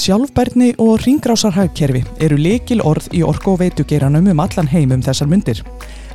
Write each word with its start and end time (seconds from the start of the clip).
Sjálfbærni 0.00 0.70
og 0.80 1.02
ringrásarhagkerfi 1.04 2.00
eru 2.24 2.38
likil 2.40 2.80
orð 2.88 3.10
í 3.12 3.20
orko 3.20 3.52
og 3.52 3.60
veitugeiranum 3.60 4.30
um 4.32 4.40
allan 4.40 4.70
heim 4.72 4.94
um 4.96 5.02
þessar 5.04 5.28
myndir. 5.28 5.60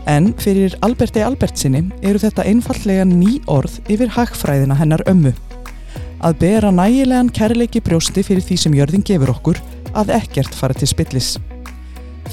En 0.10 0.32
fyrir 0.42 0.74
Alberti 0.82 1.22
Albertsinni 1.22 1.84
eru 2.02 2.18
þetta 2.24 2.48
einfallega 2.50 3.06
ný 3.06 3.38
orð 3.46 3.78
yfir 3.86 4.10
hagfræðina 4.18 4.80
hennar 4.82 5.06
ömmu. 5.06 5.36
Að 6.18 6.40
bera 6.42 6.74
nægilegan 6.74 7.30
kærleiki 7.30 7.84
brjósti 7.86 8.26
fyrir 8.26 8.42
því 8.42 8.58
sem 8.64 8.80
jörðin 8.80 9.06
gefur 9.06 9.36
okkur 9.38 9.62
að 9.94 10.16
ekkert 10.18 10.58
fara 10.58 10.74
til 10.74 10.90
spillis. 10.90 11.36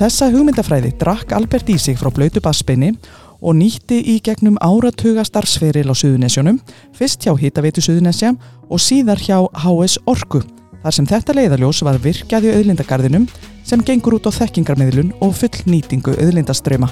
Þessa 0.00 0.30
hugmyndafræði 0.32 0.95
drakk 0.96 1.34
Albert 1.37 1.69
í 1.69 1.77
sig 1.77 2.00
frá 2.00 2.09
blöytu 2.09 2.41
bassbeini 2.41 2.95
og 3.43 3.56
nýtti 3.59 3.98
í 4.14 4.18
gegnum 4.24 4.56
áratuga 4.62 5.24
starfsferil 5.27 5.91
á 5.91 5.95
Suðunesjónum, 5.98 6.60
fyrst 6.95 7.27
hjá 7.27 7.34
Hitaveitu 7.38 7.82
Suðunesja 7.82 8.32
og 8.70 8.82
síðar 8.82 9.20
hjá 9.20 9.42
HS 9.65 9.98
Orku, 10.06 10.42
þar 10.82 10.96
sem 10.96 11.09
þetta 11.10 11.37
leiðarljós 11.37 11.82
var 11.87 11.98
virkjað 12.02 12.48
í 12.48 12.55
auðlindagarðinum 12.56 13.27
sem 13.66 13.82
gengur 13.87 14.16
út 14.18 14.30
á 14.30 14.32
þekkingarmiðlun 14.38 15.12
og 15.20 15.34
full 15.41 15.66
nýtingu 15.66 16.15
auðlindaströma. 16.16 16.91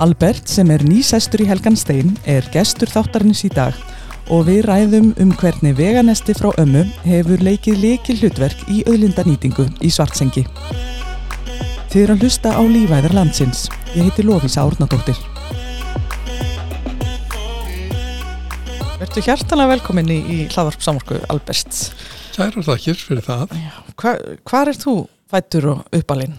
Albert, 0.00 0.48
sem 0.48 0.68
er 0.72 0.84
nýsestur 0.84 1.42
í 1.44 1.48
Helgan 1.48 1.76
Stein, 1.76 2.14
er 2.24 2.46
gestur 2.54 2.88
þáttarins 2.88 3.44
í 3.44 3.50
dag 3.52 3.76
og 4.30 4.46
við 4.46 4.62
ræðum 4.68 5.10
um 5.20 5.32
hvernig 5.40 5.74
veganesti 5.76 6.36
frá 6.38 6.52
ömmu 6.62 6.84
hefur 7.04 7.42
leikið 7.44 7.82
leikil 7.82 8.16
hlutverk 8.22 8.62
í 8.70 8.84
auðlindanýtingu 8.86 9.66
í 9.84 9.90
Svartsengi. 9.92 10.46
Þið 11.90 12.04
eru 12.04 12.14
að 12.14 12.24
hlusta 12.24 12.54
á 12.54 12.62
lífæðar 12.62 13.18
landsins. 13.18 13.66
Ég 13.96 14.06
heiti 14.06 14.22
Lofísa 14.22 14.62
Árnadóttir. 14.62 15.18
Vertu 19.00 19.22
hjartalega 19.24 19.70
velkomin 19.70 20.10
í, 20.12 20.18
í 20.20 20.38
hlaðvarp 20.50 20.82
samorku 20.84 21.16
Alberts. 21.32 21.86
Kæra 22.34 22.60
þakkir 22.66 22.98
fyrir 23.00 23.24
það. 23.24 23.54
Já, 23.56 23.70
hva, 24.02 24.12
hvar 24.50 24.68
er 24.68 24.76
þú 24.76 24.94
fættur 25.32 25.68
og 25.72 25.96
uppalinn? 25.96 26.34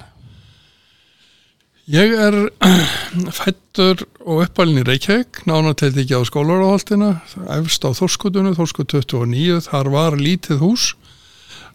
Ég 1.90 2.14
er 2.14 2.38
fættur 3.40 4.06
og 4.22 4.44
uppalinn 4.46 4.84
í 4.84 4.86
Reykjavík, 4.86 5.42
nánatelt 5.50 5.98
ekki 6.04 6.22
á 6.22 6.22
skólaráðaltina, 6.30 7.10
efst 7.58 7.82
á 7.82 7.90
Þorskutunum, 7.98 8.54
Þorskut 8.60 8.94
29, 8.94 9.58
þar 9.66 9.90
var 9.98 10.22
lítið 10.22 10.62
hús, 10.62 10.92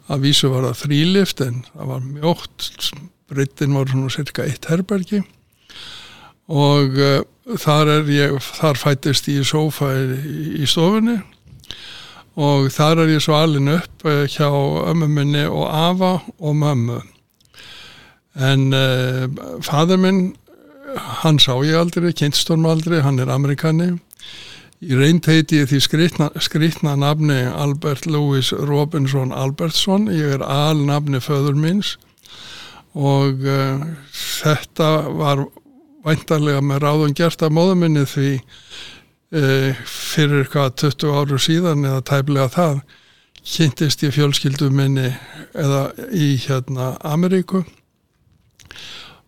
að 0.07 0.29
vísu 0.29 0.55
var 0.55 0.69
það 0.69 0.83
þrýlift 0.85 1.43
en 1.49 1.65
það 1.73 1.95
var 1.97 2.11
mjótt, 2.15 2.71
breytin 3.27 3.75
var 3.75 3.91
svona 3.91 4.15
cirka 4.15 4.47
eitt 4.47 4.71
herbergi 4.71 5.25
og 6.47 6.95
uh, 6.95 7.25
þar 7.47 7.91
er 8.01 8.09
ég, 8.11 8.39
þar 8.59 8.79
fættist 8.81 9.29
ég 9.31 9.45
í 9.45 9.47
sofa 9.47 9.93
í, 9.95 10.67
stofunni 10.67 11.21
og 12.37 12.71
þar 12.75 13.05
er 13.05 13.13
ég 13.15 13.23
svo 13.23 13.37
alin 13.39 13.71
upp 13.77 14.07
uh, 14.09 14.25
hjá 14.29 14.49
ömmu 14.51 15.09
minni 15.09 15.45
og 15.47 15.69
afa 15.71 16.19
og 16.37 16.57
mömmu. 16.59 16.99
En 18.37 18.67
uh, 18.75 19.29
fadur 19.65 20.03
minn 20.03 20.35
hann 21.23 21.39
sá 21.41 21.55
ég 21.65 21.79
aldrei, 21.79 22.13
kynstorm 22.13 22.67
aldrei 22.69 23.01
hann 23.05 23.21
er 23.23 23.31
amerikani 23.33 23.95
í 24.85 24.97
reynd 24.99 25.25
heiti 25.25 25.63
ég 25.63 25.71
því 25.71 25.81
skrítna, 25.81 26.29
skrítna 26.43 26.97
nafni 27.01 27.39
Albert 27.49 28.07
Louis 28.11 28.51
Robinson 28.53 29.33
Albertsson, 29.33 30.11
ég 30.13 30.37
er 30.37 30.45
alnafni 30.45 31.23
föður 31.25 31.57
minns 31.57 31.95
og 32.97 33.45
uh, 33.47 33.87
þetta 34.13 34.91
var 35.17 35.47
væntarlega 36.07 36.63
með 36.65 36.85
ráðum 36.85 37.15
gert 37.17 37.43
af 37.43 37.55
móðuminni 37.55 38.05
því 38.09 38.31
uh, 38.37 39.73
fyrir 39.87 40.45
eitthvað 40.45 40.77
20 40.85 41.17
áru 41.21 41.41
síðan 41.43 41.87
eða 41.89 42.05
tæplega 42.07 42.53
það 42.55 42.85
kynntist 43.47 44.03
ég 44.03 44.15
fjölskyldu 44.15 44.71
minni 44.75 45.11
eða 45.55 45.89
í 46.11 46.35
hérna 46.47 46.95
Ameríku. 47.07 47.65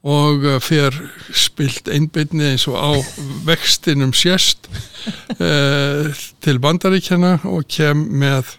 Og 0.08 0.46
uh, 0.46 0.56
fer 0.62 0.94
spilt 1.34 1.90
einbyrni 1.90 2.52
eins 2.52 2.68
og 2.70 2.78
á 2.78 2.90
vextinum 3.46 4.14
sérst 4.14 4.70
til 5.38 6.58
bandaríkjana 6.62 7.38
og 7.48 7.68
kem 7.70 8.06
með 8.22 8.56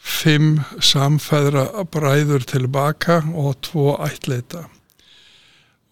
fimm 0.00 0.60
samfæðra 0.80 1.84
bræður 1.92 2.44
tilbaka 2.48 3.20
og 3.36 3.56
tvo 3.66 3.94
ætleita 4.04 4.66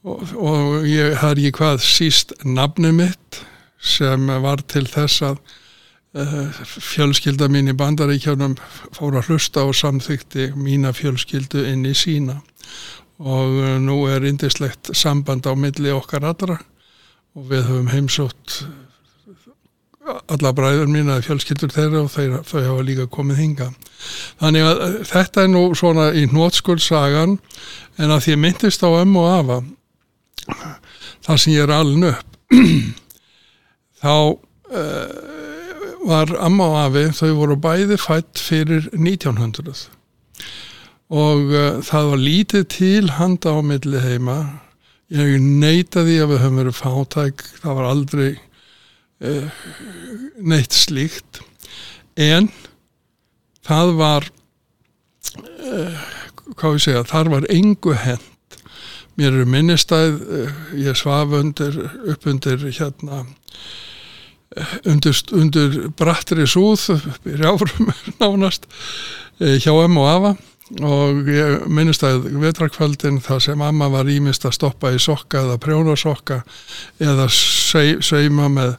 og, 0.08 0.34
og 0.38 0.88
ég 0.88 1.16
har 1.22 1.40
ég 1.40 1.54
hvað 1.56 1.82
síst 1.84 2.34
nafnu 2.44 2.92
mitt 2.96 3.42
sem 3.78 4.26
var 4.42 4.62
til 4.70 4.86
þess 4.90 5.22
að 5.28 5.38
uh, 6.18 6.62
fjölskylda 6.82 7.50
mín 7.52 7.70
í 7.70 7.76
bandaríkjánum 7.78 8.56
fór 8.96 9.20
að 9.20 9.30
hlusta 9.30 9.66
og 9.68 9.76
samþykti 9.78 10.52
mína 10.58 10.94
fjölskyldu 10.96 11.66
inn 11.70 11.86
í 11.86 11.94
sína. 11.96 12.40
Og 13.18 13.60
uh, 13.60 13.76
nú 13.82 14.00
er 14.10 14.26
indislegt 14.26 14.92
samband 14.96 15.46
á 15.46 15.54
milli 15.54 15.94
okkar 15.94 16.26
allra. 16.26 16.58
Og 17.38 17.50
við 17.52 17.66
höfum 17.68 17.92
heimsótt 17.92 18.62
alla 20.28 20.52
bræður 20.56 20.88
mín 20.90 21.10
að 21.12 21.26
fjölskyldur 21.26 21.72
þeirra 21.72 22.04
og 22.04 22.12
þeir, 22.12 22.38
þau 22.46 22.60
hafa 22.62 22.84
líka 22.86 23.06
komið 23.12 23.42
hinga 23.42 23.66
þannig 24.40 24.64
að 24.64 24.84
þetta 25.10 25.42
er 25.44 25.50
nú 25.52 25.64
svona 25.76 26.06
í 26.16 26.24
nótskuldsagan 26.32 27.36
en 27.98 28.14
að 28.14 28.22
því 28.24 28.38
myndist 28.44 28.84
á 28.84 28.88
ömmu 28.88 29.24
og 29.24 29.34
afa 29.34 29.58
þar 31.24 31.40
sem 31.40 31.54
ég 31.54 31.64
er 31.66 31.74
aln 31.74 32.06
upp 32.08 32.38
þá 34.02 34.14
uh, 34.14 35.38
var 36.08 36.32
amma 36.40 36.68
og 36.70 36.78
afi 36.86 37.04
þau 37.18 37.30
voru 37.40 37.58
bæði 37.60 37.98
fætt 38.00 38.40
fyrir 38.40 38.88
1900 38.94 39.88
og 41.08 41.52
uh, 41.52 41.80
það 41.84 42.10
var 42.12 42.24
lítið 42.24 42.64
til 42.72 43.12
handa 43.16 43.54
á 43.56 43.60
milli 43.64 44.00
heima. 44.04 44.38
Ég 45.08 45.38
neytaði 45.40 46.18
að 46.20 46.34
við 46.34 46.42
höfum 46.42 46.58
verið 46.60 46.76
fátæk. 46.76 47.44
Það 47.62 47.78
var 47.78 47.86
aldrei 47.88 48.26
uh, 49.24 49.62
neitt 50.52 50.76
slíkt. 50.76 51.40
En 52.20 52.50
það 53.64 53.94
var 53.96 54.28
hvað 56.58 56.76
við 56.76 56.84
segja, 56.84 57.04
þar 57.08 57.32
var 57.32 57.46
engu 57.52 57.94
hend 57.96 58.27
mér 59.18 59.32
eru 59.32 59.46
minnistæð 59.50 60.18
uh, 60.22 60.64
ég 60.78 60.98
svaf 60.98 61.34
undir 61.40 61.78
upp 62.12 62.26
undir 62.30 62.62
hérna 62.68 63.24
undir, 64.88 65.22
undir 65.36 65.80
brattri 65.98 66.46
súð 66.48 66.88
rjáfrum 67.26 67.90
nánast 68.20 68.68
hjá 69.38 69.74
M 69.84 69.98
og 70.00 70.08
Ava 70.08 70.36
og 70.84 71.28
ég 71.32 71.64
minnist 71.72 72.02
að 72.04 72.26
vetrakvöldin 72.42 73.22
það 73.24 73.44
sem 73.46 73.62
amma 73.64 73.88
var 73.92 74.08
ímist 74.10 74.44
að 74.44 74.56
stoppa 74.58 74.92
í 74.92 74.98
sokka 75.00 75.46
eða 75.46 75.60
prjónasokka 75.62 76.42
eða 77.00 77.28
seima 77.32 78.50
með 78.52 78.74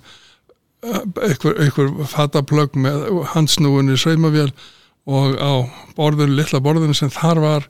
einhver, 0.84 1.56
einhver 1.60 1.90
fataplögg 2.08 2.78
með 2.80 3.08
hansnúin 3.34 3.90
í 3.92 3.98
saumavél 4.00 4.52
og 5.10 5.40
á 5.42 5.54
borðinu, 5.98 6.38
lilla 6.38 6.62
borðinu 6.62 6.96
sem 6.96 7.10
þar 7.12 7.42
var 7.42 7.68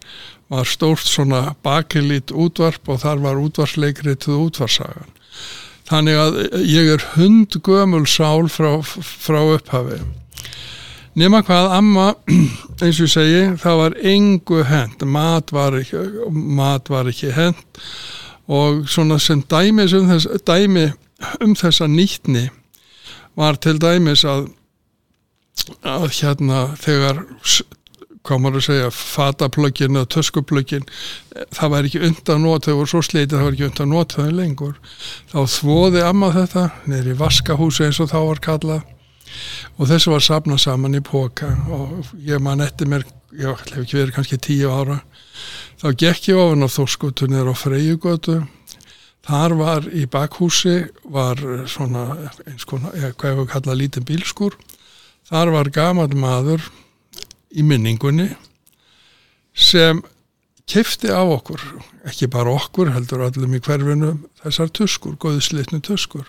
var 0.49 0.65
stórt 0.65 1.05
svona 1.05 1.55
bakilít 1.63 2.33
útvarp 2.33 2.89
og 2.89 3.01
þar 3.03 3.25
var 3.25 3.41
útvarsleikri 3.41 4.15
til 4.17 4.39
útvarsagan 4.47 5.15
þannig 5.89 6.19
að 6.21 6.37
ég 6.69 6.91
er 6.93 7.05
hundgömul 7.15 8.05
sál 8.09 8.49
frá, 8.51 8.77
frá 8.85 9.39
upphafi. 9.55 9.99
Nema 11.17 11.41
hvað 11.45 11.73
amma 11.75 12.07
eins 12.83 12.99
og 12.99 13.07
ég 13.07 13.13
segi 13.15 13.41
það 13.59 13.81
var 13.81 13.97
engu 14.13 14.61
hend 14.69 15.03
mat 15.09 15.51
var 15.53 15.79
ekki, 15.79 16.03
ekki 17.09 17.33
hend 17.35 17.81
og 18.49 18.85
svona 18.89 19.19
sem 19.21 19.41
dæmi 19.41 19.85
um, 19.97 20.07
þess, 20.09 20.29
dæmi 20.45 20.88
um 21.43 21.57
þessa 21.57 21.89
nýttni 21.89 22.47
var 23.38 23.59
til 23.62 23.77
dæmis 23.81 24.24
að, 24.25 24.47
að 25.83 26.07
hérna 26.21 26.63
þegar 26.79 27.25
hvað 28.27 28.42
maður 28.44 28.60
að 28.60 28.66
segja, 28.68 28.92
fataplögin 28.94 29.98
eða 30.00 30.10
töskuplögin, 30.16 30.88
það 31.56 31.74
var 31.74 31.88
ekki 31.88 32.04
undan 32.10 32.44
nót, 32.44 32.68
þau 32.68 32.80
voru 32.81 32.92
svo 32.92 33.04
sleitið, 33.06 33.36
það 33.38 33.45
var 33.45 33.57
ekki 33.57 33.68
undan 33.69 33.94
nót 33.94 34.16
þau 34.18 34.30
lengur, 34.36 34.80
þá 35.31 35.39
þvoði 35.56 36.04
amma 36.06 36.31
þetta, 36.36 36.66
neyri 36.92 37.16
vaskahúsi 37.19 37.88
eins 37.88 38.01
og 38.04 38.12
þá 38.12 38.19
var 38.19 38.44
kallað. 38.50 38.95
Og 39.77 39.88
þessu 39.88 40.12
var 40.12 40.24
sapnað 40.25 40.63
saman 40.66 40.98
í 40.98 41.04
póka 41.06 41.51
og 41.69 42.10
ég 42.25 42.42
man 42.42 42.63
eftir 42.66 42.89
mér 42.89 43.06
ég 43.38 43.45
hef 43.54 43.83
ekki 43.83 44.00
verið 44.00 44.16
kannski 44.16 44.39
tíu 44.42 44.72
ára 44.74 44.98
þá 45.80 45.92
gekk 45.95 46.31
ég 46.31 46.39
ofan 46.39 46.65
á 46.65 46.69
þórskutunir 46.69 47.50
og 47.50 47.60
freyjugötu. 47.60 48.42
Þar 49.30 49.56
var 49.60 49.86
í 49.94 50.06
bakhúsi 50.10 50.89
var 51.06 51.39
svona 51.69 52.31
eins 52.48 52.65
konar, 52.68 52.95
eða 52.98 53.13
hvað 53.13 53.33
hefur 53.36 53.50
kallað 53.54 53.80
lítinn 53.80 54.07
bílskur. 54.07 54.57
Þar 55.30 55.54
var 55.54 55.69
gamal 55.75 56.10
maður 56.18 56.65
í 57.56 57.66
minningunni 57.66 58.30
sem 59.54 60.01
kefti 60.69 61.10
á 61.10 61.25
okkur, 61.25 61.62
ekki 62.07 62.30
bara 62.31 62.54
okkur 62.54 62.92
heldur 62.94 63.25
öllum 63.25 63.56
í 63.57 63.62
hverfinu 63.63 64.13
þessar 64.44 64.69
tuskur, 64.75 65.18
góðslitnu 65.18 65.81
tuskur. 65.86 66.28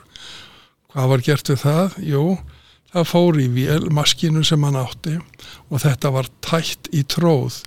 Hvað 0.91 1.13
var 1.13 1.25
gert 1.27 1.51
við 1.53 1.61
það? 1.63 1.99
Jú, 2.09 2.23
það 2.91 3.11
fór 3.11 3.41
í 3.43 3.49
maskinu 3.95 4.43
sem 4.47 4.65
hann 4.67 4.79
átti 4.81 5.19
og 5.69 5.83
þetta 5.85 6.13
var 6.17 6.31
tætt 6.43 6.89
í 6.97 7.05
tróð. 7.05 7.61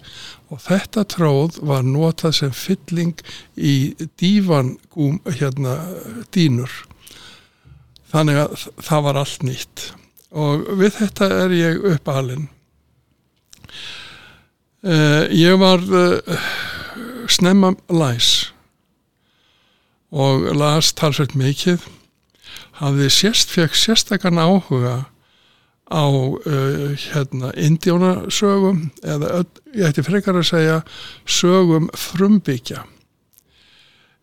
Og 0.52 0.62
þetta 0.66 1.06
tróð 1.10 1.62
var 1.66 1.86
notað 1.86 2.40
sem 2.42 2.58
fylling 2.58 3.22
í 3.56 3.94
dífangúm 4.20 5.22
hérna 5.30 5.78
dínur 6.34 6.74
þannig 8.14 8.44
að 8.44 8.68
það 8.82 9.06
var 9.08 9.22
allt 9.22 9.46
nýtt. 9.46 9.88
Og 10.34 10.68
við 10.82 10.98
þetta 10.98 11.30
er 11.46 11.56
ég 11.56 11.88
upp 11.94 12.10
alinn 12.10 12.50
uh, 14.84 15.24
ég 15.30 15.58
var 15.62 15.84
uh, 15.84 16.48
snemma 17.28 17.74
læs 17.90 18.54
og 20.14 20.46
las 20.54 20.94
talsveit 20.94 21.34
mikið. 21.34 21.82
Hafði 22.78 23.10
sérst, 23.10 23.50
fekk 23.54 23.74
sérstakann 23.78 24.42
áhuga 24.42 25.06
á 25.90 26.06
uh, 26.06 26.94
hérna 26.98 27.54
indjónasögum 27.58 28.90
eða 29.02 29.30
öll, 29.42 29.52
ég 29.74 29.90
ætti 29.90 30.06
frekar 30.06 30.38
að 30.38 30.50
segja 30.50 30.82
sögum 31.26 31.90
frumbyggja 31.98 32.86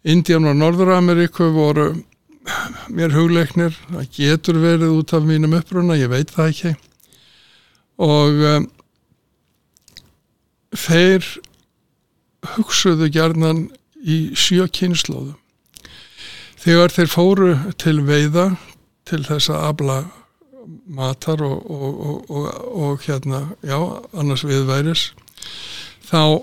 Indján 0.01 0.49
og 0.49 0.57
Norður-Ameríku 0.57 1.51
voru 1.53 1.91
mér 2.89 3.13
hugleiknir. 3.13 3.75
Það 3.91 4.07
getur 4.17 4.61
verið 4.63 4.95
út 4.97 5.13
af 5.13 5.27
mínum 5.29 5.57
uppruna 5.59 5.99
ég 6.01 6.09
veit 6.09 6.33
það 6.33 6.53
ekki. 6.55 6.73
Og 8.01 8.41
þeir 10.77 11.27
hugsuðu 12.55 13.11
gerðnan 13.13 13.67
í 14.01 14.31
sjö 14.39 14.69
kynnslóðum 14.73 15.37
þegar 16.61 16.95
þeir 16.95 17.11
fóru 17.11 17.51
til 17.81 18.01
veiða 18.05 18.51
til 19.09 19.23
þess 19.27 19.51
að 19.53 19.67
abla 19.71 19.99
matar 20.91 21.43
og, 21.43 21.59
og, 21.71 22.31
og, 22.31 22.47
og 22.85 23.05
hérna, 23.07 23.43
já, 23.67 23.79
annars 24.13 24.45
viðværis 24.47 25.11
þá 26.07 26.43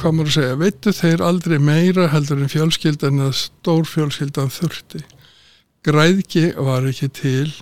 hvað 0.00 0.14
maður 0.16 0.30
að 0.30 0.36
segja, 0.36 0.58
veitu 0.58 0.94
þeir 0.96 1.24
aldrei 1.26 1.58
meira 1.62 2.08
heldur 2.10 2.40
en 2.42 2.50
fjölskyldan 2.50 3.20
eða 3.22 3.36
stór 3.38 3.84
fjölskyldan 3.86 4.50
þurfti. 4.50 5.02
Græðki 5.86 6.48
var 6.56 6.86
ekki 6.88 7.08
til 7.14 7.52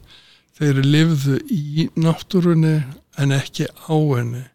þeir 0.57 0.81
livðu 0.85 1.41
í 1.53 1.89
náttúrunni 2.01 2.79
en 3.21 3.35
ekki 3.37 3.69
á 3.69 3.97
henni 3.97 4.47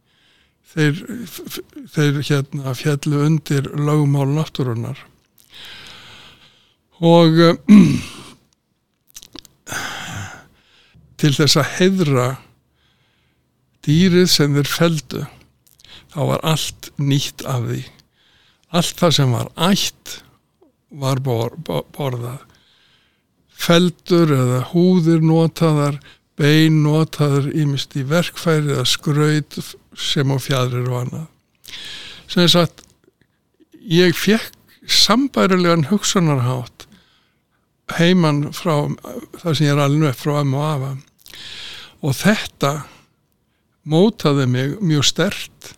þeir, 0.75 1.01
þeir 1.95 2.21
hérna 2.29 2.73
fjallu 2.77 3.21
undir 3.25 3.63
lögumál 3.75 4.29
náttúrunnar. 4.35 4.99
Og 7.03 7.31
til 11.19 11.33
þess 11.35 11.57
að 11.59 11.71
heidra 11.79 12.27
dýrið 13.85 14.27
sem 14.31 14.55
þeir 14.55 14.69
feldu 14.71 15.23
þá 16.15 16.19
var 16.31 16.43
allt 16.47 16.91
nýtt 17.01 17.43
af 17.47 17.67
því. 17.69 17.81
Allt 18.75 18.99
það 18.99 19.15
sem 19.19 19.35
var 19.35 19.49
ætt 19.71 20.19
var 20.95 21.19
bor, 21.23 21.55
bor, 21.59 21.83
borðað. 21.95 22.43
Feldur 23.55 24.31
eða 24.35 24.61
húðir 24.71 25.23
notaðar 25.23 25.99
bein 26.39 26.81
notaður 26.83 27.47
ímist 27.55 27.95
í 27.95 28.03
verkfæri 28.07 28.73
eða 28.75 28.87
skraut 28.89 29.59
sem 29.97 30.31
á 30.31 30.37
fjadrir 30.41 30.89
og 30.89 31.01
annað. 31.03 31.27
Sem 32.31 32.47
að 32.59 32.83
ég 33.85 34.17
fekk 34.17 34.53
sambærilegan 34.85 35.87
hugsunarhátt 35.89 36.85
heimann 37.97 38.49
frá 38.53 38.89
það 39.41 39.51
sem 39.51 39.67
ég 39.67 39.73
er 39.73 39.83
alveg 39.83 40.17
frá 40.17 40.39
ömmu 40.41 40.59
og 40.59 40.67
afa. 40.69 40.91
Og 42.05 42.15
þetta 42.17 42.73
mótaði 43.85 44.47
mig 44.49 44.77
mjög 44.81 45.05
stert 45.05 45.75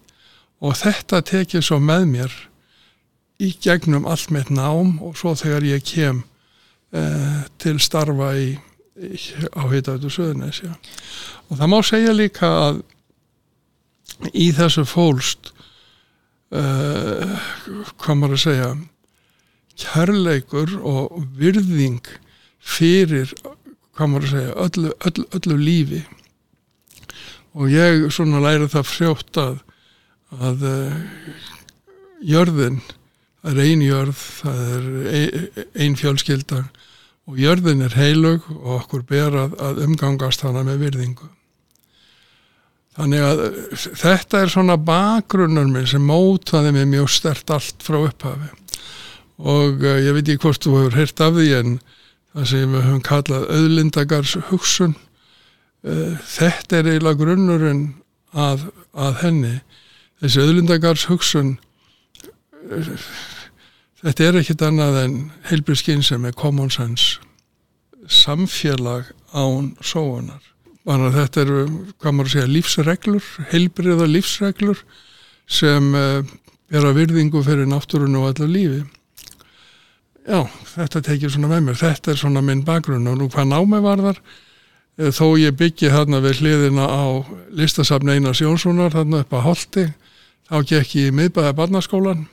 og 0.63 0.77
þetta 0.79 1.21
tekið 1.27 1.65
svo 1.65 1.79
með 1.83 2.07
mér 2.13 2.37
í 3.43 3.51
gegnum 3.61 4.07
allt 4.09 4.31
með 4.33 4.53
nám 4.57 4.95
og 5.03 5.17
svo 5.19 5.35
þegar 5.37 5.67
ég 5.67 5.85
kem 5.85 6.23
eh, 6.95 7.43
til 7.61 7.77
starfa 7.83 8.31
í, 8.39 8.55
í, 8.97 9.19
á 9.53 9.63
Hitautu 9.69 10.09
Suðunis 10.09 10.63
og 10.65 11.59
það 11.59 11.69
má 11.69 11.77
segja 11.85 12.15
líka 12.15 12.49
að 12.63 12.81
í 14.33 14.49
þessu 14.55 14.85
fólst 14.87 15.51
eh, 16.51 17.37
hvað 17.97 18.19
maður 18.19 18.37
að 18.37 18.43
segja 18.45 18.69
kærleikur 19.77 20.77
og 20.81 21.19
virðing 21.37 22.01
fyrir 22.57 23.33
hvað 23.97 24.11
maður 24.11 24.27
að 24.27 24.33
segja 24.35 24.57
öllu, 24.65 24.93
öllu, 25.09 25.27
öllu 25.37 25.57
lífi. 25.61 26.03
Og 27.57 27.71
ég 27.73 28.03
svona 28.13 28.41
læri 28.43 28.69
það 28.69 28.89
frjótt 28.91 29.39
að 29.41 29.55
að 30.35 30.63
uh, 30.67 30.95
jörðin 32.19 32.81
það 33.41 33.51
er 33.53 33.61
ein 33.63 33.83
jörð 33.85 34.23
það 34.41 34.61
er 34.67 34.87
ein, 35.13 35.47
ein 35.85 35.95
fjölskylda 35.95 36.63
og 37.27 37.39
jörðin 37.39 37.85
er 37.85 37.95
heilug 37.95 38.47
og 38.57 38.73
okkur 38.81 39.05
ber 39.07 39.37
að, 39.45 39.55
að 39.63 39.83
umgangast 39.85 40.43
hana 40.43 40.65
með 40.67 40.83
virðingu 40.83 41.29
þannig 42.97 43.25
að 43.25 43.41
þetta 44.01 44.41
er 44.41 44.53
svona 44.53 44.77
bakgrunnar 44.81 45.67
minn 45.69 45.89
sem 45.89 46.03
mótaði 46.03 46.73
mig 46.75 46.87
mjög 46.91 47.11
stert 47.13 47.53
allt 47.53 47.85
frá 47.85 47.99
upphafi. 48.01 48.49
Og 49.37 49.83
uh, 49.85 49.99
ég 50.01 50.15
veit 50.17 50.25
ekki 50.25 50.47
hvort 50.47 50.65
þú 50.65 50.79
hefur 50.79 50.97
heyrt 50.97 51.21
af 51.21 51.35
því 51.37 51.47
en 51.59 51.77
það 52.33 52.49
sem 52.51 52.73
við 52.73 52.87
höfum 52.87 53.05
kallað 53.05 53.47
auðlindagars 53.53 54.33
hugsun 54.49 54.97
uh, 54.97 56.17
þetta 56.25 56.79
er 56.79 56.91
eiginlega 56.93 57.21
grunnurinn 57.21 57.85
að, 58.33 58.67
að 58.97 59.21
henni. 59.21 59.55
Þessi 60.21 60.43
auðlindagars 60.43 61.05
hugsun 61.11 61.55
þetta 64.01 64.27
er 64.27 64.41
ekkit 64.41 64.65
annað 64.65 64.99
en 65.03 65.15
heilbriðskinn 65.49 66.03
sem 66.05 66.25
er 66.27 66.35
common 66.37 66.73
sense 66.73 67.21
samfélag 68.07 69.11
án 69.35 69.73
sóunar 69.83 70.41
Þannig 70.87 71.07
að 71.09 71.17
þetta 71.17 71.41
eru, 71.41 71.61
hvað 71.99 72.13
maður 72.15 72.31
segja, 72.31 72.49
lífsreglur, 72.51 73.25
heilbriða 73.51 74.05
lífsreglur 74.07 74.83
sem 75.51 75.89
uh, 75.99 76.21
er 76.71 76.87
að 76.87 77.01
virðingu 77.01 77.41
fyrir 77.43 77.67
náttúrunu 77.67 78.21
og 78.21 78.29
allar 78.29 78.51
lífi. 78.51 78.85
Já, 80.27 80.45
þetta 80.73 81.01
tekið 81.09 81.33
svona 81.33 81.51
með 81.51 81.65
mér. 81.65 81.79
Þetta 81.81 82.13
er 82.13 82.21
svona 82.21 82.43
minn 82.43 82.63
bakgrunn 82.67 83.11
og 83.11 83.19
nú 83.19 83.27
hvað 83.31 83.51
námi 83.51 83.81
var 83.83 84.05
þar, 84.05 84.23
uh, 84.23 85.11
þó 85.11 85.27
ég 85.43 85.59
byggi 85.59 85.91
þarna 85.91 86.23
við 86.23 86.39
hliðina 86.39 86.87
á 86.87 87.05
listasafn 87.59 88.15
Einars 88.15 88.43
Jónssonar, 88.45 88.95
þarna 88.95 89.25
upp 89.25 89.35
að 89.35 89.45
Holti, 89.49 89.85
þá 90.47 90.57
gekk 90.71 90.95
ég 91.01 91.11
í 91.11 91.17
miðbæða 91.19 91.51
barnaskólan 91.59 92.23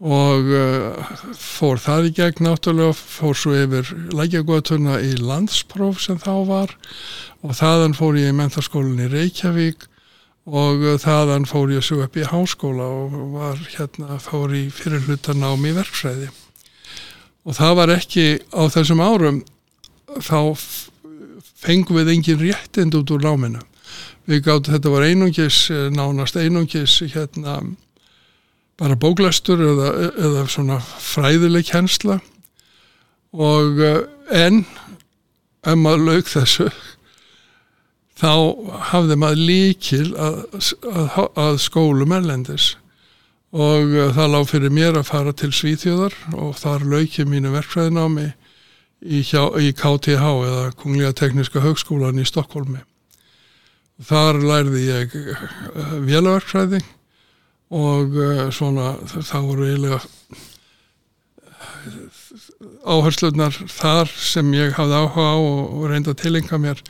og 0.00 0.46
uh, 0.48 1.08
fór 1.36 1.80
það 1.80 2.06
í 2.08 2.12
gegn 2.16 2.46
náttúrulega, 2.46 2.96
fór 2.96 3.36
svo 3.36 3.52
yfir 3.52 3.90
lækjagotuna 4.16 4.96
í 5.04 5.12
landspróf 5.20 6.00
sem 6.00 6.16
þá 6.20 6.32
var. 6.48 6.72
Og 7.44 7.52
þaðan 7.58 7.96
fór 7.96 8.16
ég 8.16 8.32
í 8.32 8.36
mentarskólan 8.36 9.02
í 9.04 9.10
Reykjavík. 9.12 9.84
Og 10.48 10.86
uh, 10.86 10.94
þaðan 11.00 11.44
fór 11.48 11.74
ég 11.76 11.84
svo 11.84 12.00
upp 12.06 12.16
í 12.16 12.24
háskóla 12.24 12.86
og 12.88 13.18
var 13.34 13.60
hérna, 13.74 14.16
fór 14.24 14.56
í 14.56 14.70
fyrirlutan 14.72 15.44
ám 15.44 15.68
í 15.68 15.74
verkfræði. 15.76 16.30
Og 17.44 17.56
það 17.60 17.76
var 17.76 17.92
ekki 17.92 18.26
á 18.56 18.62
þessum 18.72 19.04
árum 19.04 19.42
þá 20.16 20.56
fengum 21.60 22.00
við 22.00 22.14
engin 22.14 22.40
réttind 22.40 22.96
út 22.96 23.12
úr 23.12 23.28
náminu. 23.28 23.60
Við 24.24 24.46
gáttum, 24.48 24.72
þetta 24.72 24.96
var 24.96 25.04
einungis 25.04 25.62
nánast 25.92 26.36
einungis 26.40 26.96
hérna 27.12 27.60
bara 28.80 28.96
bóklæstur 28.96 29.60
eða, 29.60 29.90
eða 30.16 30.46
svona 30.48 30.78
fræðileg 30.80 31.68
kjensla 31.68 32.20
og 33.30 33.82
en 34.32 34.64
ef 35.60 35.76
maður 35.76 36.06
lauk 36.08 36.30
þessu 36.30 36.70
þá 38.20 38.32
hafði 38.90 39.16
maður 39.20 39.42
líkil 39.48 40.06
að, 40.20 40.38
að, 40.90 41.18
að 41.40 41.58
skólum 41.62 42.14
erlendis. 42.16 42.74
Og 43.50 43.96
það 44.14 44.28
lág 44.34 44.44
fyrir 44.46 44.74
mér 44.74 45.00
að 45.00 45.08
fara 45.08 45.32
til 45.34 45.50
Svíþjóðar 45.54 46.14
og 46.38 46.52
þar 46.60 46.84
lauki 46.86 47.24
mínu 47.26 47.50
verkfræðinámi 47.56 48.28
í, 48.28 49.24
í 49.24 49.72
KTH 49.74 50.20
eða 50.20 50.70
Kungliga 50.78 51.10
tekniska 51.18 51.62
högskólan 51.64 52.20
í 52.22 52.28
Stokkólmi. 52.28 52.84
Þar 54.06 54.38
lærði 54.44 54.84
ég 54.86 55.16
vélaverkfræði 56.06 56.84
og 57.70 58.16
uh, 58.18 58.46
svona 58.54 58.94
þá 59.06 59.36
voru 59.46 59.68
eiginlega 59.68 60.00
áherslunar 62.84 63.54
þar 63.70 64.10
sem 64.10 64.50
ég 64.56 64.74
hafði 64.76 64.98
áhuga 64.98 65.28
á 65.30 65.36
og, 65.38 65.86
reynda 65.90 66.14
að 66.14 66.22
tilenga 66.24 66.58
mér 66.60 66.82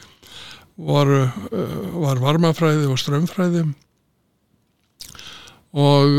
var, 0.81 1.11
uh, 1.11 1.77
var 2.01 2.23
varmafræði 2.23 2.89
og 2.91 2.99
strömmfræði 3.01 3.67
og 5.71 6.17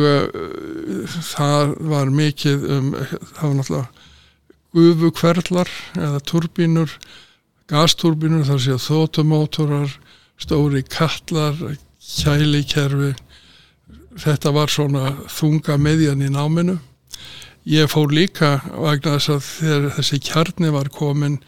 það 1.28 1.74
var 1.92 2.12
mikið 2.16 2.62
um, 2.72 2.94
það 2.96 3.42
var 3.42 3.58
náttúrulega 3.58 3.90
gufukverlar 4.72 5.72
eða 6.00 6.22
turbínur 6.24 6.94
gasturbínur 7.72 8.46
þar 8.48 8.62
séu 8.64 8.80
þótumótorar 8.80 9.92
stóri 10.42 10.84
kallar 10.88 11.60
kælikerfi 12.00 13.12
þetta 14.20 14.52
var 14.56 14.72
svona 14.72 15.14
þunga 15.32 15.78
meðjan 15.80 16.24
í 16.26 16.30
náminu. 16.34 16.78
Ég 17.70 17.92
fór 17.92 18.12
líka 18.14 18.58
vegna 18.74 19.18
þess 19.18 19.30
að 19.36 19.42
þegar 19.48 19.90
þessi 19.98 20.20
kjarni 20.26 20.72
var 20.74 20.90
komin 20.94 21.40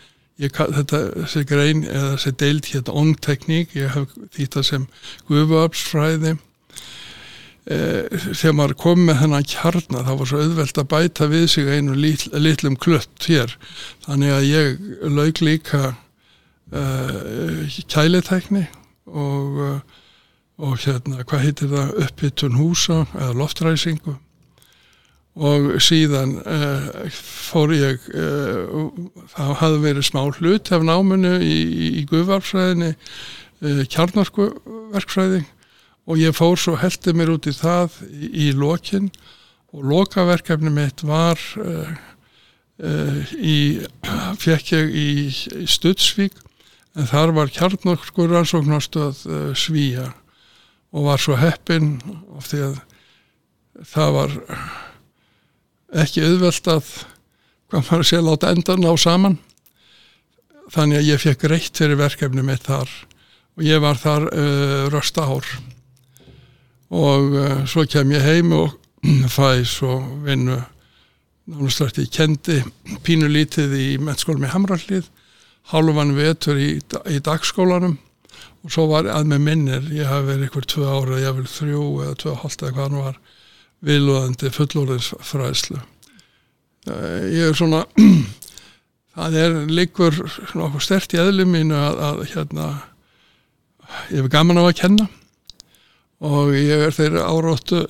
ég, 0.41 0.53
þetta, 0.53 1.00
þessi 1.24 1.43
grein 1.50 1.84
eða 1.88 2.10
þessi 2.15 2.34
deild 2.41 2.70
hér 2.72 2.91
ongtekník, 3.01 3.75
ég 3.77 3.93
hef 3.96 4.13
þýtt 4.36 4.60
sem 4.67 4.86
gufuapsfræði 5.29 6.36
eh, 6.36 8.13
þegar 8.29 8.58
maður 8.60 8.77
kom 8.86 9.03
með 9.08 9.24
þennan 9.24 9.50
kjarnar 9.55 10.08
það 10.10 10.22
var 10.22 10.32
svo 10.32 10.43
auðvelt 10.43 10.84
að 10.84 10.89
bæta 10.93 11.29
við 11.34 11.48
sig 11.55 11.74
einu 11.74 11.98
lit, 11.98 12.27
litlum 12.34 12.77
klutt 12.77 13.27
hér. 13.29 13.58
Þannig 14.05 14.38
að 14.38 14.48
ég 14.51 14.88
laug 15.10 15.43
líka 15.46 15.84
eh, 16.74 17.82
kælitekni 17.89 18.67
og, 19.10 19.62
eh, 19.67 20.00
og 20.63 20.79
hérna 20.84 21.24
hvað 21.27 21.43
heitir 21.48 21.72
það? 21.72 21.96
Upphittun 22.05 22.60
húsa 22.60 23.03
eða 23.12 23.34
loftræsingu. 23.41 24.15
Og 25.34 25.72
síðan 25.82 26.36
uh, 26.46 27.08
fór 27.10 27.74
ég 27.74 28.03
uh, 28.13 28.91
það 29.34 29.55
hafði 29.63 29.82
verið 29.88 30.05
smá 30.05 30.22
hlut 30.38 30.70
af 30.75 30.86
náminu 30.86 31.34
í, 31.41 31.55
í, 31.58 31.88
í 32.00 32.03
guðvarfræðinni 32.12 32.91
uh, 32.93 33.82
kjarnarkuverkfræði 33.89 35.41
og 36.03 36.22
ég 36.22 36.38
fór 36.38 36.60
svo 36.62 36.77
heldur 36.77 37.17
mér 37.17 37.34
út 37.34 37.50
í 37.50 37.55
það 37.58 37.98
í, 38.12 38.29
í 38.46 38.48
lokin. 38.53 39.10
Og 39.74 39.88
lokaverkefni 39.89 40.70
mitt 40.70 41.01
var 41.01 41.39
í 43.34 43.55
fekk 44.38 44.67
ég 44.75 44.91
í, 44.93 45.08
Studsvík 45.65 46.36
en 46.93 47.10
þar 47.10 47.34
var 47.34 47.50
kjarnarkur 47.55 48.29
rannsóknarstöð 48.29 49.24
Svíja 49.58 50.12
og 50.93 51.07
var 51.07 51.21
svo 51.21 51.38
heppin 51.39 51.95
of 52.38 52.47
því 52.50 52.62
að 52.67 52.75
það 53.93 54.13
var 54.17 54.35
ekki 56.03 56.25
auðvelt 56.27 56.69
að 56.69 56.91
hvað 57.71 57.88
maður 57.89 58.07
sé 58.09 58.21
láta 58.21 58.51
endan 58.53 58.85
á 58.85 58.93
saman. 59.01 59.39
Þannig 60.73 61.01
að 61.01 61.09
ég 61.09 61.21
fekk 61.21 61.47
reitt 61.50 61.77
fyrir 61.77 62.00
verkefni 62.00 62.45
mitt 62.45 62.65
þar 62.67 62.91
og 63.57 63.65
ég 63.65 63.81
var 63.81 63.97
þar 64.01 64.27
uh, 64.29 64.85
röst 64.93 65.17
ár. 65.17 65.50
Og 66.93 67.33
uh, 67.33 67.65
svo 67.69 67.85
kem 67.89 68.13
ég 68.13 68.25
heim 68.25 68.53
og 68.57 68.77
fæ 69.35 69.65
svo 69.67 70.00
vinnu 70.25 70.62
náttúrulega 71.43 72.05
ég 72.05 72.13
kendi 72.13 72.62
pínulítið 73.03 73.73
í 73.75 73.88
mennskólum 74.00 74.45
í 74.47 74.53
Hamrallið 74.53 75.09
halvan 75.73 76.13
vetur 76.15 76.59
í, 76.59 76.77
í 76.79 77.17
dagskólanum 77.23 77.97
og 78.63 78.72
svo 78.72 78.86
var 78.91 79.08
að 79.12 79.27
með 79.34 79.41
minnir 79.43 79.89
ég 79.91 80.08
hafi 80.08 80.29
verið 80.29 80.48
ykkur 80.48 80.67
tvö 80.72 80.86
ára, 80.88 81.20
ég 81.20 81.27
hafi 81.27 81.41
verið 81.41 81.55
þrjú 81.58 81.88
eða 82.05 82.20
tvö 82.22 82.36
hálft 82.39 82.63
eða 82.63 82.75
hvað 82.77 82.86
hann 82.86 83.03
var 83.03 83.17
viðlúðandi 83.84 84.51
fullorðinsfræðslu. 84.55 85.82
Ég 86.88 87.50
er 87.50 87.58
svona, 87.60 87.84
það 89.17 89.38
er 89.41 89.60
líkur 89.72 90.17
nokkuð 90.55 90.86
stert 90.86 91.15
í 91.15 91.20
eðlum 91.20 91.51
mínu 91.55 91.75
að, 91.75 92.01
að 92.08 92.24
hérna, 92.32 92.70
ég 94.13 94.24
hef 94.24 94.32
gaman 94.32 94.63
á 94.63 94.63
að 94.63 94.77
kenna 94.79 95.10
og 96.24 96.55
ég 96.55 96.88
er 96.88 96.96
þeirra 96.96 97.27
áráttu, 97.27 97.84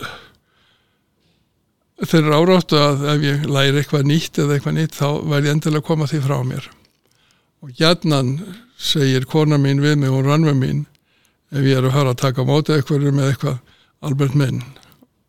þeirra 2.01 2.39
áráttu 2.41 2.79
að 2.81 3.05
ef 3.13 3.27
ég 3.27 3.45
læri 3.45 3.83
eitthvað 3.83 4.09
nýtt 4.09 4.41
eða 4.41 4.57
eitthvað 4.57 4.79
nýtt 4.79 4.97
þá 4.97 5.07
verð 5.21 5.51
ég 5.51 5.59
endilega 5.59 5.83
að 5.83 5.91
koma 5.91 6.09
því 6.09 6.23
frá 6.25 6.39
mér. 6.49 6.69
Og 7.63 7.71
hjarnan 7.79 8.35
segir 8.75 9.23
kona 9.29 9.57
mín 9.61 9.79
við 9.83 9.97
mig 10.03 10.11
og 10.11 10.27
rannveg 10.27 10.57
mín 10.59 10.85
ef 11.53 11.63
ég 11.63 11.77
er 11.79 11.87
að 11.87 11.95
höra 11.95 12.13
að 12.15 12.23
taka 12.25 12.47
mótið 12.47 12.79
eitthvað 12.79 13.11
með 13.11 13.29
eitthvað. 13.31 13.59
Albert 14.03 14.35
minn 14.35 14.63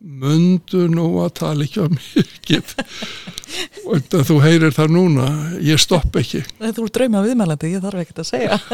mundu 0.05 0.85
nú 0.91 1.07
að 1.23 1.31
tala 1.39 1.65
ekki 1.65 1.81
um 1.81 1.95
mikið 1.95 2.73
og 3.89 4.17
þú 4.27 4.37
heyrir 4.43 4.73
það 4.75 4.93
núna 4.93 5.25
ég 5.63 5.81
stopp 5.81 6.17
ekki. 6.19 6.43
Þú 6.59 6.85
er 6.85 6.93
drauma 6.97 7.23
viðmælandi, 7.25 7.71
ég 7.73 7.83
þarf 7.83 8.03
ekkert 8.03 8.21
að 8.23 8.31
segja. 8.33 8.59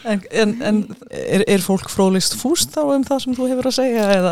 En, 0.00 0.22
en, 0.32 0.52
en 0.64 0.76
er, 1.12 1.42
er 1.44 1.60
fólk 1.60 1.90
fróðlist 1.92 2.32
fúst 2.40 2.70
þá 2.72 2.78
um 2.94 3.02
það 3.04 3.18
sem 3.20 3.34
þú 3.36 3.48
hefur 3.50 3.66
að 3.68 3.74
segja? 3.76 4.06
Eða? 4.14 4.30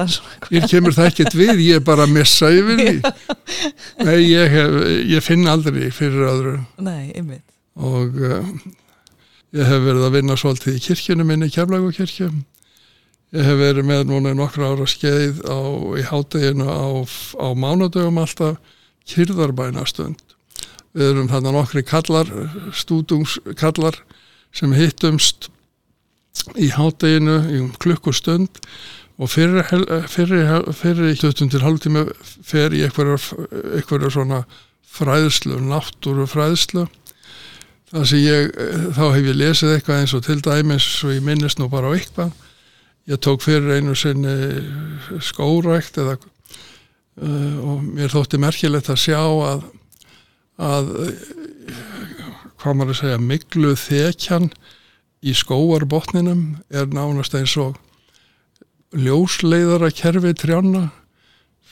Ég 0.55 0.65
kemur 0.71 0.97
það 0.97 1.11
ekkert 1.11 1.37
við, 1.37 1.61
ég 1.61 1.83
er 1.83 1.85
bara 1.85 2.07
að 2.07 2.15
missa 2.17 2.49
yfir 2.57 2.81
því. 2.81 2.95
Nei, 4.09 4.17
ég, 4.31 4.49
hef, 4.55 4.79
ég 5.13 5.27
finn 5.27 5.45
aldrei 5.53 5.91
fyrir 5.93 6.25
öðru. 6.31 6.55
Nei, 6.81 7.11
ymmið 7.21 7.45
og 7.79 8.21
uh, 8.21 8.53
ég 9.55 9.69
hef 9.71 9.83
verið 9.87 10.07
að 10.07 10.15
vinna 10.19 10.39
svolítið 10.39 10.79
í 10.79 10.85
kirkjunum 10.89 11.31
minni, 11.31 11.51
Keflagokirkjum 11.55 12.43
Ég 13.37 13.45
hef 13.45 13.59
verið 13.61 13.85
með 13.85 14.07
núna 14.09 14.31
nokkra 14.33 14.71
ára 14.73 14.87
skeið 14.89 15.43
á, 15.45 15.61
í 16.01 16.03
hátteginu 16.09 16.65
á, 16.65 17.05
á 17.37 17.47
mánudögum 17.53 18.17
alltaf 18.23 18.57
kyrðarbænastund. 19.05 20.23
Við 20.97 21.11
erum 21.11 21.29
þarna 21.29 21.53
nokkri 21.53 21.83
kallar, 21.85 22.31
stúdungskallar 22.73 23.99
sem 24.57 24.73
hittumst 24.73 25.51
í 26.57 26.71
hátteginu 26.73 27.37
í 27.53 27.61
um 27.67 27.69
klukkustund 27.77 28.63
og 29.21 29.29
fyrir, 29.29 29.69
fyrir, 30.09 30.73
fyrir 30.73 31.13
stundum 31.21 31.53
til 31.53 31.61
hálftíma 31.67 32.07
fer 32.25 32.73
í 32.73 32.81
einhverja 32.89 34.09
svona 34.09 34.47
fræðslu, 34.89 35.61
náttúru 35.69 36.25
fræðslu. 36.25 36.87
Ég, 37.89 38.51
þá 38.93 39.05
hef 39.15 39.25
ég 39.25 39.37
lesið 39.39 39.71
eitthvað 39.73 40.03
eins 40.03 40.13
og 40.13 40.25
til 40.27 40.43
dæmis 40.45 40.87
og 41.07 41.15
ég 41.15 41.23
minnist 41.25 41.57
nú 41.57 41.71
bara 41.73 41.89
á 41.89 41.97
eitthvað. 41.97 42.35
Ég 43.09 43.21
tók 43.25 43.41
fyrir 43.41 43.79
einu 43.79 43.95
sinni 43.97 44.35
skórækt 45.25 45.97
eða, 45.97 46.19
uh, 47.23 47.57
og 47.65 47.87
mér 47.87 48.13
þótti 48.13 48.41
merkilegt 48.43 48.91
að 48.93 49.01
sjá 49.01 49.23
að, 49.25 49.65
að 50.61 50.91
hvað 52.61 52.77
maður 52.77 52.93
að 52.93 53.01
segja 53.01 53.23
miklu 53.23 53.73
þekjan 53.81 54.51
í 55.25 55.33
skóarbotninum 55.35 56.43
er 56.69 56.91
nánast 56.93 57.39
eins 57.39 57.57
og 57.57 57.79
ljósleiðara 58.93 59.89
kerfi 59.97 60.35
trjána 60.37 60.91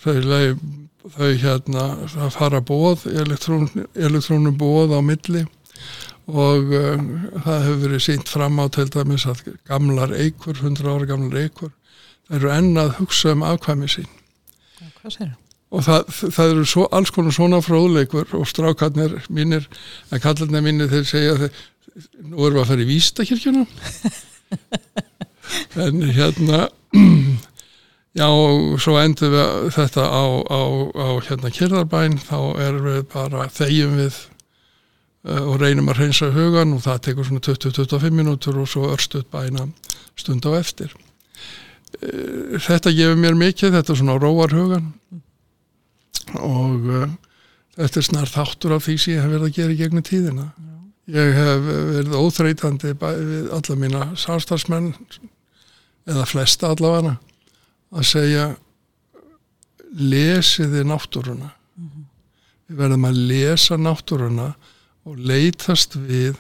þau, 0.01 0.57
þau 1.13 1.31
hérna 1.45 1.85
það 2.15 2.33
fara 2.39 2.63
bóð 2.65 3.05
elektrón, 3.13 3.69
elektrónum 3.93 4.57
bóð 4.57 4.97
á 4.97 5.01
milli 5.05 5.45
og 6.27 6.71
uh, 6.75 7.01
það 7.45 7.67
hefur 7.67 7.83
verið 7.85 8.05
sínt 8.09 8.31
fram 8.31 8.59
á 8.59 8.67
til 8.75 8.89
dæmis 8.91 9.27
að 9.31 9.43
gamlar 9.69 10.15
eikur, 10.17 10.59
100 10.59 10.91
ára 10.91 11.09
gamlar 11.09 11.43
eikur 11.45 11.73
eru 12.35 12.51
ennað 12.51 12.97
hugsa 13.01 13.35
um 13.37 13.45
afkvæmi 13.47 13.91
sín. 13.91 14.09
Ja, 15.07 15.31
og 15.75 15.83
það, 15.87 16.13
það 16.35 16.53
eru 16.53 16.67
svo, 16.69 16.87
alls 16.95 17.13
konar 17.15 17.35
svona 17.35 17.61
fróðleikur 17.65 18.35
og 18.39 18.47
strákarnir 18.49 19.19
mínir 19.35 19.67
en 20.11 20.23
kallarnir 20.23 20.65
mínir 20.65 20.91
þeir 20.93 21.09
segja 21.09 21.35
þeir, 21.41 21.65
nú 22.23 22.47
erum 22.47 22.59
við 22.59 22.63
að 22.63 22.71
fara 22.71 22.85
í 22.85 22.89
Vístakirkjuna 22.91 23.65
en 25.87 26.07
hérna 26.17 26.63
já 28.21 28.27
og 28.29 28.79
svo 28.83 28.97
endur 29.01 29.35
við 29.35 29.75
þetta 29.77 30.07
á, 30.07 30.25
á, 30.47 30.61
á 30.97 31.09
hérna 31.27 31.53
Kyrðarbæn 31.59 32.19
þá 32.23 32.39
erum 32.69 32.89
við 32.91 33.03
bara 33.13 33.49
þegjum 33.53 33.99
við 34.01 34.23
og 35.27 35.59
reynum 35.59 35.91
að 35.91 36.03
reynsa 36.03 36.31
hugan 36.31 36.77
og 36.77 36.85
það 36.85 37.03
tekur 37.09 37.27
svona 37.27 37.43
20-25 37.43 38.15
minútur 38.15 38.59
og 38.63 38.69
svo 38.71 38.91
örstuð 38.93 39.27
bæna 39.33 39.67
stund 40.17 40.47
á 40.47 40.55
eftir. 40.59 40.95
Eh, 42.01 42.59
þetta 42.63 42.93
gefur 42.95 43.19
mér 43.19 43.39
mikið, 43.39 43.75
þetta 43.75 43.93
er 43.93 44.01
svona 44.01 44.19
róar 44.23 44.55
hugan 44.55 44.93
og 46.43 46.87
uh, 46.91 47.11
þetta 47.79 48.01
er 48.01 48.07
snar 48.07 48.31
þáttur 48.31 48.75
af 48.77 48.87
því 48.87 48.97
sem 48.99 49.15
ég 49.15 49.23
hef 49.23 49.31
verið 49.31 49.47
að 49.47 49.59
gera 49.59 49.75
í 49.75 49.79
gegnum 49.79 50.07
tíðina. 50.07 50.47
Ég 51.15 51.37
hef 51.39 51.67
verið 51.71 52.17
óþreytandi 52.19 52.95
við 52.99 53.51
alla 53.55 53.77
mína 53.79 54.07
sástarsmenn 54.19 54.89
eða 56.11 56.27
flesta 56.27 56.73
allavega 56.75 57.15
að 57.95 58.09
segja 58.11 58.47
lesiði 59.97 60.83
náttúruna. 60.87 61.53
-hmm. 61.55 62.09
Við 62.67 62.77
verðum 62.83 63.07
að 63.07 63.23
lesa 63.31 63.79
náttúruna 63.79 64.49
og 65.07 65.19
leytast 65.23 65.95
við 65.97 66.39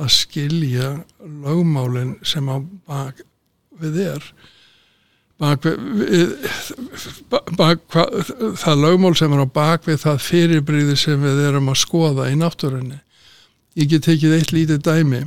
að 0.00 0.10
skilja 0.12 0.88
lögmálinn 1.20 2.16
sem 2.26 2.48
á 2.48 2.56
bak 2.60 3.22
við 3.80 4.00
er. 4.06 4.26
Bak 5.42 5.64
við, 5.66 6.34
bak, 7.58 7.84
það 8.60 8.82
lögmál 8.84 9.14
sem 9.18 9.32
er 9.34 9.42
á 9.42 9.48
bak 9.48 9.88
við 9.88 10.02
það 10.04 10.24
fyrirbríði 10.26 10.96
sem 11.00 11.22
við 11.22 11.40
erum 11.48 11.72
að 11.72 11.80
skoða 11.82 12.28
í 12.30 12.36
náttúrunni. 12.38 13.00
Ég 13.78 13.88
get 13.90 14.04
tekið 14.06 14.36
eitt 14.36 14.52
lítið 14.52 14.82
dæmi. 14.84 15.22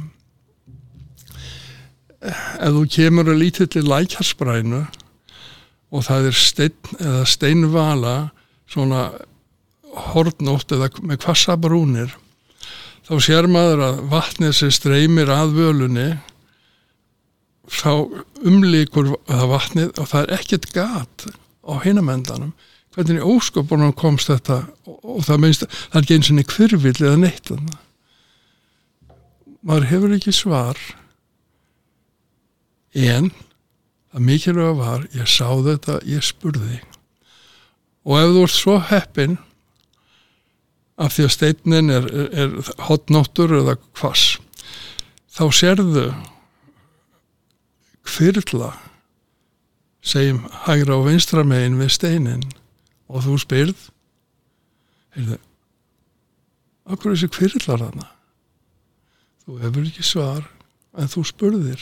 Ef 2.26 2.72
þú 2.78 2.86
kemur 2.96 3.34
að 3.34 3.42
lítið 3.42 3.72
til 3.76 3.86
lækjarsbrænu 3.90 4.84
og 5.96 6.06
það 6.06 6.30
er 6.30 6.38
stein 6.38 6.96
eða 7.00 7.26
steinvala 7.30 8.16
svona 8.72 9.08
hortnótt 10.12 10.74
eða 10.76 10.90
með 11.06 11.22
kvassa 11.24 11.56
brúnir 11.60 12.16
þá 13.06 13.14
sér 13.22 13.50
maður 13.52 13.84
að 13.86 14.04
vatnið 14.14 14.56
sem 14.60 14.74
streymir 14.74 15.32
að 15.34 15.58
völunni 15.60 16.10
þá 17.70 17.92
umlíkur 18.46 19.16
það 19.30 19.50
vatnið 19.54 20.00
og 20.02 20.10
það 20.12 20.22
er 20.22 20.36
ekkert 20.40 20.70
gat 20.74 21.28
á 21.66 21.74
hinamendanum 21.86 22.54
hvernig 22.96 23.20
í 23.20 23.32
ósköpunum 23.36 23.96
komst 23.98 24.30
þetta 24.32 24.62
og, 24.88 25.24
það 25.26 25.42
minnst, 25.44 25.66
það 25.66 25.98
er 26.00 26.06
ekki 26.06 26.18
eins 26.20 26.30
og 26.30 26.38
niður 26.38 26.52
kvirvill 26.54 27.00
eða 27.02 27.22
neitt 27.24 27.52
maður 29.66 29.90
hefur 29.90 30.16
ekki 30.16 30.34
svar 30.36 30.80
en 32.96 33.32
það 34.14 34.28
mikilvæga 34.30 34.76
var 34.80 35.08
ég 35.12 35.28
sá 35.28 35.50
þetta, 35.66 36.00
ég 36.08 36.24
spurði. 36.24 36.80
Og 38.06 38.20
ef 38.22 38.32
þú 38.32 38.44
ert 38.46 38.56
svo 38.56 38.76
heppin 38.92 39.38
af 40.96 41.16
því 41.16 41.26
að 41.28 41.34
steinin 41.36 41.92
er, 41.92 42.08
er, 42.08 42.30
er 42.46 42.74
hotnóttur 42.88 43.54
eða 43.60 43.78
kvass 43.98 44.38
þá 45.36 45.46
sérðu 45.52 46.06
kvirla 48.06 48.72
segjum 50.06 50.46
hægra 50.68 51.00
og 51.00 51.10
vinstra 51.10 51.44
megin 51.48 51.80
við 51.82 51.92
steinin 51.98 52.46
og 53.10 53.26
þú 53.26 53.42
spyrð 53.42 53.90
heyrðu 55.18 55.42
okkur 56.86 57.12
er 57.12 57.18
þessi 57.18 57.32
kvirlar 57.34 57.82
þarna? 57.82 58.10
Þú 59.46 59.58
hefur 59.62 59.88
ekki 59.90 60.06
svar 60.06 60.46
en 60.96 61.12
þú 61.12 61.24
spurðir. 61.28 61.82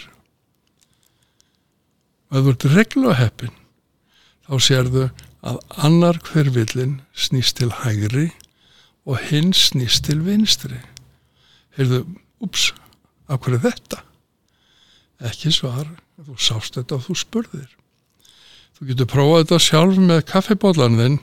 Og 2.31 2.39
ef 2.39 2.45
þú 2.45 2.53
ert 2.53 2.67
reglu 2.73 3.15
heppin 3.17 3.57
þá 4.47 4.55
sérðu 4.67 5.05
að 5.43 5.59
annar 5.85 6.19
hverfillin 6.23 6.97
snýst 7.15 7.59
til 7.59 7.71
hægri 7.83 8.29
og 9.05 9.19
hinn 9.29 9.51
snýst 9.55 10.07
til 10.07 10.23
vinstri. 10.25 10.79
Heyrðu, 11.77 12.03
ups 12.43 12.71
af 13.27 13.41
hverju 13.43 13.61
þetta? 13.65 14.01
Ekki 15.23 15.51
svar, 15.55 15.87
þú 16.19 16.37
sást 16.39 16.77
þetta 16.77 16.99
og 16.99 17.05
þú 17.07 17.17
spurðir. 17.23 17.69
Þú 18.73 18.89
getur 18.89 19.11
prófað 19.11 19.43
þetta 19.43 19.61
sjálf 19.67 20.01
með 20.01 20.25
kaffibólanðin 20.31 21.19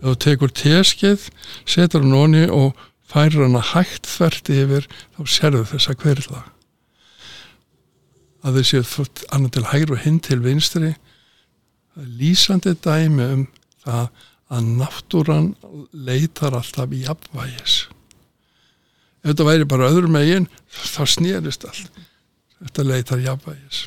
ef 0.00 0.08
þú 0.08 0.16
tekur 0.24 0.54
teskeið 0.56 1.28
setur 1.68 2.04
hann 2.04 2.18
onni 2.18 2.48
og 2.50 2.74
færir 3.08 3.44
hann 3.44 3.58
að 3.60 3.70
hægt 3.74 4.08
þvert 4.10 4.50
yfir 4.50 4.90
þá 5.16 5.22
sérðu 5.28 5.64
þessa 5.74 5.96
hverla 6.00 6.44
að 8.44 8.60
séu 8.68 8.84
annar 9.32 9.52
til 9.52 9.64
hægri 9.70 9.96
og 9.96 10.02
hinn 10.04 10.20
til 10.20 10.42
vinstri. 10.44 10.92
Það 11.94 12.02
er 12.04 12.14
lýsandi 12.20 12.74
dæmi 12.84 13.28
um 13.32 13.44
það 13.84 14.08
að 14.54 14.70
náttúran 14.80 15.50
leitar 15.92 16.56
alltaf 16.56 16.94
í 16.94 17.04
apvægis 17.10 17.84
ef 19.24 19.30
þetta 19.32 19.48
væri 19.48 19.68
bara 19.68 19.90
öðrum 19.90 20.14
megin 20.14 20.48
þá 20.68 21.04
snýrist 21.08 21.64
allt. 21.64 22.00
Þetta 22.60 22.84
leitar 22.88 23.22
í 23.22 23.28
apvægis 23.30 23.84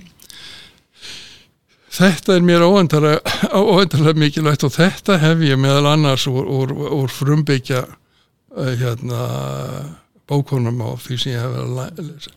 þetta 1.97 2.35
er 2.35 2.45
mér 2.45 2.65
óendarlega 2.67 4.17
mikilvægt 4.19 4.65
og 4.67 4.75
þetta 4.75 5.17
hef 5.21 5.41
ég 5.45 5.59
meðal 5.61 5.93
annars 5.93 6.27
úr, 6.29 6.45
úr, 6.45 6.73
úr 6.99 7.09
frumbyggja 7.11 7.83
uh, 7.87 8.73
hérna 8.77 9.23
bókunum 10.29 10.83
á 10.83 10.93
því 10.99 11.17
sem 11.17 11.33
ég 11.33 11.41
hef 11.41 11.55
verið 11.55 11.81
að 11.81 12.03
lesa 12.11 12.35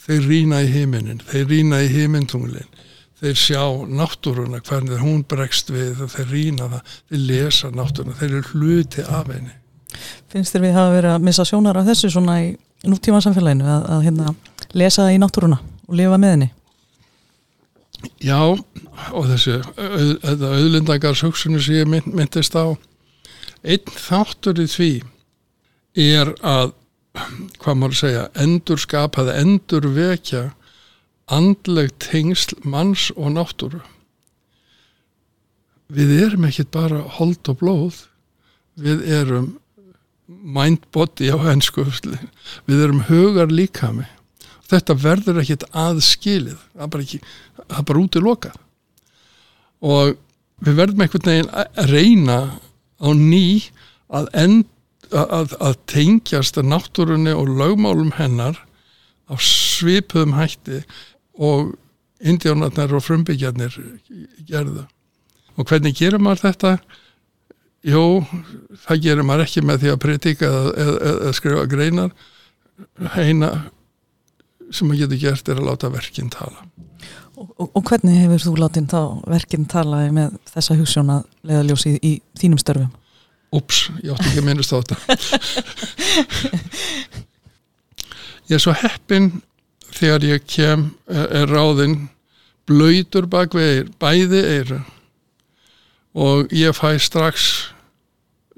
þeir 0.00 0.28
rýna 0.30 0.62
í 0.64 0.70
heiminin 0.72 1.24
þeir 1.28 1.50
rýna 1.52 1.82
í 1.84 1.90
heimintunglinn 1.92 2.78
þeir 3.20 3.36
sjá 3.38 3.62
náttúruna 4.00 4.62
hvernig 4.64 5.02
hún 5.02 5.24
bregst 5.28 5.72
við 5.72 6.04
þeir 6.14 6.30
rýna 6.32 6.68
það, 6.72 6.94
þeir 7.10 7.24
lesa 7.30 7.72
náttúruna 7.74 8.16
þeir 8.20 8.30
eru 8.30 8.54
hluti 8.54 9.04
af 9.04 9.28
henni. 9.32 9.56
Finnst 10.30 10.54
þér 10.54 10.64
við 10.64 10.78
hafa 10.78 10.94
verið 10.94 11.16
að 11.16 11.26
missa 11.28 11.46
sjónar 11.48 11.80
af 11.80 11.88
þessu 11.90 12.12
svona 12.14 12.38
í 12.44 12.48
núttíma 12.88 13.20
samfélaginu 13.24 13.68
að, 13.68 13.86
að 13.92 14.06
hérna, 14.06 14.34
lesa 14.72 15.04
það 15.04 15.14
í 15.16 15.20
náttúruna 15.20 15.60
og 15.60 16.00
lifa 16.00 16.20
með 16.20 16.36
henni? 16.36 16.50
Já 18.24 18.40
og 18.48 19.26
þessu 19.28 19.58
auðlindagars 19.76 21.24
hugsunni 21.26 21.60
sem 21.60 21.82
ég 21.82 21.90
mynd, 21.90 22.08
myndist 22.14 22.56
á. 22.56 22.72
Einn 23.60 23.92
þáttur 23.92 24.62
í 24.62 24.68
því 24.70 24.92
er 26.00 26.32
að 26.40 26.72
hvað 27.60 27.76
maður 27.76 27.98
segja, 27.98 28.24
endur 28.38 28.80
skapaði 28.80 29.34
endur 29.42 29.88
vekja 29.92 30.44
andleg 31.32 31.92
tengsl 32.02 32.58
manns 32.66 33.08
og 33.16 33.34
náttúru. 33.36 33.80
Við 35.90 36.14
erum 36.20 36.46
ekkit 36.46 36.70
bara 36.74 37.02
hold 37.18 37.50
og 37.50 37.58
blóð. 37.62 38.04
Við 38.80 39.02
erum 39.10 39.52
mind 40.30 40.84
body 40.94 41.30
á 41.34 41.38
hensku 41.42 41.84
við 42.66 42.82
erum 42.84 43.04
hugar 43.08 43.50
líkami. 43.50 44.06
Þetta 44.70 44.94
verður 45.02 45.40
ekkit 45.42 45.66
aðskilið 45.74 46.58
það 46.58 46.84
er 46.84 46.90
bara, 46.94 47.06
ekki, 47.06 47.20
það 47.58 47.78
er 47.80 47.86
bara 47.88 48.02
út 48.04 48.18
í 48.18 48.22
loka 48.22 48.52
og 49.80 50.18
við 50.60 50.76
verðum 50.76 51.04
einhvern 51.04 51.30
veginn 51.30 51.52
að 51.56 51.90
reyna 51.90 52.38
á 53.00 53.08
ný 53.16 53.44
að, 54.12 54.28
end, 54.36 54.66
að, 55.10 55.56
að 55.58 55.78
tengjast 55.90 56.60
náttúrunni 56.60 57.32
og 57.34 57.50
lögmálum 57.58 58.12
hennar 58.18 58.60
á 59.30 59.34
svipuðum 59.40 60.36
hætti 60.36 60.82
og 61.40 61.72
indjánarnar 62.20 62.92
og 62.96 63.04
frumbyggjarnir 63.04 63.76
gerðu. 64.48 64.84
Og 65.56 65.68
hvernig 65.68 65.96
gerir 65.96 66.20
maður 66.22 66.50
þetta? 66.50 66.72
Jó, 67.88 68.02
það 68.84 69.02
gerir 69.06 69.24
maður 69.26 69.46
ekki 69.46 69.62
með 69.64 69.76
því 69.84 69.90
að 69.94 70.02
predika 70.04 70.44
eða, 70.48 70.72
eða, 70.84 70.96
eða 71.14 71.32
skrifa 71.38 71.70
greinar. 71.70 72.10
Heina 73.16 73.50
sem 74.70 74.88
maður 74.88 75.06
getur 75.06 75.22
gert 75.24 75.50
er 75.50 75.60
að 75.60 75.68
láta 75.70 75.92
verkinn 75.92 76.32
tala. 76.32 76.60
Og, 77.40 77.48
og, 77.56 77.68
og 77.72 77.82
hvernig 77.88 78.20
hefur 78.20 78.40
þú 78.44 78.52
látið 78.60 78.86
þá 78.92 79.02
verkinn 79.32 79.70
tala 79.70 79.96
með 80.12 80.28
þessa 80.52 80.76
hugssjóna 80.76 81.16
leðaljósi 81.48 81.90
í, 81.96 81.98
í 82.04 82.12
þínum 82.40 82.60
störfum? 82.60 82.92
Ups, 83.56 83.78
ég 84.04 84.10
átti 84.12 84.28
ekki 84.28 84.42
að 84.42 84.46
minnast 84.46 84.70
á 84.70 84.78
þetta. 84.78 84.96
ég 88.50 88.54
er 88.58 88.62
svo 88.62 88.72
heppin 88.76 89.26
þegar 89.96 90.26
ég 90.28 90.46
kem 90.48 90.88
er 91.08 91.50
ráðinn 91.50 92.08
blöytur 92.70 93.26
bak 93.30 93.54
við 93.56 93.90
bæði 94.00 94.40
eiru 94.56 94.80
og 96.14 96.50
ég 96.54 96.74
fæ 96.74 96.98
strax 96.98 97.70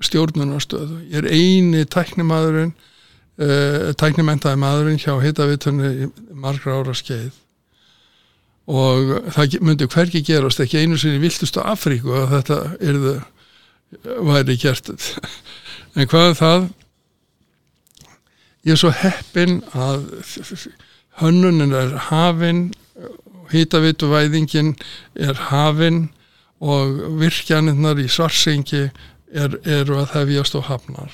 stjórnunarstöðu. 0.02 1.02
Ég 1.12 1.22
er 1.22 1.28
eini 1.30 1.84
tæknimadurinn 1.86 2.72
uh, 2.72 3.92
tæknimentaði 3.98 4.60
madurinn 4.60 5.00
hjá 5.00 5.14
hittavitunni 5.22 6.10
margra 6.32 6.80
ára 6.80 6.94
skeið. 6.96 7.30
Og 8.72 9.32
það 9.34 9.58
myndi 9.66 9.88
hverki 9.90 10.22
gerast 10.26 10.62
ekki 10.62 10.82
einu 10.82 10.98
sinni 11.00 11.20
viltustu 11.22 11.62
Afríku 11.66 12.14
að 12.14 12.36
þetta 12.36 12.58
erðu 12.80 13.16
væri 14.30 14.58
gert. 14.60 14.92
En 15.92 16.06
hvað 16.08 16.30
er 16.30 16.36
það? 16.38 16.62
Ég 18.64 18.72
er 18.72 18.78
svo 18.80 18.92
heppin 18.96 19.58
að 19.76 20.06
hönnunin 21.20 21.74
er 21.76 21.96
hafinn 22.08 22.70
hýtavítuvæðingin 23.52 24.74
er 25.14 25.38
hafinn 25.50 26.06
og 26.62 26.94
virkjaninnar 27.20 28.00
í 28.00 28.08
svarsengi 28.10 28.86
er, 28.86 29.58
eru 29.64 29.98
að 30.00 30.14
hefjast 30.16 30.56
og 30.56 30.68
hafnar. 30.70 31.12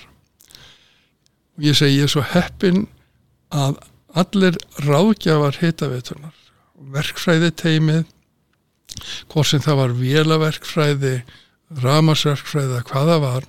Ég 1.58 1.74
segi 1.78 1.98
ég 1.98 2.06
er 2.06 2.12
svo 2.12 2.22
heppin 2.22 2.86
að 3.50 3.80
allir 4.18 4.58
ráðgjafar 4.84 5.58
hýtavítunar 5.62 6.36
verkfræði 6.94 7.50
teimið 7.58 8.04
hvort 9.28 9.50
sem 9.50 9.62
það 9.62 9.80
var 9.82 9.94
vélaverkfræði 9.98 11.14
ramasverkfræði 11.82 12.78
að 12.78 12.86
hvaða 12.92 13.18
var 13.24 13.48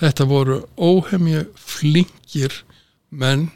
þetta 0.00 0.26
voru 0.30 0.60
óhemju 0.78 1.42
flinkir 1.58 2.62
menn 3.10 3.48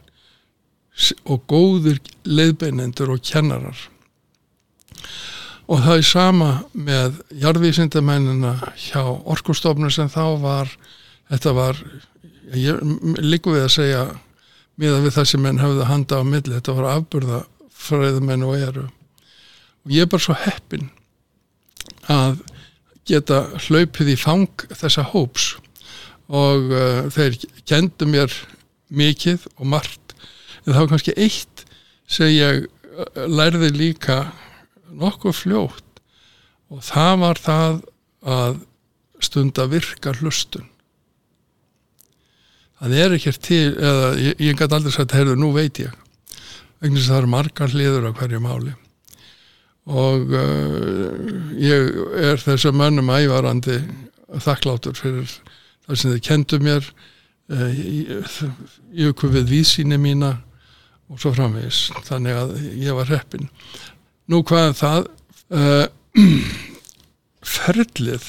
og 1.24 1.44
góður 1.50 2.00
leiðbeinendur 2.28 3.14
og 3.14 3.24
kennarar. 3.24 3.78
Og 5.70 5.82
það 5.84 6.00
er 6.00 6.06
sama 6.08 6.50
með 6.74 7.20
jarðvísindamennina 7.40 8.56
hjá 8.74 9.02
orkustofnum 9.06 9.92
sem 9.94 10.10
þá 10.10 10.24
var 10.42 10.72
þetta 11.30 11.54
var 11.54 11.78
líku 13.22 13.54
við 13.54 13.66
að 13.68 13.74
segja 13.76 14.04
miða 14.80 15.02
við 15.04 15.14
það 15.14 15.28
sem 15.30 15.44
menn 15.44 15.60
hafði 15.62 15.86
handa 15.86 16.18
á 16.18 16.24
milli 16.26 16.56
þetta 16.56 16.76
var 16.78 16.88
afburða 16.96 17.42
fræðumenn 17.80 18.46
og 18.48 18.56
eru. 18.58 18.86
Og 19.86 19.94
ég 19.94 20.04
er 20.04 20.10
bara 20.10 20.24
svo 20.24 20.36
heppin 20.36 20.90
að 22.10 22.40
geta 23.08 23.44
hlaupið 23.66 24.14
í 24.14 24.18
fang 24.18 24.66
þessa 24.68 25.06
hóps. 25.12 25.54
Og 26.30 26.70
uh, 26.70 27.06
þeir 27.10 27.38
kendu 27.66 28.06
mér 28.10 28.34
mikið 28.90 29.46
og 29.56 29.70
margt 29.70 30.09
en 30.64 30.72
það 30.72 30.80
var 30.80 30.90
kannski 30.94 31.16
eitt 31.16 31.64
sem 32.10 32.32
ég 32.34 32.66
lærði 33.30 33.70
líka 33.74 34.24
nokkuð 34.90 35.36
fljótt 35.44 36.02
og 36.70 36.82
það 36.86 37.14
var 37.22 37.40
það 37.40 37.80
að 38.30 38.60
stunda 39.22 39.66
virka 39.70 40.12
hlustun 40.18 40.68
það 42.80 42.96
er 42.96 43.16
ekkert 43.16 43.42
til 43.44 43.64
eða 43.76 44.12
ég, 44.20 44.36
ég 44.40 44.58
gæti 44.58 44.76
aldrei 44.76 44.94
sagt, 44.94 45.16
heyrðu, 45.16 45.36
nú 45.38 45.52
veit 45.56 45.80
ég 45.82 45.92
vegna 46.80 47.00
að 47.00 47.08
það 47.08 47.18
eru 47.18 47.32
margar 47.34 47.74
hliður 47.74 48.08
á 48.08 48.12
hverju 48.16 48.42
máli 48.44 48.74
og 49.90 50.34
uh, 50.36 51.14
ég 51.60 51.88
er 52.20 52.42
þessum 52.42 52.78
mönnum 52.80 53.10
ævarandi 53.12 53.80
þakklátur 54.40 54.96
fyrir 54.98 55.30
það 55.86 55.96
sem 55.96 56.14
þið 56.14 56.22
kendu 56.28 56.60
mér 56.62 56.86
uh, 57.50 57.66
ég 57.74 59.10
ykkur 59.10 59.34
við 59.34 59.50
vísíni 59.50 59.98
mína 60.00 60.38
og 61.10 61.20
svo 61.20 61.34
framvegis. 61.34 61.88
Þannig 62.06 62.38
að 62.38 62.56
ég 62.78 62.96
var 62.96 63.10
heppin 63.10 63.50
nú 64.30 64.44
hvað 64.46 64.76
það? 64.78 65.08
Uh, 65.50 65.86
ferlið 67.56 68.26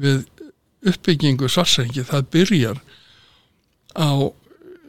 við 0.00 0.22
uppbyggingu 0.88 1.48
svarsengi 1.52 2.04
það 2.08 2.28
byrjar 2.32 2.78
á 3.92 4.32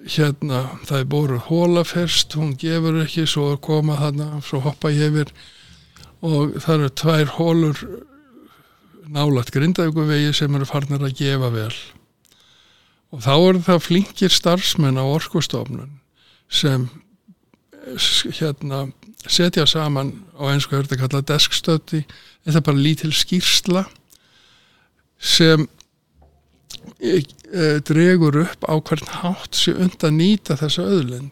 hérna 0.07 0.61
það 0.87 0.97
er 0.97 1.09
bóru 1.11 1.39
hólaferst 1.49 2.37
hún 2.39 2.53
gefur 2.59 3.01
ekki 3.03 3.25
svo 3.29 3.51
koma 3.61 3.99
þarna 3.99 4.41
svo 4.45 4.61
hoppa 4.63 4.93
ég 4.93 5.11
yfir. 5.11 5.33
Og 6.21 6.57
það 6.61 6.75
eru 6.75 6.89
tvær 7.01 7.31
hólur 7.35 7.83
nálat 9.11 9.51
grindauguvegi 9.51 10.31
sem 10.37 10.55
eru 10.55 10.67
farnir 10.69 11.03
að 11.03 11.17
gefa 11.17 11.49
vel 11.53 11.73
og 13.11 13.23
þá 13.25 13.33
eru 13.35 13.63
það 13.65 13.85
flinkir 13.87 14.33
starfsmenn 14.33 14.99
á 14.99 15.05
orkustofnun 15.05 15.99
sem 16.51 16.87
hérna 18.37 18.85
setja 19.27 19.65
saman 19.69 20.13
á 20.37 20.49
einsku 20.51 20.77
hörðu 20.77 20.97
að 20.97 21.03
kalla 21.03 21.25
deskstöti 21.33 22.03
þetta 22.05 22.57
er 22.57 22.65
bara 22.65 22.85
lítil 22.85 23.11
skýrsla 23.15 23.85
sem 25.21 25.67
e, 27.01 27.21
dregur 27.85 28.41
upp 28.45 28.65
á 28.65 28.73
hvern 28.79 29.13
hátt 29.21 29.57
sé 29.57 29.75
undan 29.75 30.17
nýta 30.17 30.57
þessa 30.59 30.87
öðlinn 30.87 31.29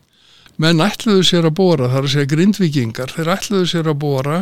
menn 0.60 0.84
ætluðu 0.84 1.24
sér 1.24 1.48
að 1.48 1.56
bóra, 1.62 1.88
það 1.88 1.98
er 1.98 2.06
að 2.06 2.14
segja 2.14 2.32
grindvikingar, 2.34 3.14
þeir 3.16 3.32
ætluðu 3.38 3.70
sér 3.72 3.90
að 3.90 4.02
bóra 4.02 4.40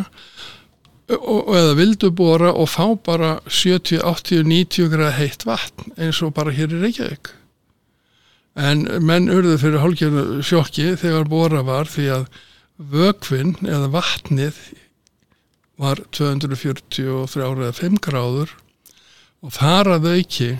og, 1.16 1.52
eða 1.56 1.76
vildu 1.78 2.10
bóra 2.12 2.52
og 2.52 2.68
fá 2.72 2.84
bara 3.04 3.38
70, 3.48 4.02
80, 4.04 4.44
90 4.48 4.90
græð 4.92 5.14
heitt 5.16 5.46
vatn 5.48 5.94
eins 5.96 6.20
og 6.24 6.34
bara 6.36 6.52
hér 6.54 6.74
í 6.74 6.82
Reykjavík. 6.82 7.32
En 8.58 8.84
menn 9.06 9.30
urðu 9.30 9.56
fyrir 9.62 9.82
hálfgerðu 9.84 10.42
sjokki 10.44 10.92
þegar 10.98 11.30
bóra 11.30 11.62
var 11.66 11.88
því 11.90 12.08
að 12.16 12.28
vökvinn 12.78 13.56
eða 13.66 13.90
vatnið 13.94 14.58
var 15.78 16.02
243 16.14 17.06
eða 17.38 17.74
5 17.74 18.00
gráður 18.02 18.54
og 19.42 19.54
þar 19.54 19.94
að 19.96 20.10
auki 20.16 20.50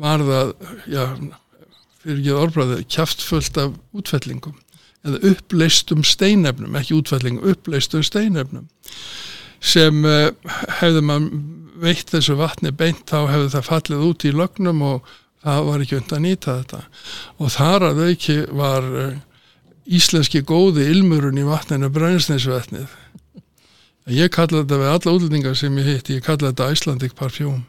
var 0.00 0.24
það, 0.24 0.52
já, 0.92 1.04
fyrir 2.02 2.20
ekki 2.20 2.36
orðbræði, 2.36 2.78
kæftfullt 2.92 3.58
af 3.60 3.74
útfellingum 3.96 4.58
eða 5.02 5.18
uppleistum 5.32 6.04
steinefnum, 6.06 6.76
ekki 6.78 6.94
útfellingum, 7.00 7.48
uppleistum 7.52 8.04
steinefnum 8.06 8.68
sem 9.62 10.04
uh, 10.04 10.30
hefði 10.80 11.02
maður 11.06 11.42
veitt 11.82 12.10
þessu 12.12 12.36
vatni 12.38 12.70
beint 12.74 13.04
þá 13.10 13.26
hefði 13.30 13.50
það 13.56 13.68
fallið 13.68 14.06
út 14.08 14.24
í 14.26 14.32
lögnum 14.34 14.82
og 14.86 15.12
það 15.42 15.68
var 15.68 15.84
ekki 15.84 15.98
undan 15.98 16.26
nýta 16.26 16.56
þetta. 16.60 16.82
Og 17.42 17.54
þar 17.54 17.88
að 17.90 18.02
auki 18.08 18.36
var 18.54 18.90
uh, 18.90 19.14
íslenski 19.86 20.44
góði 20.46 20.86
ilmurun 20.92 21.40
í 21.40 21.46
vatninu 21.46 21.90
brænsteinsvetnið 21.92 22.90
ég 24.10 24.32
kalla 24.34 24.62
þetta 24.62 24.78
við 24.80 24.90
alla 24.92 25.14
útlendingar 25.16 25.58
sem 25.58 25.76
ég 25.78 25.86
hitt, 25.86 26.10
ég 26.10 26.24
kalla 26.26 26.50
þetta 26.50 26.70
Icelandic 26.74 27.14
Parfum 27.18 27.62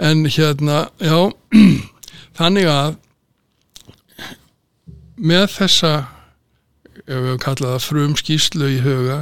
en 0.00 0.24
hérna, 0.24 0.88
já 0.98 1.32
þannig 2.38 2.68
að 2.70 2.96
með 5.16 5.46
þessa 5.58 5.92
ef 7.02 7.20
við 7.26 7.36
kallaðum 7.42 7.76
það 7.76 7.86
frum 7.86 8.16
skýslu 8.16 8.70
í 8.72 8.80
huga 8.84 9.20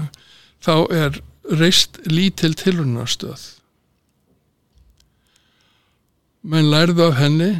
þá 0.62 0.74
er 0.94 1.20
reist 1.58 1.98
lítil 2.06 2.54
tilrunarstöð 2.58 3.46
menn 6.46 6.70
lærðu 6.72 7.10
af 7.10 7.18
henni 7.20 7.50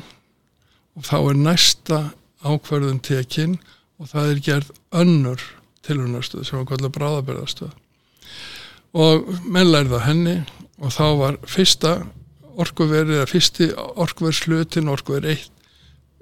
og 0.96 1.06
þá 1.08 1.16
er 1.18 1.40
næsta 1.44 1.98
ákverðum 2.40 3.00
tekinn 3.04 3.58
og 4.00 4.12
það 4.12 4.30
er 4.30 4.44
gerð 4.46 4.70
önnur 5.02 5.44
tilrunarstöð 5.84 6.46
sem 6.46 6.60
var 6.60 6.70
kallað 6.70 6.96
bráðabörðarstöð 6.96 7.76
og 9.00 9.28
menn 9.44 9.70
lærðu 9.70 9.98
af 9.98 10.06
henni 10.08 10.38
og 10.80 10.94
þá 10.94 11.06
var 11.20 11.38
fyrsta 11.48 11.98
orkuverið 12.60 13.20
eða 13.20 13.30
fyrsti 13.30 13.68
orkuverðslutin 13.76 14.90
orkuverið 14.90 15.36
eitt 15.36 15.52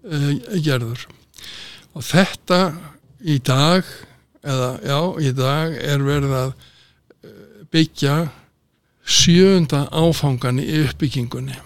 uh, 0.04 0.58
gerður. 0.64 1.06
Og 1.96 2.04
þetta 2.04 2.60
í 3.24 3.38
dag 3.42 3.86
eða 4.46 4.72
já, 4.84 5.00
í 5.24 5.32
dag 5.36 5.78
er 5.78 6.04
verið 6.04 6.34
að 6.42 6.52
byggja 7.74 8.16
sjönda 9.08 9.86
áfangan 9.92 10.60
í 10.62 10.84
uppbyggingunni 10.84 11.56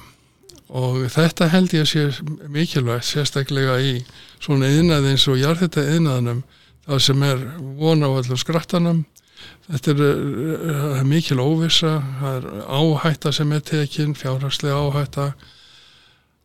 og 0.73 1.03
þetta 1.13 1.51
held 1.53 1.75
ég 1.77 1.85
að 1.85 1.91
sé 1.91 2.49
mikilvægt 2.49 3.09
sérstaklega 3.11 3.77
í 3.83 3.97
svona 4.41 4.71
yðnað 4.73 5.11
eins 5.11 5.27
og 5.29 5.41
jarðhetta 5.41 5.85
yðnaðnum 5.97 6.45
það 6.87 7.03
sem 7.07 7.25
er 7.27 7.43
vona 7.79 8.09
á 8.09 8.13
allum 8.15 8.41
skrattanum 8.41 9.03
Þetta 9.63 9.93
er, 9.93 10.01
er 10.99 11.05
mikil 11.07 11.41
óvisa, 11.43 11.97
það 12.21 12.39
er 12.39 12.47
áhætta 12.77 13.33
sem 13.35 13.53
er 13.55 13.63
tekinn, 13.67 14.17
fjárhagslega 14.19 14.79
áhætta 14.79 15.27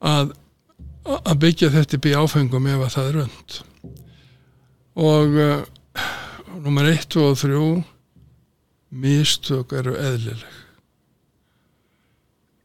að, 0.06 0.34
að 1.17 1.39
byggja 1.41 1.72
þetta 1.74 1.98
upp 1.98 2.08
í 2.08 2.15
áfengum 2.22 2.70
ef 2.70 2.86
að 2.86 2.93
það 2.96 3.10
er 3.10 3.20
önd. 3.24 3.58
Og 5.08 5.39
uh, 5.41 6.06
nummer 6.63 6.89
1 6.93 7.17
og 7.22 7.38
3, 7.41 7.62
mistök 8.89 9.73
eru 9.76 9.95
eðlileg. 10.00 10.56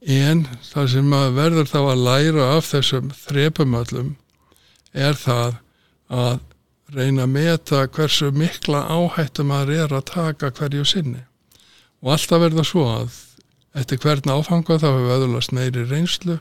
En 0.02 0.46
það 0.66 0.88
sem 0.94 1.10
maður 1.10 1.36
verður 1.38 1.68
þá 1.70 1.80
að 1.82 2.04
læra 2.06 2.46
af 2.56 2.70
þessum 2.72 3.12
þrepumöllum 3.14 4.14
er 4.92 5.18
það 5.18 5.60
að 6.12 6.40
reyna 6.92 7.24
að 7.24 7.34
meta 7.36 7.84
hversu 7.88 8.32
mikla 8.34 8.82
áhættu 8.90 9.44
maður 9.46 9.84
er 9.84 9.94
að 9.96 10.08
taka 10.10 10.50
hverju 10.52 10.84
sinni 10.84 11.22
og 12.02 12.16
alltaf 12.16 12.42
verða 12.42 12.64
svo 12.66 12.82
að 12.90 13.14
eftir 13.78 14.00
hvern 14.02 14.34
áfanga 14.34 14.76
þá 14.82 14.88
hefur 14.90 15.14
öðurlast 15.16 15.54
meiri 15.56 15.86
reynslu 15.88 16.36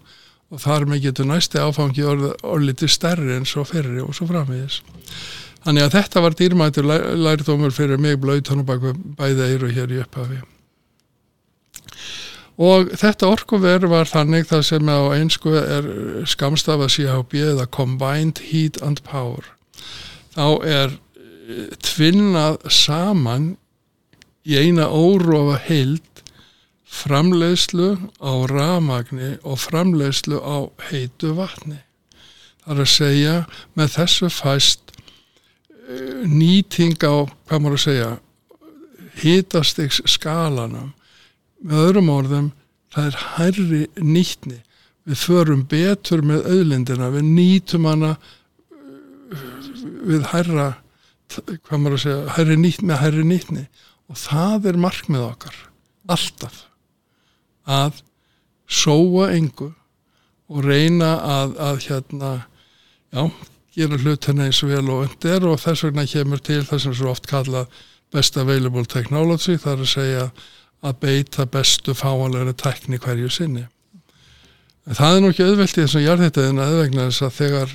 og 0.52 0.60
þar 0.60 0.88
með 0.90 1.06
getur 1.06 1.30
næsti 1.30 1.62
áfangi 1.62 2.04
orðið 2.04 2.88
stærri 2.92 3.38
en 3.38 3.48
svo 3.48 3.64
ferri 3.68 4.02
og 4.04 4.12
svo 4.18 4.28
framvegis 4.28 4.82
þannig 5.66 5.86
að 5.86 5.94
þetta 5.98 6.24
var 6.26 6.38
dýrmættur 6.40 6.90
lærdómur 7.26 7.76
fyrir 7.76 8.02
mig 8.02 8.20
blöytan 8.22 8.64
og 8.64 8.72
bæði 9.20 9.48
eiru 9.52 9.72
hér 9.74 9.94
í 9.94 10.02
upphafi 10.04 10.42
og 12.62 12.92
þetta 13.00 13.30
orkuver 13.32 13.88
var 13.90 14.10
þannig 14.10 14.50
það 14.50 14.68
sem 14.68 14.92
á 14.92 15.00
einsku 15.16 15.56
er 15.62 15.88
skamstafa 16.30 16.90
CHB 16.92 17.40
eða 17.54 17.70
Combined 17.74 18.44
Heat 18.52 18.82
and 18.86 19.02
Power 19.08 19.54
þá 20.36 20.48
er 20.66 20.94
eh, 20.94 21.74
tvinnað 21.84 22.62
saman 22.72 23.56
í 24.48 24.58
eina 24.58 24.88
órófa 24.90 25.60
heild 25.68 26.24
framleiðslu 26.92 27.94
á 28.20 28.34
ramagni 28.52 29.38
og 29.48 29.62
framleiðslu 29.64 30.42
á 30.44 30.68
heitu 30.90 31.36
vatni. 31.38 31.80
Það 32.62 32.74
er 32.74 32.82
að 32.84 32.92
segja 32.92 33.36
með 33.80 33.94
þessu 33.96 34.30
fæst 34.34 34.91
nýting 36.32 36.98
á, 37.02 37.26
hvað 37.48 37.62
maður 37.62 37.78
að 37.78 37.86
segja, 37.86 38.10
hitastiks 39.22 40.02
skalanum. 40.10 40.92
Með 41.62 41.86
öðrum 41.86 42.12
orðum, 42.14 42.52
það 42.94 43.10
er 43.10 43.18
hærri 43.38 43.82
nýtni. 44.02 44.60
Við 45.10 45.24
förum 45.26 45.66
betur 45.70 46.22
með 46.26 46.46
auðlindina, 46.46 47.10
við 47.14 47.28
nýtum 47.34 47.90
hana 47.90 48.16
við 49.32 50.26
hærra 50.32 50.68
hvað 51.32 51.78
maður 51.80 51.96
að 51.96 52.04
segja, 52.04 52.34
hærri 52.36 52.58
nýtt 52.60 52.84
með 52.86 53.02
hærri 53.06 53.26
nýttni 53.28 53.66
og 54.12 54.20
það 54.20 54.68
er 54.72 54.80
markmið 54.86 55.24
okkar 55.24 55.60
alltaf 56.12 56.58
að 57.70 58.02
sóa 58.72 59.30
engu 59.36 59.72
og 60.52 60.66
reyna 60.66 61.14
að, 61.24 61.56
að 61.64 61.80
hérna 61.86 62.32
já, 63.14 63.24
gera 63.76 64.00
hlutina 64.00 64.48
eins 64.48 64.64
vel 64.68 64.90
og 64.92 65.06
undir 65.06 65.46
og 65.48 65.62
þess 65.62 65.86
vegna 65.88 66.08
kemur 66.10 66.42
til 66.44 66.64
það 66.68 66.84
sem 66.86 66.96
svo 66.98 67.12
oft 67.14 67.30
kalla 67.30 67.66
best 68.12 68.38
available 68.38 68.86
technology 68.86 69.56
þar 69.60 69.86
að 69.86 69.94
segja 69.94 70.26
að 70.82 71.00
beita 71.06 71.46
bestu 71.46 71.94
fáanlegri 71.96 72.56
tekni 72.58 73.00
hverju 73.00 73.30
sinni. 73.32 73.68
En 74.90 74.98
það 74.98 75.16
er 75.16 75.22
nú 75.22 75.32
ekki 75.32 75.46
auðvelt 75.46 75.78
í 75.78 75.84
þessum 75.84 76.06
jarðhættaðina 76.08 76.68
eða 76.68 76.88
þess 76.98 77.26
að 77.28 77.36
þegar 77.38 77.74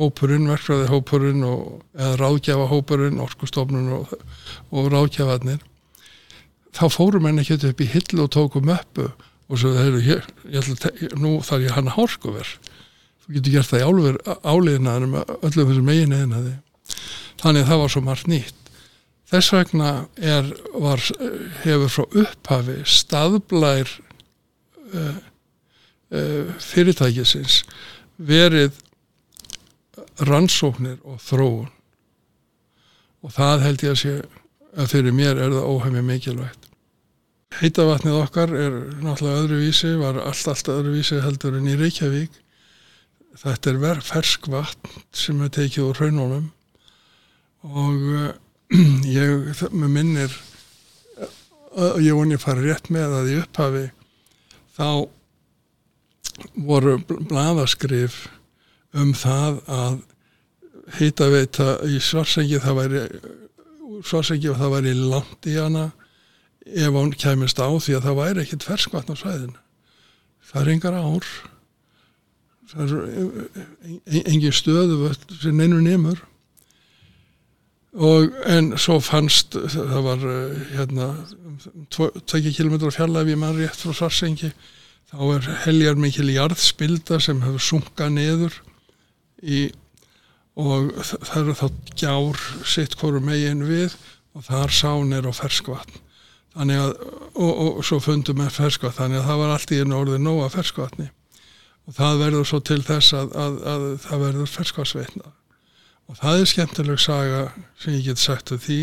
hópurinn, 0.00 0.48
verkfræði 0.50 0.88
hópurinn 0.90 1.44
og, 1.46 1.64
eða 1.94 2.16
ráðgjafa 2.20 2.68
hópurinn, 2.70 3.20
orkustofnun 3.22 3.92
og, 4.00 4.14
og 4.74 4.88
ráðgjafarnir 4.92 5.60
þá 6.76 6.84
fórum 6.92 7.26
henni 7.28 7.44
ekki 7.44 7.70
upp 7.70 7.82
í 7.82 7.88
hillu 7.90 8.24
og 8.26 8.32
tókum 8.34 8.72
uppu 8.72 9.08
og 9.50 9.58
svo 9.58 9.72
það 9.74 9.88
eru 9.88 10.02
hér, 10.04 10.28
nú 11.18 11.38
þarf 11.46 11.64
ég 11.66 11.74
hann 11.74 11.90
hálkuver 11.96 12.52
þú 13.30 13.36
getur 13.36 13.54
gert 13.54 13.70
það 13.70 13.80
í 13.80 14.14
áliðinaðum 14.50 15.16
öllum 15.20 15.70
þessum 15.70 15.86
megin 15.86 16.16
eðinaði 16.16 16.54
þannig 17.40 17.62
að 17.62 17.70
það 17.70 17.82
var 17.84 17.94
svo 17.94 18.02
margt 18.04 18.30
nýtt 18.30 18.70
þess 19.30 19.54
vegna 19.54 19.90
er, 20.18 20.52
var, 20.74 21.06
hefur 21.62 21.94
frá 21.94 22.20
upphafi 22.24 22.78
staðblær 22.98 23.92
uh, 24.90 25.18
uh, 26.10 26.54
fyrirtækisins 26.58 27.62
verið 28.18 28.74
rannsóknir 30.26 30.98
og 31.06 31.22
þróun 31.22 31.70
og 33.20 33.32
það 33.36 33.66
held 33.68 33.84
ég 33.84 33.94
að 33.94 34.00
sé 34.00 34.14
að 34.76 34.92
fyrir 34.94 35.14
mér 35.14 35.40
er 35.40 35.54
það 35.54 35.70
óhæmi 35.70 36.02
mikilvægt. 36.06 36.68
Heitavatnið 37.60 38.18
okkar 38.20 38.52
er 38.54 38.76
náttúrulega 39.02 39.42
öðruvísi, 39.42 39.90
var 39.98 40.20
allt, 40.22 40.46
allt 40.48 40.70
öðruvísi 40.70 41.18
heldur 41.24 41.56
en 41.58 41.66
í 41.68 41.74
Reykjavík. 41.78 42.36
Þetta 43.40 43.72
er 43.72 44.02
ferskvatn 44.04 45.04
sem 45.16 45.40
er 45.40 45.52
tekið 45.54 45.86
úr 45.86 46.00
hraunónum 46.00 46.50
og 47.64 48.02
uh, 48.12 48.26
ég, 49.20 49.62
með 49.72 49.94
minnir, 49.94 50.34
uh, 51.72 51.96
ég 52.00 52.16
voni 52.16 52.36
að 52.36 52.44
fara 52.44 52.64
rétt 52.64 52.90
með 52.92 53.16
að 53.20 53.30
í 53.32 53.38
upphafi 53.40 53.86
þá 54.76 54.90
voru 56.68 56.98
bladaskrif 57.08 58.26
um 58.96 59.12
það 59.16 59.60
að 59.70 59.98
hýtaveita 60.98 61.78
í 61.88 62.00
svarsengi 62.02 62.60
það 62.60 62.78
væri 62.80 63.02
svarsengi 64.06 64.50
og 64.50 64.60
það 64.60 64.74
væri 64.74 64.94
langt 64.98 65.48
í 65.48 65.56
hana 65.56 65.90
ef 66.66 66.92
hún 66.94 67.12
kemist 67.16 67.60
á 67.60 67.68
því 67.68 67.96
að 67.96 68.06
það 68.08 68.20
væri 68.20 68.44
ekkit 68.44 68.66
ferskvatn 68.66 69.16
á 69.16 69.20
svæðinu. 69.20 69.58
Það 70.50 70.72
engar 70.74 70.98
ár 70.98 71.28
það 72.70 72.92
er 72.96 74.28
engin 74.30 74.54
stöðu 74.54 75.12
sem 75.40 75.56
neinu 75.56 75.80
nefnur 75.84 76.20
og 77.90 78.36
en 78.46 78.74
svo 78.78 79.00
fannst 79.02 79.56
það 79.74 80.02
var 80.06 80.26
hérna 80.76 81.08
2 81.90 82.10
km 82.54 82.76
fjarlæfi 82.94 83.36
mann 83.38 83.58
rétt 83.58 83.80
frá 83.82 83.94
svarsengi 83.96 84.52
þá 85.10 85.22
er 85.34 85.48
heljar 85.64 85.98
mikil 85.98 86.30
jarðspilda 86.30 87.18
sem 87.22 87.42
hefur 87.42 87.66
sunkað 87.66 88.14
neður 88.14 88.60
í 89.42 89.70
og 90.60 90.92
það 91.08 91.40
eru 91.40 91.56
þá 91.58 91.66
gjár 91.98 92.40
sitt 92.68 92.96
hverju 93.00 93.22
megin 93.24 93.64
við 93.66 93.96
og 94.36 94.44
þar 94.46 94.74
sánir 94.74 95.26
og 95.26 95.34
ferskvatn. 95.38 96.02
Þannig 96.54 96.82
að, 96.82 96.92
og, 97.38 97.50
og, 97.50 97.70
og 97.78 97.86
svo 97.86 98.00
fundum 98.02 98.42
við 98.42 98.52
ferskvatn, 98.56 98.96
þannig 98.98 99.20
að 99.20 99.28
það 99.30 99.40
var 99.40 99.52
allt 99.54 99.72
í 99.72 99.80
einu 99.80 99.98
orðið 100.00 100.22
nóga 100.24 100.50
ferskvatni 100.52 101.08
og 101.90 101.96
það 101.96 102.20
verður 102.22 102.44
svo 102.46 102.58
til 102.62 102.82
þess 102.86 103.14
að, 103.18 103.32
að, 103.34 103.54
að 103.66 103.84
það 104.04 104.20
verður 104.22 104.50
ferskvatsveitna 104.52 105.30
og 106.10 106.18
það 106.20 106.40
er 106.40 106.50
skemmtileg 106.50 107.00
saga 107.02 107.40
sem 107.82 107.96
ég 107.96 108.04
get 108.06 108.20
sagt 108.22 108.52
um 108.54 108.60
því. 108.62 108.78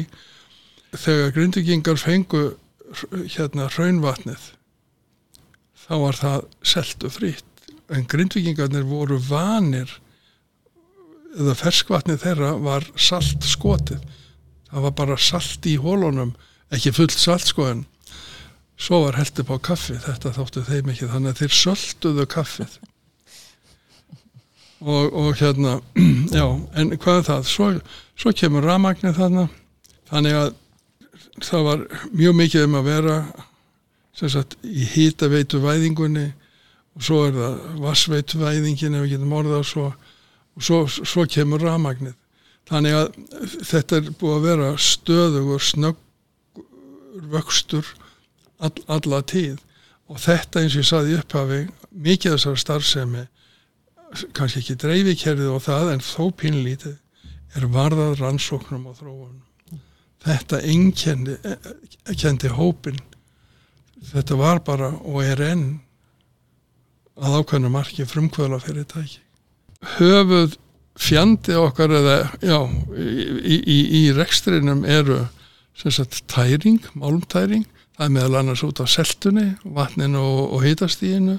Þegar 0.91 1.31
grindugingar 1.35 1.99
fengu 1.99 2.41
hérna 3.31 3.67
hraunvatnið 3.71 4.49
þá 5.85 5.93
var 6.03 6.19
það 6.19 6.49
seltu 6.73 7.11
frýtt 7.11 7.71
en 7.95 8.07
grindvikingarnir 8.11 8.83
voru 8.87 9.21
vanir 9.23 9.93
eða 11.37 11.55
ferskvatni 11.55 12.17
þeirra 12.19 12.57
var 12.59 12.87
salt 12.99 13.47
skotið. 13.47 14.03
Það 14.67 14.83
var 14.89 14.95
bara 14.99 15.19
salt 15.19 15.63
í 15.63 15.77
hólunum 15.79 16.35
ekki 16.75 16.91
fullt 16.95 17.15
salt 17.15 17.47
sko 17.47 17.69
en 17.71 17.85
svo 18.75 19.05
var 19.05 19.15
held 19.21 19.39
upp 19.45 19.55
á 19.55 19.57
kaffi 19.71 19.95
þetta 20.03 20.35
þóttu 20.35 20.67
þeim 20.67 20.91
ekki 20.91 21.11
þannig 21.13 21.35
að 21.37 21.43
þeir 21.45 21.57
sölduðu 21.61 22.27
kaffið 22.35 22.79
og, 24.79 25.13
og 25.13 25.35
hérna 25.39 25.79
já, 26.37 26.45
en 26.77 26.93
hvað 26.97 27.21
er 27.21 27.27
það? 27.27 27.43
Svo, 27.49 27.69
svo 28.17 28.33
kemur 28.35 28.65
ramagnir 28.65 29.15
þarna. 29.17 29.47
Þannig 30.09 30.37
að 30.39 30.49
það 31.43 31.67
var 31.67 31.85
mjög 32.13 32.35
mikið 32.41 32.65
um 32.67 32.77
að 32.79 32.89
vera 32.91 33.17
sagt, 34.17 34.57
í 34.65 34.85
hýtaveitu 34.93 35.61
væðingunni 35.61 36.27
og 36.97 37.05
svo 37.05 37.23
er 37.27 37.35
það 37.35 37.57
vassveitu 37.83 38.41
væðingin 38.41 38.97
ef 38.97 39.05
við 39.05 39.15
getum 39.15 39.35
orðað 39.37 39.67
svo. 39.69 39.91
Og 40.57 40.65
svo, 40.65 40.81
svo 40.89 41.27
kemur 41.29 41.61
ramagnið 41.61 42.15
þannig 42.67 42.97
að 42.97 43.07
þetta 43.63 43.99
er 43.99 44.11
búið 44.19 44.35
að 44.35 44.47
vera 44.47 44.71
stöðugur 44.81 45.63
snöggur 45.63 46.03
vöxtur 47.31 47.87
all, 48.59 48.73
alla 48.87 49.21
tíð. 49.23 49.57
Og 50.07 50.19
þetta 50.23 50.61
eins 50.61 50.75
og 50.75 50.81
ég 50.81 50.87
saði 50.87 51.17
upphafi 51.19 51.61
mikið 51.91 52.35
þessar 52.35 52.61
starfsemi 52.61 53.25
kannski 54.37 54.61
ekki 54.61 54.77
dreifikerfið 54.83 55.51
og 55.51 55.65
það 55.65 55.91
en 55.95 56.05
þó 56.05 56.23
pínlítið 56.41 56.95
er 57.57 57.67
varðað 57.73 58.21
rannsóknum 58.21 58.87
og 58.91 58.97
þróunum. 58.99 59.43
Þetta 60.27 60.61
einkendi 60.65 61.37
kendi 62.17 62.51
hópin 62.51 62.97
þetta 64.11 64.37
var 64.39 64.63
bara 64.65 64.91
og 65.01 65.21
er 65.23 65.41
enn 65.51 65.67
að 67.17 67.39
ákveðinu 67.39 67.71
marki 67.73 68.05
frumkvöla 68.05 68.59
fyrirtæki 68.61 69.21
höfuð 69.97 70.57
fjandi 70.97 71.55
okkar 71.57 71.93
eða 71.93 72.17
já, 72.41 72.57
í, 72.97 73.57
í, 73.57 73.77
í 73.99 74.03
rekstrinum 74.17 74.83
eru 74.89 75.21
sagt, 75.77 76.23
tæring, 76.31 76.81
málmtæring. 76.97 77.67
Það 77.97 78.05
er 78.07 78.13
meðal 78.13 78.39
annars 78.39 78.63
út 78.65 78.81
á 78.81 78.85
seltunni 78.89 79.51
vatninu 79.63 80.21
og, 80.21 80.41
og 80.57 80.65
hitastíginu 80.65 81.37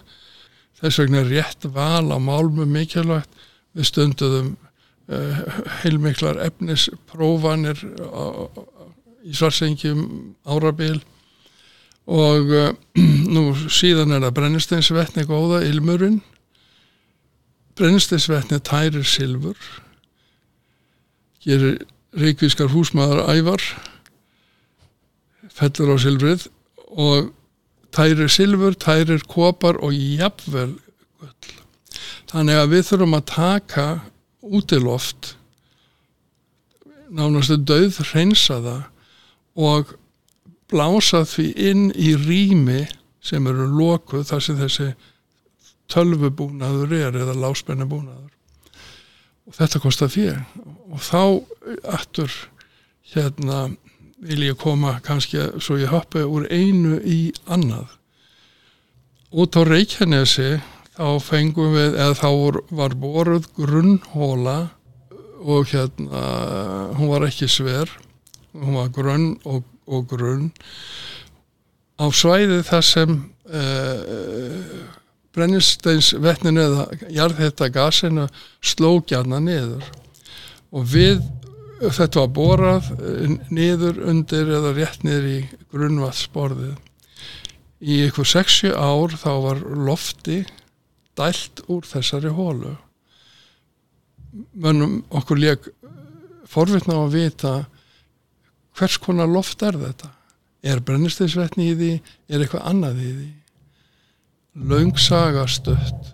þess 0.79 1.03
vegna 1.03 1.23
er 1.23 1.31
rétt 1.33 1.69
val 1.75 2.09
á 2.15 2.19
málmu 2.23 2.67
mikilvægt. 2.69 3.31
Við 3.77 3.89
stunduðum 3.91 4.55
uh, 5.13 5.43
heilmiklar 5.83 6.41
efnisprófanir 6.47 7.83
í 9.29 9.37
svarsengjum 9.37 10.03
árabil. 10.49 10.99
Og 12.09 12.55
uh, 12.55 12.73
nú 13.35 13.51
síðan 13.69 14.17
er 14.17 14.25
það 14.27 14.37
brennisteinsvetni 14.41 15.27
góða, 15.29 15.63
ilmurinn. 15.69 16.21
Brennsteinsvetni 17.79 18.59
tærir 18.67 19.07
silfur, 19.07 19.59
gerir 21.45 21.77
reykvískar 22.19 22.73
húsmaður 22.73 23.29
ævar, 23.31 23.63
fellur 25.55 25.95
á 25.95 25.97
silfrið 26.03 26.49
og 26.89 27.31
tærir 27.95 28.31
silfur, 28.33 28.77
tærir 28.77 29.25
kopar 29.29 29.81
og 29.85 29.95
jafnvel 29.95 30.77
gull. 31.21 31.57
Þannig 32.29 32.61
að 32.61 32.73
við 32.75 32.87
þurfum 32.91 33.19
að 33.19 33.27
taka 33.33 33.87
útiloft, 34.45 35.35
nánastu 37.09 37.57
döð 37.57 38.03
hreinsa 38.11 38.59
það 38.65 38.83
og 39.59 39.95
blása 40.69 41.25
því 41.27 41.47
inn 41.71 41.87
í 41.97 42.13
rými 42.21 42.83
sem 43.25 43.47
eru 43.49 43.67
lokuð 43.73 44.27
þar 44.29 44.45
sem 44.45 44.59
þessi 44.61 44.89
tölvubúnaður 45.89 46.93
er 46.99 47.17
eða 47.17 47.37
láspennubúnaður 47.41 48.35
og 49.49 49.57
þetta 49.57 49.81
kostar 49.81 50.13
fyrir 50.13 50.43
og 50.93 51.01
þá 51.01 51.23
aftur 51.97 52.35
hérna 53.15 53.71
vil 54.25 54.43
ég 54.49 54.59
koma 54.59 54.99
kannski 55.05 55.45
svo 55.63 55.79
ég 55.79 55.93
hoppa 55.93 56.25
úr 56.27 56.49
einu 56.51 56.99
í 57.05 57.31
annað. 57.47 57.87
Út 59.31 59.59
á 59.61 59.63
Reykjanesi 59.63 60.59
þá 60.97 61.09
fengum 61.23 61.77
við 61.77 61.99
eða 62.01 62.17
þá 62.19 62.29
var 62.75 62.97
boruð 62.99 63.49
grunnhóla 63.57 64.59
og 65.39 65.71
hérna 65.71 66.23
hún 66.99 67.13
var 67.13 67.29
ekki 67.29 67.49
sver. 67.51 67.91
Hún 68.57 68.79
var 68.81 68.91
grunn 68.91 69.37
og, 69.47 69.63
og 69.87 70.09
grunn. 70.11 70.49
Á 71.99 72.07
svæði 72.15 72.63
þar 72.67 72.87
sem 72.87 73.15
uh, 73.47 74.89
brennisteinsvetninu 75.37 76.65
eða 76.65 76.87
jarðhetta 77.15 77.69
gasinu 77.75 78.27
slókjarna 78.65 79.41
niður. 79.45 79.85
Og 80.75 80.89
við 80.91 81.23
þetta 81.79 82.25
var 82.25 82.35
borað 82.35 82.91
eh, 82.99 83.39
niður 83.55 84.03
undir 84.11 84.51
eða 84.59 84.75
rétt 84.77 85.05
niður 85.07 85.31
í 85.31 85.39
grunnvatsborðið 85.73 86.77
í 87.79 88.01
ykkur 88.09 88.27
60 88.27 88.75
ár 88.75 89.15
þá 89.15 89.31
var 89.45 89.63
lofti 89.89 90.43
dælt 91.19 91.63
úr 91.71 91.87
þessari 91.87 92.33
hólu 92.35 92.75
mönnum 94.55 95.03
okkur 95.15 95.41
leik 95.41 95.69
forvittna 96.49 96.99
á 96.99 97.01
að 97.07 97.15
vita 97.15 97.53
hvers 98.79 98.99
konar 99.03 99.31
loft 99.31 99.63
er 99.67 99.79
þetta? 99.79 100.13
Er 100.63 100.83
brennisteinsvetni 100.83 101.71
í 101.71 101.75
því? 101.79 101.91
Er 102.31 102.43
eitthvað 102.43 102.67
annað 102.71 103.03
í 103.03 103.11
því? 103.15 103.29
Laungsagastött 104.69 106.13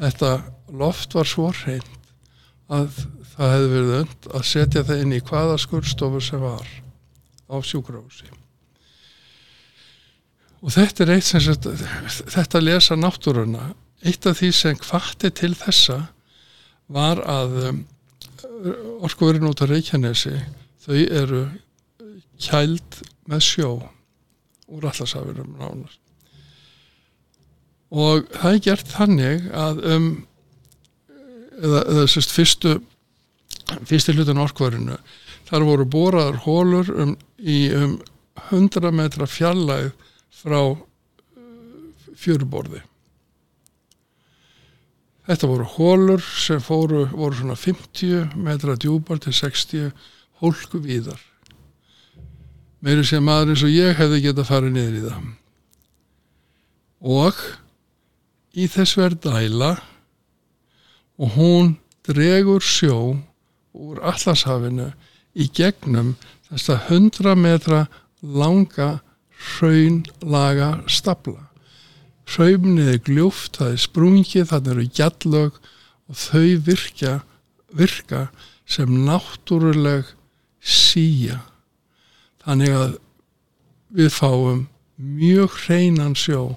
þetta 0.00 0.32
loft 0.76 1.16
var 1.16 1.28
svo 1.28 1.50
hreint 1.62 2.01
að 2.72 3.02
það 3.32 3.54
hefði 3.54 3.70
verið 3.72 3.96
önd 3.98 4.28
að 4.32 4.46
setja 4.48 4.84
það 4.88 5.02
inn 5.04 5.16
í 5.16 5.24
hvaða 5.28 5.58
skurðstofu 5.60 6.22
sem 6.24 6.42
var 6.42 6.68
á 7.52 7.56
sjúkrahúsi. 7.60 8.28
Og 10.62 10.70
þetta 10.72 11.04
er 11.04 11.14
eitt 11.16 11.26
sem 11.26 11.42
þetta 12.32 12.62
lesa 12.62 12.96
náttúruna 12.96 13.72
eitt 14.06 14.26
af 14.26 14.38
því 14.38 14.50
sem 14.54 14.78
hvati 14.82 15.30
til 15.34 15.52
þessa 15.58 15.98
var 16.92 17.22
að 17.28 17.58
um, 17.68 17.80
orkuverðin 19.02 19.50
út 19.50 19.62
á 19.62 19.66
Reykjanesi 19.70 20.34
þau 20.82 20.98
eru 20.98 21.42
kæld 22.42 23.02
með 23.30 23.44
sjó 23.46 23.70
úr 24.72 24.88
allasafinum 24.90 25.54
nánast 25.58 26.00
og 27.92 28.28
það 28.32 28.54
er 28.54 28.62
gert 28.66 28.92
þannig 28.92 29.48
að 29.52 29.82
um 29.94 30.06
eða, 31.58 31.82
eða 31.82 32.06
sérst 32.10 32.32
fyrstu 32.34 32.78
fyrstu 33.88 34.14
hlutin 34.16 34.40
orkvarinu 34.42 34.96
þar 35.48 35.66
voru 35.68 35.88
boraðar 35.88 36.40
hólur 36.46 36.88
um, 36.96 37.16
í 37.38 37.66
um 37.76 37.98
100 38.48 38.92
metra 38.96 39.28
fjallæð 39.28 39.90
frá 40.32 40.58
uh, 40.72 40.78
fjöruborði. 42.16 42.80
Þetta 45.28 45.50
voru 45.50 45.66
hólur 45.76 46.24
sem 46.24 46.62
fóru, 46.64 47.04
voru 47.12 47.36
svona 47.38 47.58
50 47.58 48.32
metra 48.42 48.74
djúpar 48.80 49.20
til 49.22 49.34
60 49.36 49.92
hólku 50.42 50.80
víðar. 50.82 51.20
Meiri 52.82 53.04
sem 53.06 53.22
maður 53.22 53.52
eins 53.52 53.62
og 53.62 53.70
ég 53.70 53.94
hefði 54.00 54.24
geta 54.24 54.46
farið 54.48 54.74
niður 54.74 54.96
í 54.96 55.04
það. 55.04 55.28
Og 57.12 57.44
í 58.58 58.66
þess 58.72 58.98
verð 58.98 59.20
dæla 59.28 59.70
og 61.22 61.36
hún 61.36 61.76
dregur 62.06 62.64
sjó 62.64 62.98
úr 63.72 64.02
allanshafinu 64.02 64.90
í 65.38 65.46
gegnum 65.54 66.16
þess 66.48 66.72
að 66.74 66.90
100 66.98 67.38
metra 67.38 67.84
langa 68.22 68.90
hraunlaga 69.32 70.74
stapla 70.90 71.52
hraunið 72.32 72.90
er 72.94 73.00
gljóft, 73.04 73.58
það 73.58 73.74
er 73.74 73.82
sprungið 73.82 74.50
þannig 74.50 74.72
eru 74.74 74.88
gjallög 74.98 75.56
og 76.08 76.18
þau 76.18 76.50
virka, 76.66 77.14
virka 77.72 78.26
sem 78.68 78.90
náttúruleg 79.06 80.12
síja 80.62 81.40
þannig 82.44 82.76
að 82.78 82.92
við 83.92 84.14
fáum 84.14 84.66
mjög 84.96 85.58
hreinan 85.64 86.14
sjó 86.18 86.56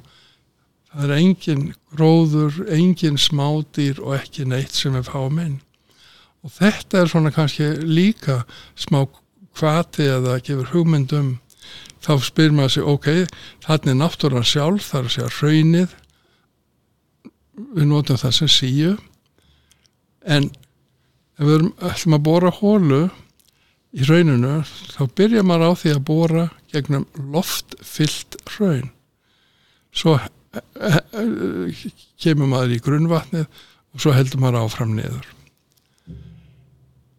það 0.95 1.05
er 1.05 1.13
engin 1.19 1.63
gróður, 1.91 2.59
engin 2.71 3.19
smádýr 3.19 3.99
og 4.03 4.15
ekki 4.19 4.47
neitt 4.47 4.75
sem 4.75 4.95
við 4.95 5.09
fáum 5.11 5.39
inn. 5.43 5.57
Og 6.45 6.53
þetta 6.55 7.01
er 7.01 7.11
svona 7.11 7.33
kannski 7.35 7.71
líka 7.83 8.43
smá 8.79 9.03
kvati 9.55 10.07
eða 10.15 10.39
gefur 10.45 10.71
hugmyndum 10.73 11.35
þá 12.05 12.13
spyr 12.21 12.53
maður 12.53 12.73
sig, 12.75 12.85
ok, 12.85 13.07
þannig 13.65 13.97
náttúrann 13.99 14.45
sjálf, 14.45 14.91
þar 14.91 15.07
að 15.07 15.13
segja 15.15 15.31
raunið 15.39 15.95
við 17.75 17.87
notum 17.89 18.19
það 18.21 18.35
sem 18.39 18.51
síu. 18.51 18.95
En 20.21 20.49
ef 21.39 21.47
við 21.47 21.69
ætlum 21.89 22.17
að 22.17 22.25
bóra 22.27 22.51
hólu 22.61 23.01
í 23.95 24.05
rauninu 24.07 24.59
þá 24.91 25.01
byrja 25.17 25.43
maður 25.47 25.71
á 25.71 25.79
því 25.79 25.93
að 25.95 26.05
bóra 26.07 26.45
gegnum 26.71 27.05
loftfyllt 27.31 28.37
raun 28.57 28.89
svo 29.95 30.17
kemur 32.21 32.49
maður 32.51 32.75
í 32.75 32.81
grunnvatnið 32.83 33.45
og 33.95 34.03
svo 34.03 34.13
heldur 34.15 34.41
maður 34.43 34.65
áfram 34.65 34.95
niður. 34.97 35.27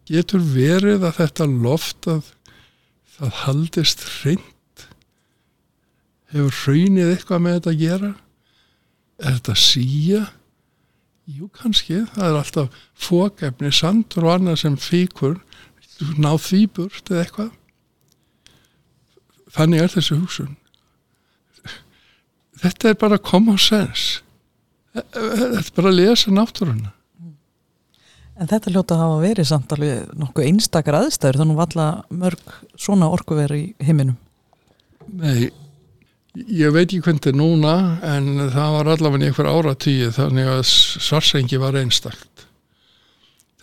Getur 0.07 0.43
verið 0.53 1.03
að 1.03 1.17
þetta 1.19 1.47
loft 1.51 2.07
að 2.07 2.31
það 3.17 3.33
haldist 3.43 4.05
hreint? 4.19 4.85
Hefur 6.31 6.55
hraunið 6.63 7.13
eitthvað 7.13 7.43
með 7.43 7.57
þetta 7.57 7.73
að 7.73 7.81
gera? 7.81 8.11
Er 9.17 9.37
þetta 9.39 9.57
síja 9.59 10.21
jú 11.27 11.49
kannski, 11.51 12.05
það 12.13 12.29
er 12.29 12.37
alltaf 12.39 12.83
fókefni, 12.95 13.71
sandur 13.75 14.27
og 14.27 14.37
annað 14.37 14.61
sem 14.61 14.77
fíkur 14.79 15.41
náð 16.21 16.39
því 16.45 16.61
burt 16.77 17.11
eða 17.11 17.25
eitthvað? 17.25 17.51
Þannig 19.57 19.83
er 19.83 19.93
þessi 19.97 20.19
hugsun 20.21 20.55
þetta 22.63 22.91
er 22.91 22.99
bara 23.01 23.17
common 23.17 23.59
sense. 23.61 24.23
Þetta 24.93 25.59
er 25.61 25.73
bara 25.75 25.91
að 25.91 25.99
lesa 25.99 26.33
náttúruna. 26.33 26.93
En 28.37 28.49
þetta 28.49 28.73
hljóta 28.73 28.95
að 28.95 29.01
hafa 29.01 29.21
verið 29.23 29.47
samt 29.49 29.71
alveg 29.73 30.17
nokkuð 30.17 30.49
einstakar 30.49 30.99
aðstæður 30.99 31.39
þannig 31.41 31.55
að 31.55 31.61
valla 31.63 31.87
mörg 32.23 32.57
svona 32.77 33.09
orkuver 33.09 33.55
í 33.57 33.63
heiminum. 33.81 34.19
Nei 35.07 35.49
ég 36.45 36.73
veit 36.73 36.85
ekki 36.85 37.01
hvernig 37.01 37.21
þetta 37.21 37.31
er 37.31 37.37
núna 37.39 37.73
en 38.05 38.25
það 38.53 38.75
var 38.75 38.89
allavega 38.93 39.25
einhver 39.29 39.49
áratíð 39.49 40.11
þannig 40.17 40.47
að 40.51 40.63
svarsengi 40.69 41.57
var 41.61 41.77
einstakt. 41.79 42.45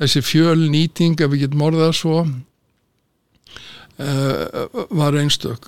Þessi 0.01 0.21
fjölnýting 0.27 1.21
ef 1.23 1.31
við 1.31 1.45
getum 1.45 1.67
orðað 1.69 1.93
svo 2.01 2.17
uh, 2.25 2.39
var 4.91 5.13
einstök 5.21 5.63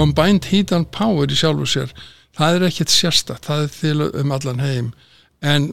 combined 0.00 0.48
heat 0.48 0.72
and 0.72 0.88
power 0.96 1.28
í 1.28 1.36
sjálfu 1.36 1.68
sér 1.68 1.94
það 2.36 2.56
er 2.56 2.66
ekkert 2.70 2.92
sérstakt, 2.92 3.48
það 3.48 3.64
er 3.64 3.72
til 3.74 4.08
um 4.22 4.34
allan 4.34 4.62
heim. 4.62 4.92
En 5.40 5.70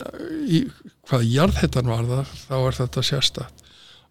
í 0.48 0.66
hvað 1.08 1.28
jarðhettan 1.32 1.92
var 1.92 2.08
það 2.08 2.34
þá 2.44 2.56
er 2.58 2.78
þetta 2.82 3.04
sérstakt. 3.10 3.64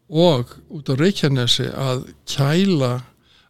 Og 0.07 0.53
út 0.71 0.93
á 0.93 0.95
Reykjanesi 0.97 1.67
að 1.73 2.07
kæla 2.31 2.93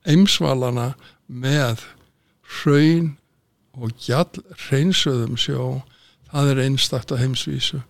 eimsvalana 0.08 0.94
með 1.26 1.84
hraun 2.62 3.16
og 3.76 3.92
gjall 4.00 4.40
hreinsuðum 4.66 5.36
sjó 5.36 5.82
það 6.30 6.52
er 6.52 6.62
einstakt 6.64 7.12
á 7.12 7.20
heimsvísu. 7.20 7.82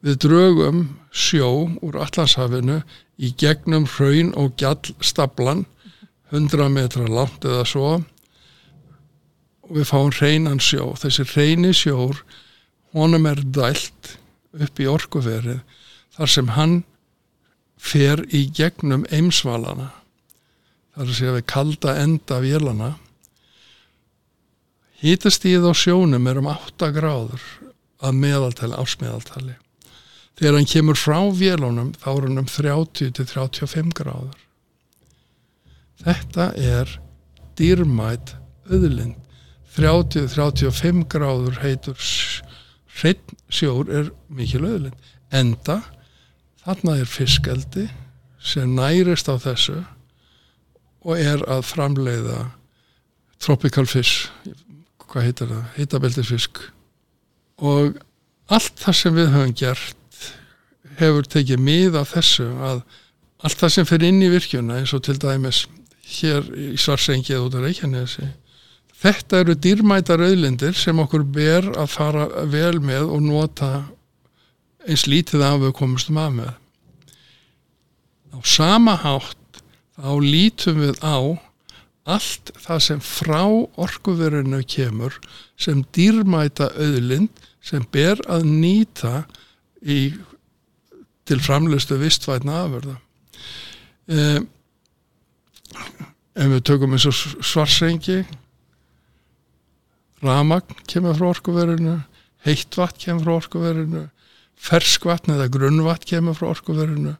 Við 0.00 0.20
draugum 0.24 0.84
sjó 1.10 1.68
úr 1.82 1.98
Allandshafinu 1.98 2.80
í 3.18 3.32
gegnum 3.38 3.88
hraun 3.96 4.30
og 4.38 4.54
gjall 4.60 4.94
stablan 5.04 5.66
100 6.32 6.68
metra 6.72 7.06
langt 7.08 7.44
eða 7.44 7.64
svo 7.68 7.90
og 9.68 9.74
við 9.76 9.88
fáum 9.88 10.12
hreinan 10.12 10.60
sjó 10.62 10.92
þessi 11.00 11.26
hreini 11.32 11.74
sjór 11.76 12.22
honum 12.96 13.28
er 13.28 13.40
dælt 13.44 14.16
upp 14.56 14.80
í 14.80 14.88
orkuverið 14.88 15.60
þar 16.16 16.32
sem 16.34 16.54
hann 16.56 16.78
fer 17.78 18.24
í 18.34 18.46
gegnum 18.54 19.06
eimsvalana 19.14 19.92
þar 20.96 21.14
segja 21.14 21.36
við 21.36 21.46
kalda 21.46 21.94
enda 22.02 22.40
vélana. 22.42 22.88
Hýtastíð 24.98 25.68
á 25.70 25.72
sjónum 25.78 26.26
er 26.26 26.40
um 26.40 26.48
8 26.50 26.88
gráður 26.96 27.44
að 28.02 28.18
meðaltali, 28.18 28.74
ásmeðaltali 28.74 29.54
þegar 30.38 30.58
hann 30.58 30.70
kemur 30.70 30.98
frá 30.98 31.18
vélunum 31.34 31.94
þá 31.98 32.10
er 32.12 32.26
hann 32.26 32.42
um 32.42 32.50
30 32.50 33.14
til 33.14 33.26
35 33.26 33.94
gráður 33.98 34.47
þetta 36.04 36.50
er 36.56 36.92
dýrmætt 37.58 38.34
öðlind 38.70 39.16
30-35 39.78 41.04
gráður 41.12 41.60
heitur 41.62 41.98
sjór 43.48 43.90
er 43.94 44.10
mikil 44.26 44.64
öðlind 44.66 45.12
enda 45.34 45.80
þarna 46.64 46.98
er 47.02 47.10
fiskeldi 47.10 47.86
sem 48.42 48.74
nærist 48.74 49.30
á 49.30 49.36
þessu 49.38 49.80
og 51.06 51.18
er 51.18 51.44
að 51.50 51.66
framleiða 51.68 52.40
tropical 53.38 53.86
fish 53.86 54.30
hvað 55.08 55.28
heitir 55.28 55.50
það, 55.52 55.64
hitabeltisfisk. 55.78 56.60
Og 57.64 57.98
allt 58.52 58.80
það 58.80 58.98
sem 59.00 59.16
við 59.16 59.30
höfum 59.34 59.54
gert 59.58 60.22
hefur 60.98 61.28
tekið 61.30 61.62
mið 61.62 61.98
af 62.00 62.12
þessu 62.16 62.48
að 62.68 62.82
allt 63.46 63.60
það 63.62 63.74
sem 63.74 63.88
fyrir 63.88 64.12
inn 64.12 64.24
í 64.24 64.30
virkjuna 64.32 64.80
eins 64.80 64.94
og 64.96 65.04
til 65.06 65.16
dæmis 65.22 65.64
hér 66.08 66.46
í 66.56 66.76
Svarsengið 66.80 67.46
út 67.46 67.56
af 67.58 67.64
Reykjanesi. 67.66 68.28
Þetta 68.98 69.42
eru 69.44 69.54
dýrmætar 69.54 70.22
auðlindir 70.24 70.74
sem 70.74 70.98
okkur 70.98 71.24
ber 71.34 71.68
að 71.78 71.92
fara 71.92 72.26
vel 72.50 72.80
með 72.82 73.12
og 73.14 73.22
nota 73.22 73.72
eins 74.88 75.06
lítið 75.06 75.44
af 75.46 75.60
við 75.62 75.74
komustum 75.78 76.18
af 76.18 76.32
með. 76.34 76.54
Á 78.34 78.38
sama 78.42 78.96
hátt 78.98 79.60
þá 79.98 80.10
lítum 80.24 80.82
við 80.82 80.98
á 81.04 81.18
allt 82.08 82.52
það 82.56 82.84
sem 82.86 83.00
frá 83.04 83.42
orkuverinu 83.76 84.62
kemur 84.64 85.18
sem 85.60 85.84
dýrmæta 85.94 86.70
auðlind 86.74 87.42
sem 87.60 87.84
ber 87.92 88.22
að 88.30 88.46
nýta 88.48 89.26
í, 89.84 90.14
til 91.28 91.38
framlustu 91.44 91.98
vistvætna 92.00 92.62
afverða 92.64 92.96
eða 94.08 94.46
ef 95.74 96.52
við 96.52 96.62
tökum 96.68 96.94
eins 96.94 97.06
og 97.08 97.16
svarsengi 97.44 98.22
ramagn 100.22 100.78
kemur 100.90 101.18
frá 101.18 101.30
orkuverinu 101.32 101.98
heitt 102.46 102.78
vatn 102.78 103.02
kemur 103.04 103.26
frá 103.26 103.34
orkuverinu 103.42 104.04
ferskvatn 104.68 105.36
eða 105.36 105.50
grunnvatn 105.54 106.08
kemur 106.12 106.38
frá 106.38 106.50
orkuverinu 106.52 107.14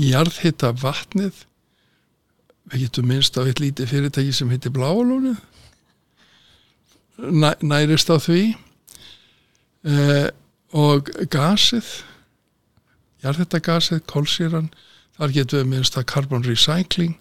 jarðhitta 0.00 0.72
vatnið 0.82 1.44
við 2.72 2.86
getum 2.86 3.10
minnst 3.10 3.36
á 3.38 3.44
eitt 3.44 3.62
lítið 3.62 3.90
fyrirtæki 3.90 4.32
sem 4.34 4.50
heitir 4.50 4.74
Bláalónið 4.74 5.42
Næ, 7.14 7.52
nærist 7.62 8.10
á 8.10 8.18
því 8.18 8.56
eh, 9.86 10.30
og 10.74 11.10
gasið 11.30 11.86
jarðhættagasið, 13.22 14.02
kólsýran 14.10 14.72
þar 15.18 15.34
getum 15.36 15.60
við 15.62 15.70
minnst 15.72 15.98
að 15.98 16.08
carbon 16.12 16.46
recycling 16.46 17.14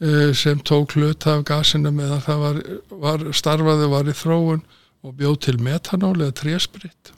eh, 0.00 0.30
sem 0.36 0.62
tók 0.66 0.96
hlut 0.96 1.26
af 1.30 1.44
gasinu 1.48 1.92
meðan 1.94 2.24
það 2.24 2.46
var, 2.46 2.62
var 3.04 3.26
starfaði 3.32 3.90
var 3.92 4.10
í 4.10 4.16
þróun 4.18 4.64
og 5.04 5.18
bjóð 5.18 5.36
til 5.46 5.58
metanól 5.62 6.16
eða 6.16 6.36
tréspritt 6.40 7.12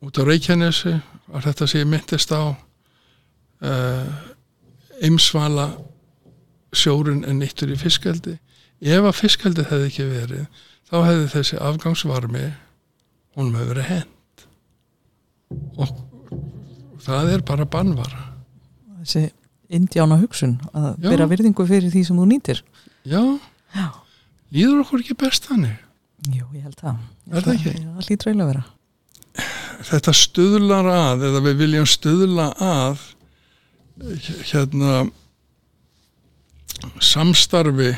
út 0.00 0.16
á 0.16 0.22
Reykjanesi 0.24 0.94
var 1.30 1.44
þetta 1.44 1.68
sem 1.68 1.82
ég 1.82 1.90
myndist 1.90 2.32
á 2.32 2.52
uh, 2.52 4.08
eimsvala 5.04 5.68
sjórin 6.72 7.24
en 7.28 7.40
nýttur 7.40 7.72
í 7.72 7.78
fiskaldi 7.80 8.36
ef 8.80 9.04
að 9.04 9.18
fiskaldi 9.18 9.66
hefði 9.68 9.90
ekki 9.90 10.08
verið 10.08 10.64
þá 10.88 10.96
hefði 11.04 11.28
þessi 11.34 11.60
afgangsvarmi 11.60 12.46
hún 13.36 13.52
hefur 13.54 13.72
verið 13.74 13.90
hend 13.90 14.46
og 15.80 17.00
það 17.04 17.34
er 17.34 17.46
bara 17.46 17.68
bannvara 17.68 18.29
þessi 19.00 19.22
indjána 19.70 20.18
hugsun 20.20 20.56
að 20.74 20.88
Já. 20.98 21.08
bera 21.10 21.26
virðingu 21.30 21.66
fyrir 21.68 21.90
því 21.92 22.02
sem 22.08 22.16
þú 22.20 22.26
nýtir. 22.32 22.62
Já, 23.06 23.22
Já, 23.74 23.86
líður 24.52 24.80
okkur 24.84 25.04
ekki 25.04 25.14
best 25.20 25.46
þannig? 25.46 25.76
Jú, 26.34 26.44
ég 26.56 26.62
held 26.66 26.76
það. 26.80 26.96
Er 27.30 27.40
það 27.40 27.46
að- 27.46 27.54
ekki? 27.54 27.72
Það 27.80 28.06
hlýtur 28.08 28.30
eiginlega 28.30 28.46
að 28.46 28.52
vera. 28.52 28.64
Þetta 29.90 30.12
stuðlar 30.18 30.88
að 30.92 31.22
eða 31.30 31.40
við 31.46 31.56
viljum 31.62 31.86
stuðla 31.88 32.48
að 32.60 33.04
hérna 34.50 35.10
samstarfi 37.00 37.92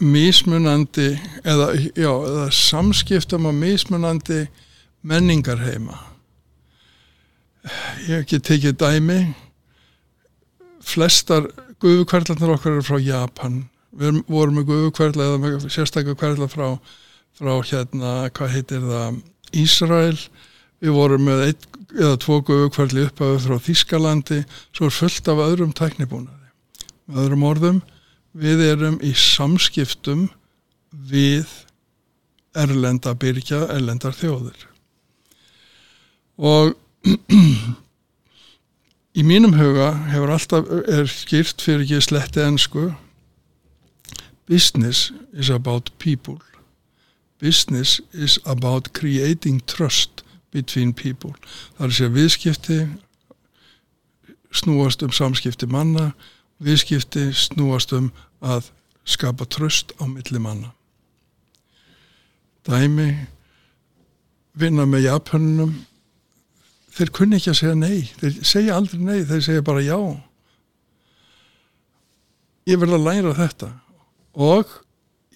mismunandi 0.00 1.08
eða, 1.44 1.72
já, 1.96 2.10
eða 2.12 2.46
samskiptum 2.54 3.48
á 3.50 3.52
mismunandi 3.52 4.44
menningarheima. 5.02 5.96
Ég 8.08 8.12
hef 8.14 8.22
ekki 8.22 8.38
tekið 8.48 8.76
dæmi 8.80 9.18
flestar 10.88 11.48
guðukverðlarnar 11.82 12.54
okkar 12.56 12.76
eru 12.76 12.86
frá 12.86 12.98
Japan. 13.02 13.62
Við 13.98 14.22
vorum 14.28 14.58
með 14.58 14.68
guðukverðla 14.70 15.26
eða 15.26 15.40
með 15.42 15.66
sérstaklega 15.72 16.18
hverðla 16.20 16.48
frá, 16.52 16.68
frá 17.38 17.52
hérna, 17.70 18.14
hvað 18.36 18.54
heitir 18.54 18.86
það 18.86 19.20
Ísrael. 19.58 20.18
Við 20.78 20.94
vorum 20.94 21.24
með 21.26 21.44
einn 21.48 21.78
eða 21.96 22.18
tvo 22.20 22.40
guðukverðli 22.44 23.06
upphafi 23.08 23.44
frá 23.46 23.62
Þískalandi 23.64 24.42
svo 24.76 24.88
er 24.88 24.94
fullt 24.94 25.30
af 25.32 25.40
öðrum 25.46 25.72
tæknibúnaði. 25.76 26.50
Með 27.08 27.22
öðrum 27.24 27.46
orðum 27.48 27.80
við 28.38 28.64
erum 28.68 28.98
í 29.02 29.14
samskiptum 29.16 30.28
við 31.08 31.48
erlenda 32.58 33.14
byrgja, 33.18 33.64
erlendar 33.72 34.16
þjóðir. 34.16 34.66
Og 36.38 36.74
í 39.18 39.24
mínum 39.26 39.56
huga 39.58 39.90
hefur 40.12 40.30
alltaf 40.34 40.70
er 40.86 41.08
skýrt 41.10 41.62
fyrir 41.64 41.84
ekki 41.86 42.00
sletti 42.06 42.44
ensku. 42.44 42.92
Business 44.46 45.10
is 45.32 45.50
about 45.50 45.90
people. 45.98 46.38
Business 47.38 48.00
is 48.12 48.38
about 48.46 48.92
creating 48.94 49.60
trust 49.66 50.22
between 50.50 50.94
people. 50.94 51.34
Það 51.76 51.84
er 51.84 51.90
að 51.90 51.96
segja 51.98 52.14
viðskipti 52.14 52.80
snúast 54.54 55.02
um 55.04 55.12
samskipti 55.12 55.68
manna 55.68 56.12
viðskipti 56.64 57.28
snúast 57.36 57.92
um 57.94 58.10
að 58.42 58.70
skapa 59.08 59.46
tröst 59.48 59.94
á 60.02 60.04
milli 60.10 60.40
manna. 60.42 60.72
Dæmi 62.66 63.08
vinna 64.58 64.84
með 64.86 65.06
Japanunum 65.08 65.74
þeir 66.98 67.12
kunni 67.14 67.38
ekki 67.38 67.52
að 67.52 67.58
segja 67.60 67.76
nei. 67.78 67.98
Þeir 68.20 68.38
segja 68.52 68.76
aldrei 68.78 69.00
nei, 69.02 69.18
þeir 69.28 69.44
segja 69.46 69.64
bara 69.66 69.84
já. 69.86 69.98
Ég 72.68 72.80
verð 72.82 72.98
að 72.98 73.06
læra 73.06 73.34
þetta. 73.38 73.68
Og 74.38 74.72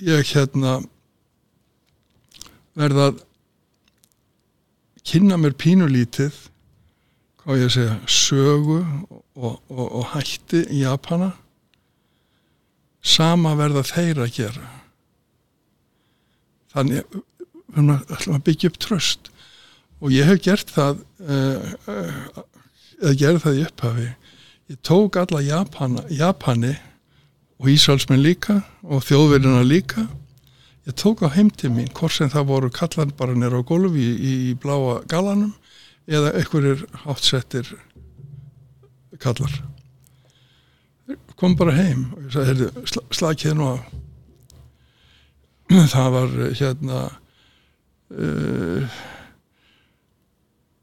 ég 0.02 0.32
hérna 0.34 0.76
verð 2.78 3.02
að 3.06 3.20
kynna 5.08 5.38
mér 5.40 5.54
pínulítið 5.58 6.36
hvað 7.42 7.58
ég 7.62 7.70
að 7.70 7.74
segja 7.74 7.96
sögu 8.06 8.78
og, 9.10 9.56
og, 9.66 9.86
og 9.86 10.04
hætti 10.12 10.62
í 10.70 10.82
Japana. 10.84 11.32
Sama 13.02 13.56
verða 13.58 13.82
þeir 13.88 14.20
að 14.22 14.36
gera. 14.36 14.68
Þannig 16.72 17.02
við 17.72 17.90
að- 17.96 18.12
ætlum 18.14 18.36
að 18.38 18.44
byggja 18.46 18.70
upp 18.70 18.78
tröst 18.84 19.31
og 20.02 20.10
ég 20.10 20.26
hef 20.26 20.40
gert 20.42 20.72
það 20.74 21.02
uh, 21.22 21.74
uh, 21.86 22.40
eða 23.02 23.18
gerði 23.20 23.42
það 23.44 23.58
í 23.58 23.66
upphafi. 23.68 24.08
Ég 24.72 24.80
tók 24.86 25.18
alla 25.20 25.42
Japana, 25.44 26.02
Japani 26.10 26.72
og 27.62 27.70
Ísraelsmenn 27.70 28.22
líka 28.22 28.60
og 28.82 29.04
þjóðverðina 29.06 29.62
líka. 29.66 30.06
Ég 30.88 30.96
tók 30.98 31.22
á 31.22 31.30
heimti 31.30 31.70
mín 31.70 31.90
hvort 31.94 32.16
sem 32.16 32.30
það 32.30 32.48
voru 32.50 32.70
kallan 32.74 33.14
bara 33.18 33.36
nýra 33.38 33.62
á 33.62 33.66
gólf 33.66 33.94
í, 33.94 34.08
í, 34.18 34.32
bláa 34.58 34.98
galanum 35.10 35.52
eða 36.10 36.32
einhverjir 36.40 36.82
hátsettir 37.04 37.68
kallar. 39.22 39.54
Kom 41.38 41.54
bara 41.58 41.74
heim 41.76 42.08
og 42.16 42.26
ég 42.26 42.34
sagði, 42.34 42.70
sla, 42.90 43.04
slakið 43.14 43.54
nú 43.58 43.70
á. 43.70 43.76
Það 45.94 46.08
var 46.16 46.34
eh, 46.42 46.54
hérna 46.58 47.00
uh, 48.10 49.00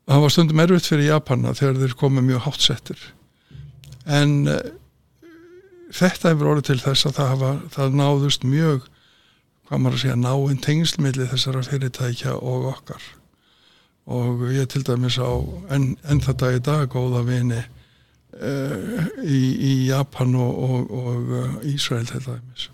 það 0.10 0.26
var 0.26 0.34
stundum 0.34 0.62
erfitt 0.66 0.90
fyrir 0.90 1.12
Japana 1.12 1.56
þegar 1.58 1.82
þeir 1.84 1.98
komið 2.00 2.30
mjög 2.32 2.46
hátsettir 2.48 3.08
en 4.10 4.36
uh, 4.50 4.62
þetta 5.94 6.34
hefur 6.34 6.54
orðið 6.54 6.70
til 6.70 6.80
þess 6.84 7.10
að 7.10 7.18
það, 7.20 7.30
hafa, 7.34 7.52
það 7.76 8.00
náðust 8.00 8.48
mjög 8.48 8.88
hvað 9.70 9.82
maður 9.84 9.98
að 9.98 10.04
segja 10.04 10.18
náinn 10.18 10.62
tengsl 10.66 11.10
þessara 11.30 11.66
fyrirtækja 11.68 12.36
og 12.42 12.72
okkar. 12.72 13.04
Og 14.10 14.48
ég 14.50 14.66
til 14.72 14.82
dæmis 14.82 15.20
á 15.22 15.30
enn 15.70 15.92
en 16.10 16.22
þetta 16.26 16.56
í 16.56 16.62
dag 16.66 16.90
góða 16.90 17.22
vini 17.28 17.60
uh, 17.62 19.06
í, 19.22 19.42
í 19.70 19.74
Japan 19.92 20.34
og, 20.34 20.58
og, 20.66 20.90
og 20.90 21.30
uh, 21.38 21.70
Ísrael 21.70 22.10
til 22.10 22.24
dæmis. 22.26 22.70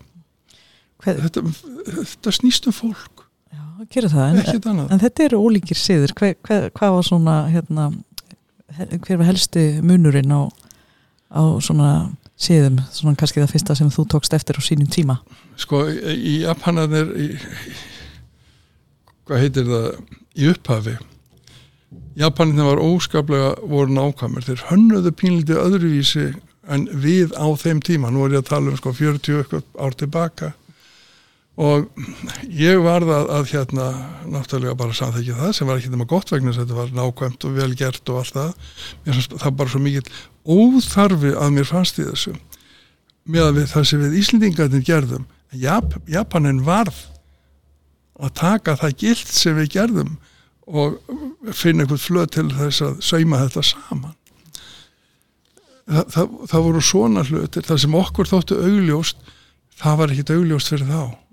Hver, 1.04 1.20
þetta, 1.26 1.44
þetta 1.92 2.36
snýst 2.40 2.72
um 2.72 2.78
fólk 2.80 3.25
Já, 3.76 3.82
það 3.84 3.88
gerir 3.92 4.12
það 4.14 4.28
en, 4.72 4.82
en 4.88 5.02
þetta 5.02 5.24
eru 5.26 5.40
ólíkir 5.44 5.80
siður. 5.80 6.14
Hver, 6.16 6.36
hver, 6.48 6.68
hvað 6.76 6.94
var 6.96 7.04
svona 7.04 7.34
hérna, 7.52 7.88
hver 9.04 9.18
var 9.20 9.28
helsti 9.28 9.66
munurinn 9.84 10.32
á, 10.32 10.48
á 11.36 11.44
svona 11.60 11.90
siðum, 12.40 12.80
svona 12.96 13.20
kannski 13.20 13.42
það 13.42 13.52
fyrsta 13.52 13.76
sem 13.76 13.92
þú 13.92 14.06
tókst 14.14 14.36
eftir 14.36 14.60
á 14.60 14.62
sínum 14.64 14.88
tíma? 14.92 15.18
Sko 15.60 15.84
í 15.92 16.38
Japanarnir 16.46 17.12
í, 17.20 17.28
hvað 19.28 19.44
heitir 19.44 19.68
það 19.68 19.92
í 20.36 20.50
upphafi 20.52 20.98
Japanarnir 22.16 22.72
var 22.72 22.84
óskaplega 22.84 23.54
voru 23.60 23.96
nákvæmur, 23.96 24.44
þeir 24.44 24.68
hönnuðu 24.70 25.16
pínlítið 25.20 25.64
öðruvísi 25.64 26.28
en 26.72 26.88
við 26.92 27.36
á 27.36 27.48
þeim 27.60 27.84
tíma, 27.84 28.12
nú 28.12 28.24
er 28.26 28.38
ég 28.38 28.44
að 28.44 28.52
tala 28.54 28.72
um 28.72 28.80
sko 28.80 28.96
40 28.96 29.42
eitthvað 29.42 29.68
ár 29.80 30.00
tilbaka 30.00 30.56
og 31.56 31.86
ég 32.52 32.82
var 32.84 33.06
það 33.08 33.30
að 33.32 33.46
hérna 33.54 33.86
náttúrulega 34.28 34.76
bara 34.76 34.96
samþekja 34.96 35.38
það 35.40 35.54
sem 35.56 35.70
var 35.70 35.80
ekki 35.80 35.92
nema 35.94 36.08
gott 36.12 36.34
vegna 36.34 36.52
að 36.52 36.60
þetta 36.62 36.80
var 36.82 36.92
nákvæmt 36.98 37.48
og 37.48 37.56
vel 37.56 37.70
gert 37.80 38.12
og 38.12 38.20
allt 38.20 38.36
það. 38.36 38.52
Fannst 39.06 39.38
það 39.40 39.56
bara 39.62 39.72
svo 39.72 39.82
mikill 39.86 40.10
óþarfi 40.44 41.32
að 41.40 41.56
mér 41.56 41.70
fannst 41.70 42.02
í 42.02 42.08
þessu 42.10 42.36
með 43.26 43.48
að 43.48 43.58
við 43.60 43.72
það 43.72 43.88
sem 43.90 44.04
við 44.04 44.20
Íslendingarnir 44.20 44.86
gerðum. 44.86 45.26
Jap 45.56 45.96
Japanin 46.12 46.62
varð 46.68 47.00
að 48.20 48.36
taka 48.42 48.76
það 48.80 49.00
gilt 49.06 49.32
sem 49.32 49.56
við 49.56 49.72
gerðum 49.78 50.14
og 50.66 51.00
finna 51.56 51.86
einhvern 51.86 52.02
flöð 52.02 52.30
til 52.36 52.48
þess 52.52 52.84
að 52.84 53.02
sauma 53.06 53.44
þetta 53.46 53.64
saman. 53.72 54.16
Það, 55.86 56.06
það, 56.12 56.38
það 56.52 56.64
voru 56.68 56.82
svona 56.82 57.24
hlutir 57.30 57.66
það 57.68 57.84
sem 57.84 58.00
okkur 58.00 58.30
þóttu 58.32 58.56
augljóst 58.58 59.20
það 59.80 60.00
var 60.00 60.14
ekkit 60.14 60.32
augljóst 60.34 60.72
fyrir 60.74 60.90
þá 60.90 61.25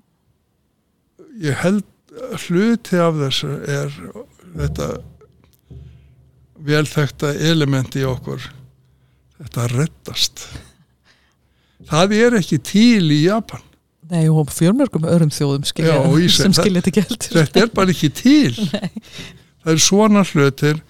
ég 1.41 1.57
held 1.63 1.85
hluti 2.47 3.01
af 3.01 3.17
þessu 3.17 3.51
er 3.65 3.95
þetta 4.53 4.89
velþekta 6.63 7.33
element 7.51 7.97
í 7.99 8.05
okkur. 8.07 8.45
Þetta 9.41 9.65
að 9.65 9.77
reddast. 9.81 10.47
Það 11.89 12.17
er 12.21 12.37
ekki 12.39 12.59
til 12.63 13.11
í 13.11 13.23
Japan. 13.25 13.63
Nei, 14.13 14.27
og 14.29 14.51
fjölmörgum 14.53 15.07
öðrum 15.09 15.31
þjóðum 15.33 15.65
skilja, 15.65 15.95
Já, 15.97 16.29
sem 16.37 16.53
skilja 16.55 16.83
þetta 16.85 17.05
heldur. 17.07 17.37
þetta 17.39 17.63
er 17.63 17.71
bara 17.73 17.95
ekki 17.95 18.11
til. 18.13 18.53
Það 19.63 19.71
er 19.73 19.79
svona 19.79 20.25
hlutir 20.27 20.81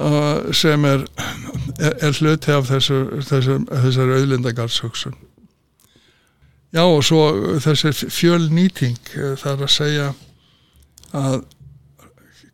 uh, 0.00 0.48
sem 0.56 0.84
er 0.88 1.04
er, 1.78 1.96
er 2.08 2.16
hluti 2.16 2.54
af 2.54 2.70
þessu, 2.70 2.98
þessu, 3.28 3.58
þessari 3.68 4.16
auðlindagarðshugsun 4.18 5.16
já 6.72 6.82
og 6.82 7.02
svo 7.04 7.22
þessi 7.62 7.92
fjölnýting 8.08 9.12
eh, 9.16 9.34
það 9.40 9.52
er 9.52 9.66
að 9.66 9.74
segja 9.76 10.08
að 11.12 11.42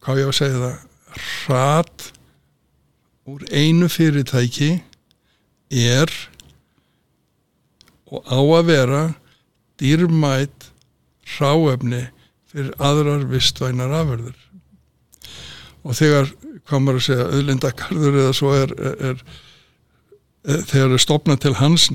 hvað 0.02 0.20
ég 0.22 0.26
á 0.26 0.32
að 0.32 0.38
segja 0.40 0.62
það 0.64 0.76
hrat 1.18 2.08
úr 3.28 3.44
einu 3.52 3.88
fyrirtæki 3.92 4.70
er 5.68 6.12
og 8.08 8.24
á 8.24 8.40
að 8.40 8.68
vera 8.70 9.02
dýrmætt 9.78 10.70
ráefni 11.38 12.06
fyrir 12.48 12.72
aðrar 12.80 13.26
vistvænar 13.28 13.92
afverður 14.00 14.38
og 15.84 15.96
þegar 15.96 16.30
maður 16.68 16.98
að 16.98 17.04
segja, 17.06 17.26
auðlindakarður 17.32 18.18
eða 18.22 18.32
svo 18.36 18.52
er, 18.56 18.72
er, 18.76 19.20
er, 20.44 20.62
þegar 20.68 20.94
er 20.96 21.02
stopnað 21.04 21.42
til 21.44 21.54
hans 21.60 21.88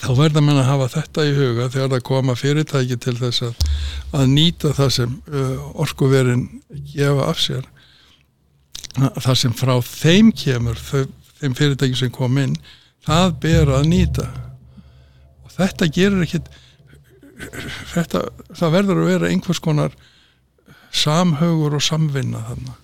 þá 0.00 0.10
verða 0.16 0.42
mann 0.44 0.60
að 0.60 0.70
hafa 0.70 0.88
þetta 0.94 1.26
í 1.28 1.34
huga 1.36 1.68
þegar 1.72 1.92
það 1.94 2.04
koma 2.08 2.36
fyrirtæki 2.38 2.98
til 3.04 3.16
þess 3.20 3.44
að, 3.48 3.64
að 4.16 4.32
nýta 4.34 4.74
það 4.76 4.92
sem 4.96 5.16
uh, 5.28 5.70
orkuverin 5.84 6.46
gefa 6.94 7.28
af 7.30 7.40
sér. 7.42 7.68
Það 8.96 9.34
sem 9.38 9.54
frá 9.54 9.76
þeim 9.86 10.32
kemur 10.34 10.80
þau, 10.80 11.04
þeim 11.40 11.56
fyrirtæki 11.58 12.00
sem 12.00 12.14
kom 12.14 12.38
inn 12.42 12.56
það 13.06 13.36
ber 13.42 13.74
að 13.76 13.88
nýta. 13.90 14.26
Og 15.44 15.54
þetta 15.54 15.88
gerir 15.92 16.24
ekkit 16.26 16.50
þetta, 17.94 18.26
það 18.56 18.74
verður 18.76 19.02
að 19.02 19.10
vera 19.14 19.30
einhvers 19.30 19.62
konar 19.62 19.96
samhaugur 20.90 21.76
og 21.78 21.84
samvinna 21.84 22.42
þarna. 22.48 22.76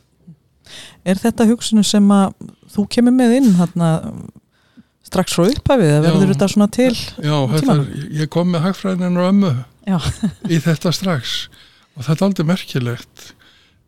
Er 1.07 1.21
þetta 1.21 1.47
hugsunum 1.51 1.87
sem 1.87 2.07
að 2.11 2.35
þú 2.75 2.87
kemur 2.97 3.15
með 3.15 3.37
inn 3.41 3.53
þarna 3.59 3.91
strax 5.07 5.37
frá 5.37 5.47
upphafið 5.49 5.93
eða 5.93 6.05
verður 6.09 6.33
þetta 6.33 6.49
svona 6.53 6.69
til 6.75 6.93
Já, 6.95 7.37
þetta, 7.53 7.77
ég 8.21 8.31
kom 8.33 8.51
með 8.53 8.65
hagfræðinu 8.67 9.23
og 9.23 9.31
ömmu 9.31 9.53
í 10.55 10.59
þetta 10.63 10.93
strax. 10.95 11.37
Og 11.97 12.05
þetta 12.05 12.19
er 12.19 12.27
aldrei 12.29 12.49
merkilegt. 12.49 13.29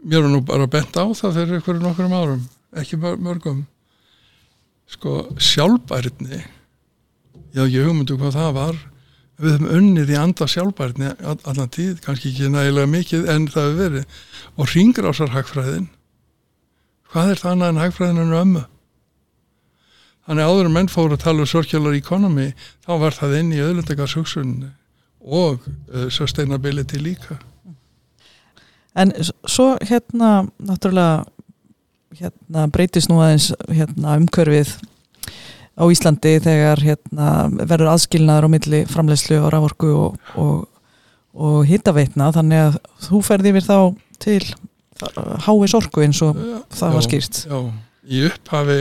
Mér 0.06 0.22
er 0.24 0.30
nú 0.32 0.42
bara 0.46 0.68
bent 0.70 0.94
á 0.94 1.04
það 1.10 1.40
fyrir 1.40 1.58
ykkur 1.58 1.80
nokkur 1.82 2.12
árum, 2.14 2.44
ekki 2.78 3.00
mörgum. 3.02 3.64
Sko 4.88 5.26
sjálfbærni 5.42 6.38
ég 6.38 7.58
hef 7.58 7.66
ekki 7.66 7.82
hugmyndu 7.84 8.16
hvað 8.20 8.38
það 8.38 8.54
var. 8.56 8.78
Við 9.38 9.54
höfum 9.54 9.68
unnið 9.78 10.10
í 10.14 10.16
anda 10.18 10.46
sjálfbærni 10.50 11.12
allan 11.26 11.70
tíð, 11.74 12.00
kannski 12.04 12.32
ekki 12.32 12.48
nægilega 12.52 12.90
mikið 12.90 13.28
en 13.34 13.46
það 13.50 13.68
hefur 13.68 13.78
verið. 13.82 14.16
Og 14.58 14.72
ringrásar 14.72 15.34
hagfræðin 15.34 15.88
hvað 17.12 17.32
er 17.32 17.40
það 17.40 17.54
annað 17.54 17.72
en 17.72 17.82
hagfræðinu 17.82 18.40
ömmu 18.42 18.64
þannig 20.28 20.50
áður 20.50 20.68
en 20.68 20.74
menn 20.76 20.90
fóru 20.92 21.16
að 21.16 21.24
tala 21.24 21.44
um 21.44 21.48
circular 21.48 21.96
economy 21.96 22.50
þá 22.84 22.92
var 23.00 23.16
það 23.16 23.38
inn 23.40 23.54
í 23.56 23.62
öðlundagarshugsunni 23.64 24.70
og 25.24 25.64
uh, 25.64 26.06
sustainability 26.12 27.00
líka. 27.00 27.38
En 28.98 29.12
svo 29.24 29.74
hérna 29.88 30.48
náttúrulega 30.58 31.24
hérna 32.18 32.68
breytist 32.72 33.10
nú 33.10 33.20
aðeins 33.22 33.50
hérna 33.68 34.16
umkörfið 34.18 34.72
á 35.78 35.84
Íslandi 35.92 36.38
þegar 36.42 36.82
hérna 36.82 37.28
verður 37.60 37.92
aðskilnaður 37.92 38.48
á 38.48 38.54
milli 38.54 38.80
framlegslu 38.90 39.38
og 39.42 39.52
rávorku 39.54 39.90
og, 39.94 40.32
og, 40.40 40.64
og 41.36 41.58
hittaveitna 41.68 42.32
þannig 42.34 42.64
að 42.64 42.78
þú 43.06 43.20
ferði 43.26 43.52
yfir 43.52 43.68
þá 43.68 43.78
til 44.18 44.40
háis 45.46 45.76
orku 45.78 46.02
eins 46.02 46.20
og 46.26 46.34
já, 46.34 46.56
það 46.80 46.96
var 46.96 47.06
skýrt. 47.06 47.42
Já, 47.46 47.58
í 48.08 48.24
upphafi 48.26 48.80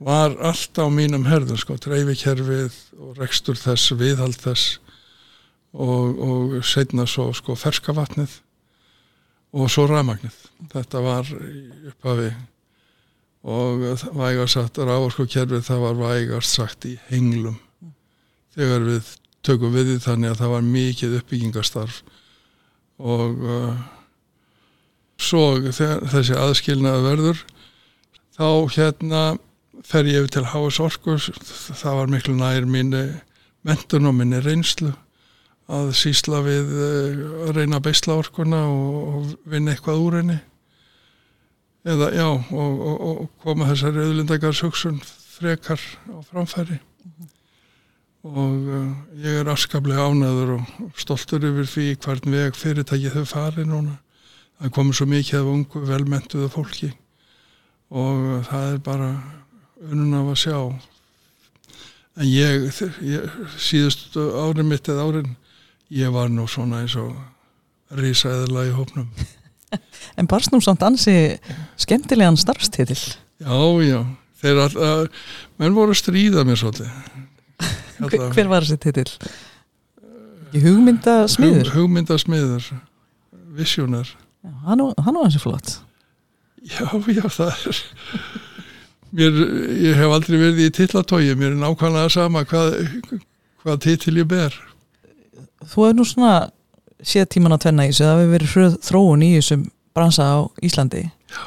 var 0.00 0.36
allt 0.40 0.78
á 0.80 0.86
mínum 0.88 1.26
herðum 1.28 1.58
sko, 1.60 1.76
dreifikerfið 1.76 2.76
og 3.00 3.18
rekstur 3.20 3.58
þess, 3.60 3.92
viðhald 4.00 4.38
þess 4.40 4.78
og, 5.76 6.22
og 6.24 6.54
setna 6.66 7.04
svo 7.06 7.30
sko 7.36 7.56
ferska 7.58 7.94
vatnið 7.94 8.38
og 9.52 9.68
svo 9.70 9.84
ramagnið 9.90 10.36
þetta 10.72 11.02
var 11.04 11.28
upphafi 11.90 12.30
og 13.40 13.84
vægast 14.16 14.56
sagt 14.56 14.78
rávorkukerfið 14.78 15.64
það 15.64 15.84
var 15.84 16.00
vægast 16.00 16.56
sagt 16.58 16.84
í 16.84 16.96
henglum. 17.08 17.56
Þegar 18.52 18.84
við 18.84 19.14
tökum 19.46 19.72
við 19.72 19.94
því 19.94 20.00
þannig 20.04 20.32
að 20.32 20.42
það 20.42 20.52
var 20.54 20.66
mikið 20.66 21.14
uppbyggingastarf 21.20 22.00
og 23.00 23.46
uh, 23.48 23.78
svo 25.20 25.44
þessi 25.72 26.36
aðskilnaða 26.36 27.04
verður 27.06 27.44
þá 28.36 28.48
hérna 28.76 29.22
fer 29.86 30.08
ég 30.08 30.22
yfir 30.22 30.34
til 30.36 30.48
Háas 30.52 30.80
Orkus 30.80 31.30
það 31.80 32.00
var 32.00 32.10
miklu 32.12 32.34
nær 32.36 32.66
minni 32.66 33.04
mentun 33.66 34.08
og 34.08 34.16
minni 34.16 34.40
reynslu 34.44 34.92
að 35.70 35.90
sísla 35.98 36.42
við 36.44 36.70
eh, 36.74 37.24
að 37.46 37.58
reyna 37.58 37.78
að 37.78 37.86
beisla 37.86 38.18
orkuna 38.18 38.64
og, 38.68 38.94
og 39.00 39.50
vinna 39.50 39.74
eitthvað 39.74 40.04
úr 40.04 40.18
henni. 40.20 40.38
Eða 41.86 42.10
já 42.12 42.26
og, 42.28 42.46
og, 42.52 42.96
og 43.10 43.20
koma 43.44 43.68
þessari 43.70 44.04
auðlindagarsugsun 44.04 44.98
frekar 45.36 45.80
á 46.12 46.18
framfæri. 46.28 46.76
Mm 46.80 47.12
-hmm. 47.12 47.28
og 48.22 48.56
uh, 48.68 48.90
ég 49.16 49.40
er 49.40 49.48
afskaplega 49.48 50.08
ánæður 50.10 50.50
og 50.58 50.92
stoltur 50.96 51.44
yfir 51.44 51.66
því 51.66 51.86
hvern 52.04 52.32
veg 52.32 52.56
fyrirtæki 52.56 53.14
þau 53.14 53.24
fari 53.24 53.64
núna. 53.64 53.96
Það 54.60 54.70
komur 54.70 54.94
svo 54.94 55.06
mikið 55.06 55.40
af 55.40 55.46
ungu 55.46 55.86
velmentuðu 55.86 56.48
fólki. 56.48 56.92
Og 57.90 58.44
það 58.44 58.72
er 58.74 58.78
bara 58.78 59.39
unun 59.88 60.16
af 60.18 60.32
að 60.34 60.40
sjá. 60.44 60.58
En 62.20 62.26
ég, 62.28 62.66
ég 63.06 63.36
síðust 63.56 64.16
árið 64.18 64.66
mitt 64.68 64.88
eða 64.90 65.06
árin 65.08 65.36
ég 65.90 66.12
var 66.14 66.30
nú 66.30 66.46
svona 66.50 66.84
eins 66.84 66.96
og 67.00 67.14
risaðila 67.98 68.68
í 68.68 68.74
hópnum. 68.76 69.10
En 70.18 70.26
barst 70.26 70.50
nú 70.50 70.58
samt 70.58 70.82
ansi 70.82 71.12
skemmtilegan 71.78 72.34
starfstitil. 72.34 72.96
Já, 73.38 73.58
já. 73.86 74.00
Þeir 74.42 74.58
alltaf, 74.64 75.20
menn 75.62 75.76
voru 75.76 75.94
að 75.94 76.00
stríða 76.00 76.42
mér 76.48 76.58
svolítið. 76.58 76.90
Hver, 78.00 78.24
hver 78.34 78.50
var 78.50 78.66
þessi 78.66 78.80
titil? 78.82 79.06
Hugmyndasmiður? 80.56 81.70
Hug, 81.70 81.84
hugmyndasmiður. 81.84 82.66
Visionar. 83.54 84.10
Hann 84.66 84.82
var 84.82 85.20
hansi 85.20 85.38
flott. 85.38 85.76
Já, 86.66 86.90
já, 87.06 87.22
það 87.30 87.54
er 87.70 87.80
mér, 89.16 89.42
ég 89.90 89.98
hef 89.98 90.14
aldrei 90.14 90.38
verið 90.38 90.64
í 90.66 90.70
tillatói 90.76 91.34
mér 91.38 91.54
er 91.54 91.60
nákvæmlega 91.60 92.12
sama 92.14 92.44
hvað, 92.48 92.78
hvað 93.64 93.82
titil 93.86 94.16
ég 94.20 94.30
ber 94.30 94.56
Þú 95.60 95.84
hefur 95.84 95.96
nú 95.98 96.06
svona 96.08 96.34
séð 97.04 97.26
tíman 97.34 97.52
á 97.56 97.58
tvenna 97.60 97.84
í 97.84 97.90
þessu, 97.92 98.06
það 98.06 98.22
hefur 98.22 98.32
verið 98.34 98.78
þróun 98.86 99.26
í 99.26 99.34
þessum 99.38 99.66
bransa 99.96 100.24
á 100.24 100.38
Íslandi 100.64 101.04
já. 101.04 101.42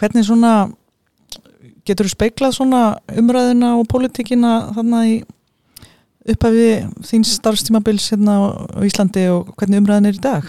hvernig 0.00 0.26
svona 0.26 0.52
getur 1.86 2.08
þú 2.08 2.14
speiklað 2.16 2.56
svona 2.56 2.82
umræðina 3.14 3.76
og 3.78 3.88
politíkina 3.90 4.54
þannig 4.76 5.10
í 5.12 5.16
upphafi 6.32 6.70
þín 7.06 7.26
starfstímabils 7.26 8.08
hérna 8.10 8.38
á 8.74 8.80
Íslandi 8.86 9.28
og 9.30 9.52
hvernig 9.58 9.82
umræðin 9.82 10.10
er 10.10 10.18
í 10.18 10.22
dag? 10.22 10.48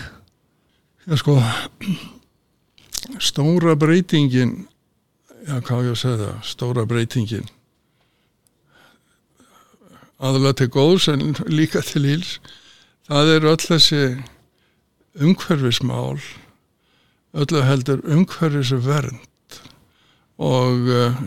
Já 1.08 1.20
sko 1.22 1.38
stóra 3.24 3.76
breytingin 3.80 4.66
já 5.48 5.62
hvað 5.64 5.86
ég 5.88 5.93
að 5.93 6.02
segja 6.02 6.18
það? 6.22 6.39
Stóra 6.43 6.84
breytingin. 6.88 7.48
Aðalega 10.18 10.58
til 10.60 10.70
góðs 10.74 11.08
en 11.14 11.36
líka 11.48 11.84
til 11.86 12.04
íls 12.10 12.38
það 13.08 13.32
er 13.36 13.48
öll 13.54 13.62
þessi 13.62 14.02
umhverfismál 15.24 16.18
öllu 17.38 17.62
heldur 17.66 18.02
umhverfisvernd 18.04 19.60
og 20.41 20.89
uh, 20.89 21.22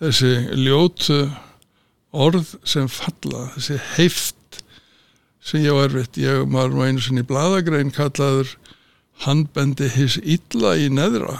þessi 0.00 0.34
ljótu 0.58 1.20
orð 2.14 2.56
sem 2.68 2.90
falla 2.90 3.48
þessi 3.54 3.78
heift 3.94 4.60
sem 5.44 5.64
ég 5.64 5.76
á 5.76 5.84
erfitt. 5.84 6.18
Ég 6.18 6.46
var 6.52 6.70
nú 6.72 6.84
einu 6.86 7.02
sinni 7.02 7.24
bladagrein 7.26 7.92
kallaður 7.94 8.54
handbendi 9.26 9.90
hins 9.94 10.18
illa 10.22 10.74
í 10.80 10.90
neðra 10.92 11.38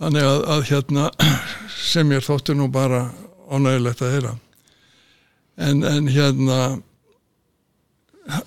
þannig 0.00 0.26
að, 0.26 0.40
að 0.54 0.64
hérna 0.70 1.10
sem 1.92 2.12
ég 2.14 2.24
þótti 2.26 2.56
nú 2.58 2.68
bara 2.72 3.06
ánægilegt 3.50 4.02
að 4.02 4.16
heyra. 4.16 4.34
En, 5.54 5.84
en 5.86 6.10
hérna 6.10 6.58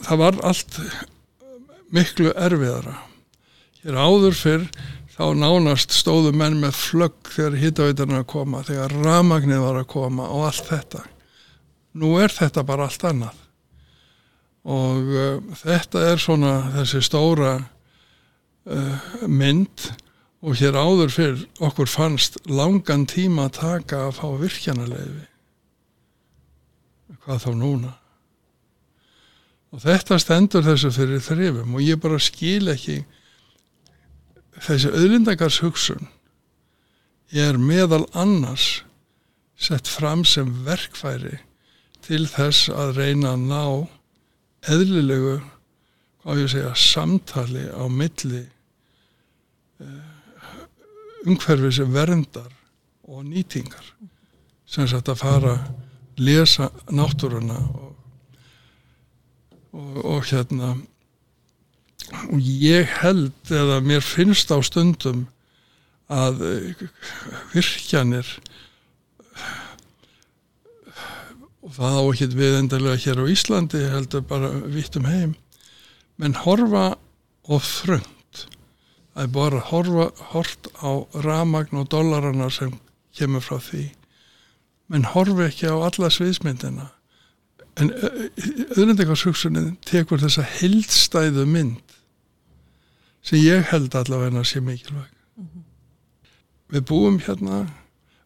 það 0.04 0.22
var 0.24 0.40
allt 0.48 0.80
miklu 1.94 2.34
erfiðara. 2.36 2.98
Hér 3.84 4.00
áður 4.00 4.36
fyrr 4.38 4.66
þá 5.18 5.26
nánast 5.38 5.94
stóðu 5.96 6.34
menn 6.36 6.60
með 6.62 6.76
flögg 6.78 7.32
þegar 7.34 7.60
hittaveitarna 7.62 8.22
að 8.22 8.30
koma 8.34 8.64
þegar 8.68 8.96
ramagnir 9.06 9.64
var 9.64 9.80
að 9.80 9.90
koma 9.94 10.28
og 10.34 10.48
allt 10.50 10.70
þetta. 10.70 11.04
Nú 11.98 12.18
er 12.22 12.34
þetta 12.34 12.66
bara 12.68 12.86
allt 12.86 13.06
annað. 13.08 13.44
Og 14.68 15.14
uh, 15.16 15.56
þetta 15.64 16.04
er 16.12 16.22
svona 16.22 16.54
þessi 16.76 17.02
stóra 17.06 17.54
uh, 17.58 19.08
mynd 19.32 19.88
og 20.46 20.60
hér 20.60 20.78
áður 20.78 21.14
fyrr 21.14 21.40
okkur 21.66 21.90
fannst 21.90 22.38
langan 22.46 23.08
tíma 23.10 23.48
að 23.48 23.58
taka 23.62 24.04
að 24.08 24.20
fá 24.20 24.28
virkjanarleifi 24.44 25.26
hvað 27.28 27.44
þá 27.44 27.52
núna? 27.60 27.94
Og 29.76 29.82
þetta 29.84 30.18
stendur 30.24 30.64
þessu 30.64 30.94
fyrir 30.96 31.24
þrifum 31.24 31.76
og 31.76 31.84
ég 31.84 32.00
bara 32.00 32.20
skil 32.24 32.72
ekki 32.72 33.02
þessi 34.64 34.94
auðlindagars 34.94 35.60
hugsun 35.66 36.08
er 37.36 37.60
meðal 37.60 38.06
annars 38.16 38.86
sett 39.60 39.90
fram 39.92 40.24
sem 40.26 40.54
verkfæri 40.64 41.36
til 42.06 42.24
þess 42.32 42.70
að 42.72 43.02
reyna 43.02 43.34
að 43.36 43.46
ná 43.50 43.64
eðlilegu 44.72 45.36
hvað 46.24 46.44
ég 46.46 46.54
segja 46.54 46.76
samtali 46.80 47.66
á 47.68 47.84
milli 47.92 48.46
umhverfi 51.26 51.72
sem 51.80 51.94
verndar 51.94 52.52
og 53.08 53.26
nýtingar. 53.26 53.94
Sem 54.68 54.88
sagt 54.88 55.10
að 55.10 55.22
fara 55.24 55.56
að 55.56 55.68
lesa 56.18 56.72
náttúruna 56.90 57.58
og, 57.58 57.96
og, 59.72 59.98
og 60.04 60.30
hérna 60.32 60.76
og 62.32 62.40
ég 62.42 62.88
held 63.02 63.52
eða 63.52 63.82
mér 63.86 64.06
finnst 64.06 64.52
á 64.54 64.58
stundum 64.66 65.28
að 66.08 66.42
virkjanir 67.52 68.28
og 71.68 71.74
það 71.76 71.98
á 72.00 72.04
ekki 72.08 72.30
við 72.40 72.60
endalega 72.62 73.02
hér 73.04 73.24
á 73.28 73.32
Íslandi 73.34 73.84
heldur 73.92 74.24
bara 74.28 74.54
vitt 74.72 74.96
um 75.00 75.10
heim 75.10 75.36
menn 76.18 76.38
horfa 76.46 76.94
og 77.48 77.62
frönd 77.64 78.17
það 79.18 79.24
er 79.26 79.30
bara 79.34 79.60
horfa 79.72 80.04
hort 80.30 80.68
á 80.78 80.92
ramagn 81.26 81.80
og 81.82 81.88
dollarana 81.90 82.52
sem 82.54 82.76
kemur 83.18 83.42
frá 83.42 83.58
því. 83.58 83.88
Menn 84.94 85.08
horfi 85.10 85.48
ekki 85.48 85.72
á 85.74 85.76
alla 85.88 86.12
sviðsmyndina. 86.14 86.92
En 87.82 87.90
auðvendingarshugsunin 88.78 89.74
tekur 89.90 90.22
þessa 90.22 90.46
heldstæðu 90.46 91.48
mynd 91.50 91.98
sem 93.26 93.42
ég 93.42 93.66
held 93.72 93.98
allavega 93.98 94.46
sé 94.46 94.62
mikilvæg. 94.62 95.10
Mm 95.36 95.50
-hmm. 95.50 95.64
við 96.70 96.82
búum 96.86 97.20
hérna 97.20 97.68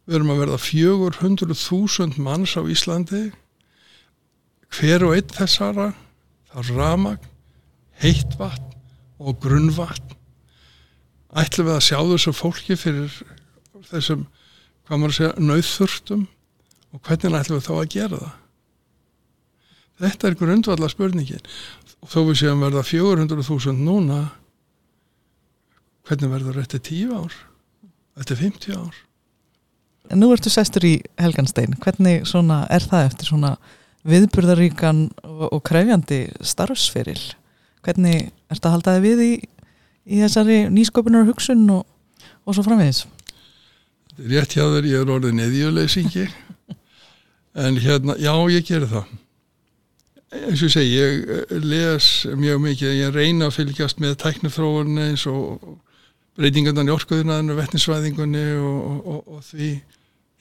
við 0.06 0.16
erum 0.16 0.36
að 0.36 0.44
verða 0.44 0.58
400.000 0.58 2.20
manns 2.20 2.58
á 2.60 2.68
Íslandi. 2.68 3.32
Hver 4.68 5.04
og 5.06 5.16
einn 5.16 5.36
þessara 5.39 5.94
þá 6.52 6.76
ramagn, 6.76 7.28
heitt 7.96 8.36
vatn 8.39 8.76
og 9.20 9.39
grunnvatn 9.39 10.20
ætlum 11.39 11.69
við 11.69 11.77
að 11.77 11.86
sjá 11.88 11.97
þessu 12.11 12.34
fólki 12.36 12.77
fyrir 12.79 13.17
þessum, 13.88 14.27
hvað 14.88 15.01
maður 15.01 15.17
segja, 15.17 15.34
nauðþurftum? 15.39 16.27
Og 16.91 17.03
hvernig 17.07 17.38
ætlum 17.39 17.59
við 17.59 17.67
þá 17.67 17.73
að 17.77 17.91
gera 17.93 18.21
það? 18.21 18.38
Þetta 20.01 20.27
er 20.27 20.38
grundvalla 20.39 20.89
spurningin 20.89 21.47
og 22.01 22.09
þó 22.09 22.19
við 22.32 22.39
séum 22.41 22.63
verða 22.65 22.82
400.000 22.88 23.86
núna 23.86 24.19
hvernig 26.09 26.32
verður 26.34 26.59
þetta 26.63 26.82
10 26.89 27.13
ár? 27.13 27.38
Þetta 28.17 28.34
er 28.36 28.41
50 28.41 28.79
ár? 28.82 28.97
En 30.11 30.19
nú 30.19 30.32
ertu 30.34 30.51
sestur 30.51 30.84
í 30.88 30.95
Helganstein. 31.21 31.77
Hvernig 31.79 32.25
er 32.25 32.88
það 32.89 33.05
eftir 33.05 33.29
svona 33.29 33.53
viðburðaríkan 34.09 35.05
og 35.21 35.61
krefjandi 35.67 36.23
starfsferil? 36.43 37.21
Hvernig 37.86 38.32
ert 38.51 38.65
að 38.65 38.75
halda 38.75 38.97
þið 38.97 39.05
við 39.05 39.23
í, 39.23 39.34
í 40.06 40.22
þessari 40.24 40.64
nýsköpunar 40.74 41.28
hugsun 41.30 41.66
og, 41.74 41.84
og 42.45 42.56
svo 42.56 42.66
framvegis? 42.66 43.06
Rétt 44.22 44.56
hjá 44.58 44.66
þér, 44.66 44.88
ég 44.89 45.04
er 45.04 45.12
orðin 45.14 45.41
eðjuleysingi 45.41 46.28
en 47.62 47.78
hérna, 47.82 48.16
já 48.22 48.34
ég 48.52 48.66
ger 48.68 48.88
það. 48.88 49.14
Eins 50.32 50.62
og 50.64 50.72
segi, 50.72 50.91
ég 50.95 51.56
les 51.66 52.10
mjög 52.39 52.62
mikið, 52.64 52.99
ég 53.02 53.16
reyna 53.16 53.49
að 53.49 53.58
fylgjast 53.58 53.99
með 53.99 54.20
tæknifróðunni 54.22 55.10
eins 55.10 55.26
og 55.28 55.60
breytingarnan 56.39 56.88
í 56.88 56.93
orkuðinaðinu, 56.93 57.58
vettinsvæðingunni 57.58 58.45
og, 58.62 59.02
og, 59.02 59.26
og 59.36 59.41
því. 59.49 59.74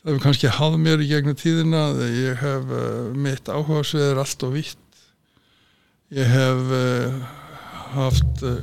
Það 0.00 0.12
hefur 0.12 0.22
kannski 0.24 0.52
háð 0.56 0.76
mér 0.80 1.02
í 1.02 1.08
gegnum 1.10 1.36
tíðina 1.36 1.80
að 1.90 2.04
ég 2.16 2.38
hef 2.40 2.70
uh, 2.72 2.84
mitt 3.12 3.50
áhugaðsveður 3.50 4.22
allt 4.22 4.44
og 4.46 4.54
vitt 4.54 5.02
ég 6.16 6.30
hef 6.30 6.70
uh, 6.72 7.18
haft 7.98 8.46
uh, 8.46 8.62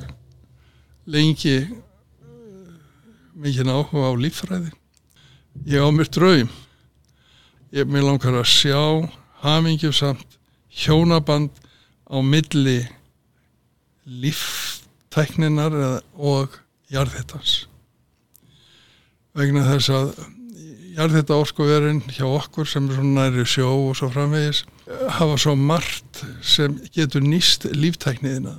lengi 1.07 1.57
mikinn 3.37 3.71
áhuga 3.71 4.11
á 4.11 4.13
líffræði. 4.17 4.71
Ég 5.65 5.81
á 5.81 5.89
mér 5.89 6.09
draum. 6.11 6.51
Ég 7.71 7.87
mér 7.87 8.05
langar 8.07 8.37
að 8.41 8.51
sjá 8.51 8.81
hamingjum 9.43 9.95
samt 9.95 10.37
hjónaband 10.69 11.51
á 12.07 12.17
milli 12.21 12.79
líftækninar 14.07 15.73
og 16.15 16.55
jarðhittans 16.91 17.65
vegna 19.37 19.65
þess 19.67 19.91
að 19.93 20.13
jarðhitta 20.97 21.37
orkuverinn 21.37 21.99
hjá 22.09 22.25
okkur 22.25 22.69
sem 22.69 22.87
er 22.87 22.97
svona 22.97 23.27
næri 23.27 23.43
sjó 23.45 23.67
og 23.89 23.97
svo 23.99 24.09
framvegis 24.13 24.63
hafa 25.19 25.35
svo 25.37 25.53
margt 25.59 26.23
sem 26.41 26.79
getur 26.95 27.25
nýst 27.25 27.67
líftækniðina 27.75 28.55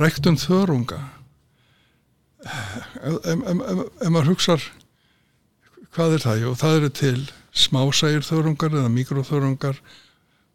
ræktun 0.00 0.38
þörunga. 0.40 1.00
Ef 2.44 4.08
maður 4.08 4.32
hugsar 4.32 4.64
hvað 5.94 6.16
er 6.16 6.24
það? 6.24 6.42
Jú, 6.44 6.54
það 6.56 6.76
eru 6.78 6.90
til 7.00 7.18
smásægir 7.50 8.24
þörungar 8.24 8.76
eða 8.78 8.92
mikroþörungar 8.94 9.80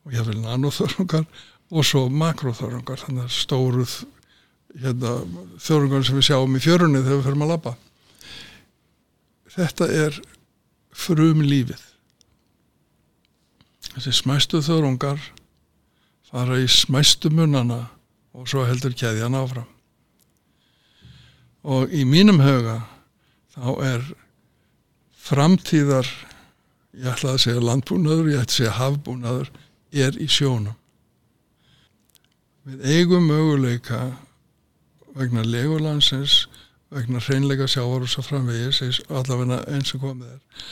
og 0.06 0.16
ég 0.16 0.28
vil 0.30 0.42
nanoþörungar 0.42 1.26
og 1.72 1.88
svo 1.88 2.06
makroþörungar 2.10 3.02
þannig 3.04 3.26
að 3.26 3.36
stóruð 3.36 3.96
hérna, 4.82 5.18
þörungar 5.62 6.06
sem 6.08 6.20
við 6.20 6.30
sjáum 6.30 6.56
í 6.56 6.64
fjörunni 6.64 7.04
þegar 7.04 7.20
við 7.20 7.28
förum 7.28 7.46
að 7.46 7.52
labba. 7.54 7.76
Þetta 9.56 9.92
er 10.06 10.22
frum 10.96 11.44
lífið 11.44 11.84
þessi 13.96 14.12
smæstu 14.12 14.60
þörungar 14.64 15.22
fara 16.28 16.58
í 16.60 16.68
smæstu 16.68 17.32
munana 17.32 17.86
og 18.36 18.50
svo 18.52 18.66
heldur 18.68 18.96
keðjan 18.98 19.38
áfram. 19.38 19.68
Og 21.66 21.94
í 21.96 22.04
mínum 22.06 22.42
höga 22.44 22.82
þá 23.56 23.70
er 23.88 24.08
framtíðar 25.26 26.10
ég 26.96 27.08
ætla 27.12 27.36
að 27.36 27.44
segja 27.46 27.64
landbúnaður, 27.64 28.32
ég 28.34 28.44
ætla 28.44 28.52
að 28.52 28.58
segja 28.60 28.76
hafbúnaður 28.80 29.52
er 29.96 30.20
í 30.22 30.28
sjónum. 30.32 30.76
Við 32.66 32.86
eigum 32.98 33.28
möguleika 33.30 34.02
vegna 35.16 35.46
legulansins 35.46 36.46
vegna 36.94 37.22
hreinleika 37.22 37.68
sjávar 37.70 38.06
og 38.06 38.12
svo 38.12 38.24
framvegis 38.26 39.02
allavega 39.10 39.62
eins 39.74 39.94
og 39.96 40.04
komið 40.06 40.32
er 40.36 40.64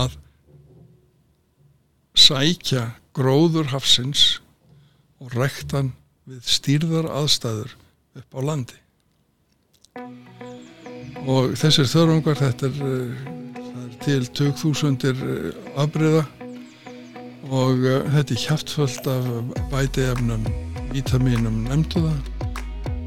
að 0.00 0.16
sækja 2.18 2.84
gróður 3.16 3.70
hafsins 3.72 4.40
og 5.20 5.34
rektan 5.36 5.92
við 6.28 6.40
stýrðar 6.46 7.08
aðstæður 7.20 7.76
upp 8.20 8.36
á 8.36 8.40
landi. 8.44 8.78
Og 11.28 11.54
þessir 11.58 11.88
þörfungar 11.90 12.38
þetta 12.40 12.70
er, 12.70 12.82
er 13.80 13.96
til 14.04 14.20
2000 14.38 15.08
afbreyða 15.80 16.24
og 17.50 17.82
uh, 17.82 18.04
þetta 18.14 18.36
er 18.36 18.44
hjáttföld 18.44 19.08
af 19.10 19.30
bætiefnum, 19.72 20.44
vítaminum 20.92 21.64
nefndu 21.66 22.04
það. 22.04 22.20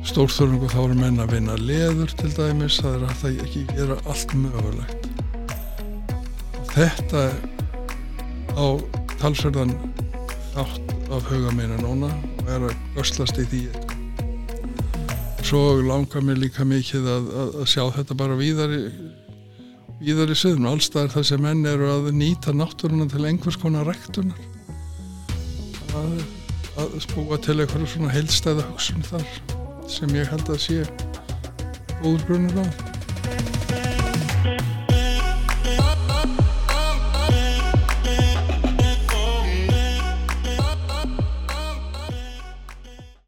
Stórþörungu 0.04 0.68
þá 0.68 0.80
er 0.84 0.96
menn 1.00 1.24
að 1.24 1.38
vinna 1.38 1.56
leður 1.62 2.12
til 2.20 2.34
dæmis, 2.36 2.82
það 2.84 2.98
er 2.98 3.06
að 3.08 3.20
það 3.22 3.44
ekki 3.46 3.62
gera 3.72 3.98
allt 4.12 4.36
mögulegt. 4.36 5.08
Þetta 6.74 7.24
á 8.58 8.68
talsverðan 9.22 9.76
þátt 10.54 10.96
af 11.14 11.32
huga 11.32 11.54
meina 11.56 11.80
núna 11.80 12.12
og 12.44 12.52
er 12.52 12.66
að 12.68 12.80
göslast 12.98 13.40
í 13.40 13.46
því 13.48 13.62
svo 15.44 15.62
langar 15.84 16.24
mér 16.26 16.42
líka 16.44 16.66
mikið 16.68 17.08
að, 17.08 17.28
að, 17.32 17.52
að 17.64 17.70
sjá 17.72 17.84
þetta 17.98 18.18
bara 18.20 18.40
víðar 18.40 18.74
í 18.76 18.82
víðar 20.04 20.34
í 20.34 20.36
söðun 20.36 20.68
og 20.68 20.78
allstað 20.78 21.06
er 21.06 21.14
það 21.14 21.28
sem 21.30 21.44
menn 21.44 21.68
eru 21.70 21.90
að 21.94 22.10
nýta 22.18 22.56
náttúruna 22.56 23.08
til 23.12 23.24
einhvers 23.28 23.60
konar 23.62 23.88
rektunar 23.88 24.40
að, 25.96 26.16
að 26.84 26.98
spúa 27.06 27.40
til 27.40 27.60
eitthvað 27.62 27.88
svona 27.94 28.12
heilstæða 28.12 28.68
hugsun 28.72 29.08
þar 29.08 29.28
sem 29.92 30.16
ég 30.18 30.32
held 30.32 30.52
að 30.52 30.64
sé 30.66 30.82
grunnur 32.04 32.60
á 32.60 33.03